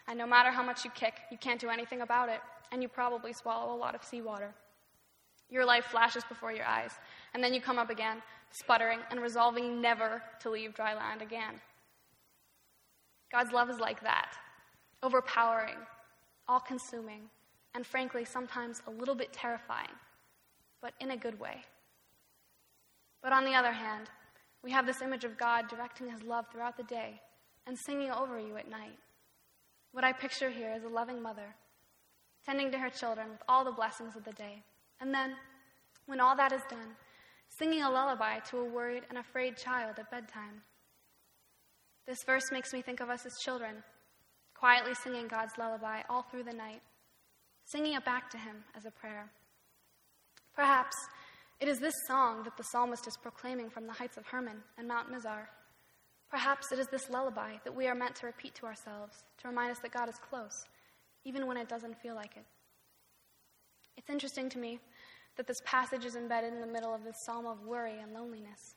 and 0.09 0.19
no 0.19 0.27
matter 0.27 0.51
how 0.51 0.63
much 0.63 0.84
you 0.84 0.91
kick, 0.91 1.13
you 1.31 1.38
can't 1.38 1.61
do 1.61 1.69
anything 1.69 2.01
about 2.01 2.27
it, 2.27 2.41
and 2.73 2.81
you 2.81 2.89
probably 2.89 3.31
swallow 3.31 3.73
a 3.73 3.79
lot 3.79 3.95
of 3.95 4.03
seawater. 4.03 4.53
Your 5.49 5.63
life 5.63 5.86
flashes 5.86 6.25
before 6.25 6.51
your 6.51 6.65
eyes, 6.65 6.91
and 7.34 7.41
then 7.41 7.53
you 7.53 7.61
come 7.61 7.79
up 7.79 7.89
again, 7.89 8.17
sputtering 8.51 8.99
and 9.11 9.21
resolving 9.21 9.79
never 9.79 10.21
to 10.41 10.49
leave 10.49 10.73
dry 10.73 10.93
land 10.93 11.21
again. 11.21 11.61
God's 13.31 13.53
love 13.53 13.69
is 13.69 13.79
like 13.79 14.01
that 14.01 14.34
overpowering, 15.01 15.77
all 16.49 16.59
consuming, 16.59 17.29
and 17.76 17.86
frankly, 17.86 18.26
sometimes 18.26 18.82
a 18.88 18.91
little 18.91 19.15
bit 19.15 19.34
terrifying, 19.34 19.89
but 20.82 20.93
in 20.99 21.11
a 21.11 21.17
good 21.17 21.39
way. 21.39 21.63
But 23.21 23.34
on 23.34 23.45
the 23.45 23.55
other 23.55 23.71
hand, 23.71 24.09
we 24.63 24.71
have 24.71 24.86
this 24.86 25.01
image 25.01 25.24
of 25.24 25.38
God 25.38 25.67
directing 25.69 26.09
his 26.09 26.24
love 26.24 26.45
throughout 26.51 26.78
the 26.78 26.84
day 26.84 27.21
and 27.65 27.78
singing 27.78 28.11
over 28.11 28.39
you 28.39 28.57
at 28.57 28.69
night. 28.69 28.97
What 29.91 30.03
I 30.03 30.11
picture 30.11 30.49
here 30.49 30.74
is 30.76 30.84
a 30.84 30.89
loving 30.89 31.21
mother 31.21 31.55
tending 32.45 32.71
to 32.71 32.78
her 32.78 32.89
children 32.89 33.30
with 33.30 33.41
all 33.47 33.63
the 33.63 33.71
blessings 33.71 34.15
of 34.15 34.24
the 34.24 34.34
day. 34.34 34.63
And 34.99 35.13
then, 35.13 35.36
when 36.05 36.19
all 36.19 36.36
that 36.36 36.51
is 36.51 36.61
done, 36.69 36.95
singing 37.47 37.84
a 37.84 37.89
lullaby 37.89 38.39
to 38.39 38.57
a 38.57 38.65
worried 38.65 39.03
and 39.09 39.17
afraid 39.17 39.55
child 39.57 39.95
at 39.97 40.11
bedtime. 40.11 40.61
This 42.05 42.24
verse 42.26 42.51
makes 42.51 42.74
me 42.74 42.82
think 42.82 42.99
of 42.99 43.09
us 43.09 43.26
as 43.26 43.38
children, 43.43 43.76
quietly 44.53 44.93
singing 44.93 45.28
God's 45.28 45.53
lullaby 45.57 46.01
all 46.09 46.24
through 46.24 46.43
the 46.43 46.53
night, 46.53 46.82
singing 47.66 47.93
it 47.93 48.05
back 48.05 48.30
to 48.32 48.38
Him 48.38 48.64
as 48.76 48.86
a 48.86 48.91
prayer. 48.91 49.30
Perhaps 50.55 50.95
it 51.59 51.68
is 51.68 51.80
this 51.80 51.95
song 52.07 52.43
that 52.43 52.57
the 52.57 52.64
psalmist 52.64 53.07
is 53.07 53.18
proclaiming 53.18 53.70
from 53.70 53.88
the 53.88 53.93
heights 53.93 54.18
of 54.18 54.26
Hermon 54.26 54.57
and 54.78 54.88
Mount 54.88 55.11
Mizar. 55.11 55.47
Perhaps 56.30 56.72
it 56.72 56.80
is 56.80 56.88
this 56.88 57.09
lullaby 57.09 57.53
that 57.64 57.76
we 57.76 57.88
are 57.88 57.95
meant 57.95 58.16
to 58.18 58.26
repeat 58.26 58.55
to 58.55 58.66
ourselves 58.66 59.24
to 59.38 59.47
remind 59.47 59.72
us 59.72 59.80
that 59.80 59.93
God 59.93 60.09
is 60.09 60.16
close, 60.30 60.66
even 61.26 61.47
when 61.47 61.57
it 61.57 61.70
doesn't 61.70 62.01
feel 62.01 62.16
like 62.16 62.36
it. 62.36 62.45
It's 63.97 64.09
interesting 64.09 64.49
to 64.49 64.57
me 64.57 64.80
that 65.38 65.47
this 65.47 65.61
passage 65.66 66.05
is 66.05 66.16
embedded 66.16 66.53
in 66.53 66.61
the 66.61 66.68
middle 66.68 66.93
of 66.93 67.03
this 67.03 67.16
psalm 67.26 67.45
of 67.45 67.66
worry 67.66 67.99
and 68.01 68.14
loneliness. 68.14 68.76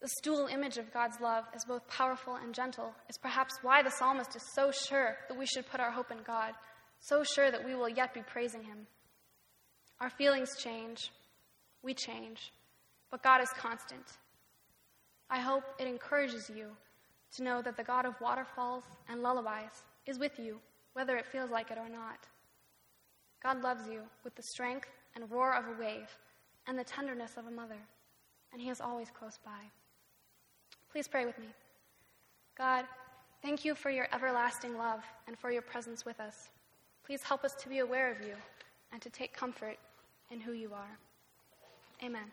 This 0.00 0.14
dual 0.22 0.48
image 0.48 0.78
of 0.78 0.92
God's 0.92 1.20
love 1.20 1.44
as 1.54 1.64
both 1.64 1.86
powerful 1.86 2.34
and 2.34 2.52
gentle 2.52 2.92
is 3.08 3.18
perhaps 3.18 3.54
why 3.62 3.82
the 3.82 3.90
psalmist 3.90 4.34
is 4.34 4.42
so 4.54 4.72
sure 4.72 5.16
that 5.28 5.38
we 5.38 5.46
should 5.46 5.70
put 5.70 5.80
our 5.80 5.92
hope 5.92 6.10
in 6.10 6.18
God, 6.26 6.54
so 7.02 7.24
sure 7.34 7.50
that 7.50 7.64
we 7.64 7.74
will 7.74 7.88
yet 7.88 8.14
be 8.14 8.20
praising 8.20 8.62
Him. 8.62 8.86
Our 10.00 10.08
feelings 10.08 10.56
change, 10.56 11.10
we 11.82 11.94
change, 11.94 12.52
but 13.10 13.22
God 13.22 13.42
is 13.42 13.50
constant. 13.50 14.04
I 15.28 15.40
hope 15.40 15.64
it 15.78 15.86
encourages 15.86 16.48
you 16.48 16.68
to 17.36 17.42
know 17.42 17.60
that 17.62 17.76
the 17.76 17.82
God 17.82 18.06
of 18.06 18.20
waterfalls 18.20 18.84
and 19.08 19.22
lullabies 19.22 19.82
is 20.06 20.18
with 20.18 20.38
you, 20.38 20.58
whether 20.92 21.16
it 21.16 21.26
feels 21.26 21.50
like 21.50 21.70
it 21.70 21.78
or 21.78 21.88
not. 21.88 22.18
God 23.42 23.62
loves 23.62 23.88
you 23.88 24.02
with 24.22 24.34
the 24.36 24.42
strength 24.42 24.88
and 25.16 25.30
roar 25.30 25.54
of 25.54 25.64
a 25.66 25.80
wave 25.80 26.08
and 26.68 26.78
the 26.78 26.84
tenderness 26.84 27.36
of 27.36 27.46
a 27.46 27.50
mother, 27.50 27.80
and 28.52 28.62
He 28.62 28.70
is 28.70 28.80
always 28.80 29.10
close 29.10 29.38
by. 29.44 29.50
Please 30.92 31.08
pray 31.08 31.26
with 31.26 31.38
me. 31.38 31.48
God, 32.56 32.84
thank 33.42 33.64
you 33.64 33.74
for 33.74 33.90
your 33.90 34.06
everlasting 34.12 34.76
love 34.76 35.02
and 35.26 35.36
for 35.36 35.50
your 35.50 35.62
presence 35.62 36.04
with 36.04 36.20
us. 36.20 36.50
Please 37.04 37.22
help 37.22 37.44
us 37.44 37.54
to 37.54 37.68
be 37.68 37.78
aware 37.78 38.10
of 38.10 38.20
you 38.20 38.34
and 38.92 39.02
to 39.02 39.10
take 39.10 39.32
comfort 39.32 39.76
in 40.30 40.40
who 40.40 40.52
you 40.52 40.72
are. 40.74 40.98
Amen. 42.02 42.30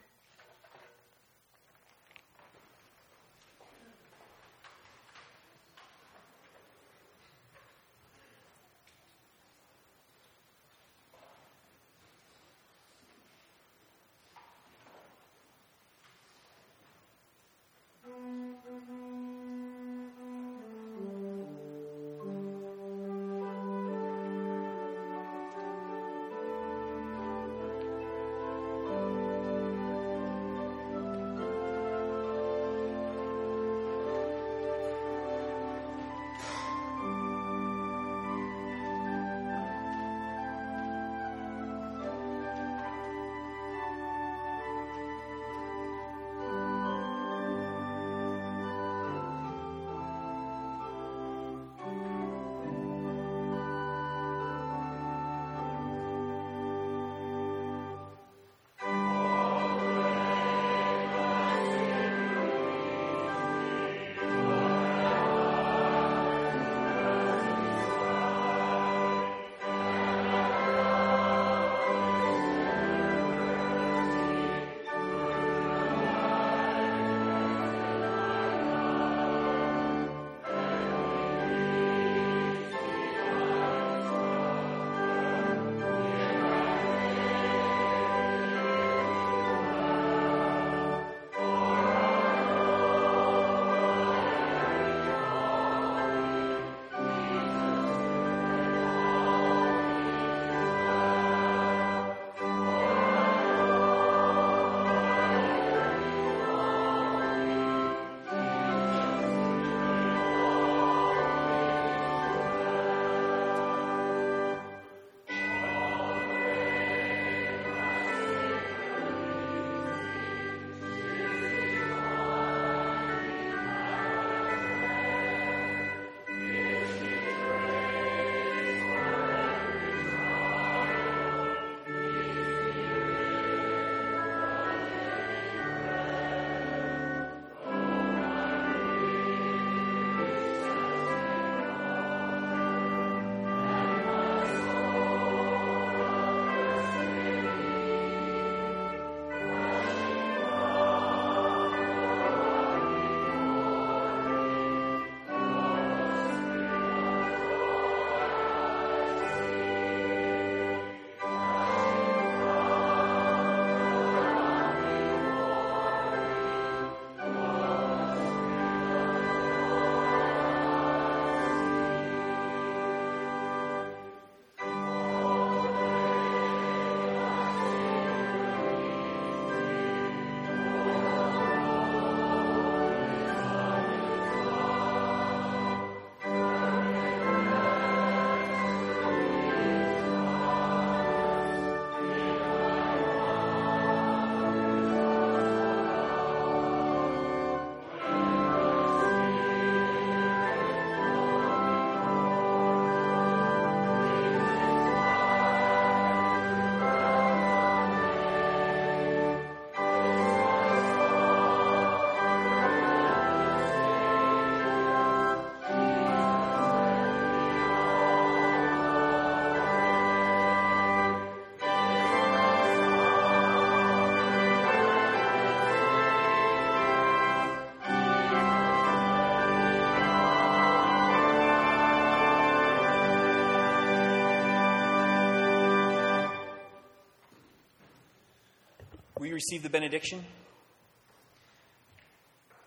Receive 239.39 239.63
the 239.63 239.69
benediction. 239.69 240.21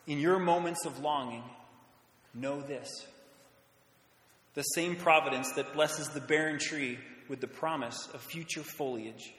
In 0.06 0.18
your 0.18 0.38
moments 0.38 0.86
of 0.86 1.00
longing, 1.00 1.42
know 2.32 2.62
this 2.62 2.88
the 4.54 4.62
same 4.62 4.96
providence 4.96 5.52
that 5.52 5.74
blesses 5.74 6.08
the 6.08 6.20
barren 6.20 6.58
tree 6.58 6.98
with 7.28 7.42
the 7.42 7.46
promise 7.46 8.08
of 8.14 8.22
future 8.22 8.62
foliage 8.62 9.34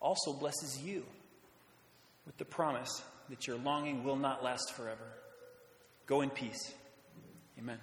also 0.00 0.32
blesses 0.32 0.80
you 0.82 1.04
with 2.24 2.38
the 2.38 2.44
promise 2.46 3.02
that 3.28 3.46
your 3.46 3.58
longing 3.58 4.02
will 4.02 4.16
not 4.16 4.42
last 4.42 4.72
forever. 4.74 5.12
Go 6.06 6.22
in 6.22 6.30
peace. 6.30 6.72
Amen. 7.58 7.78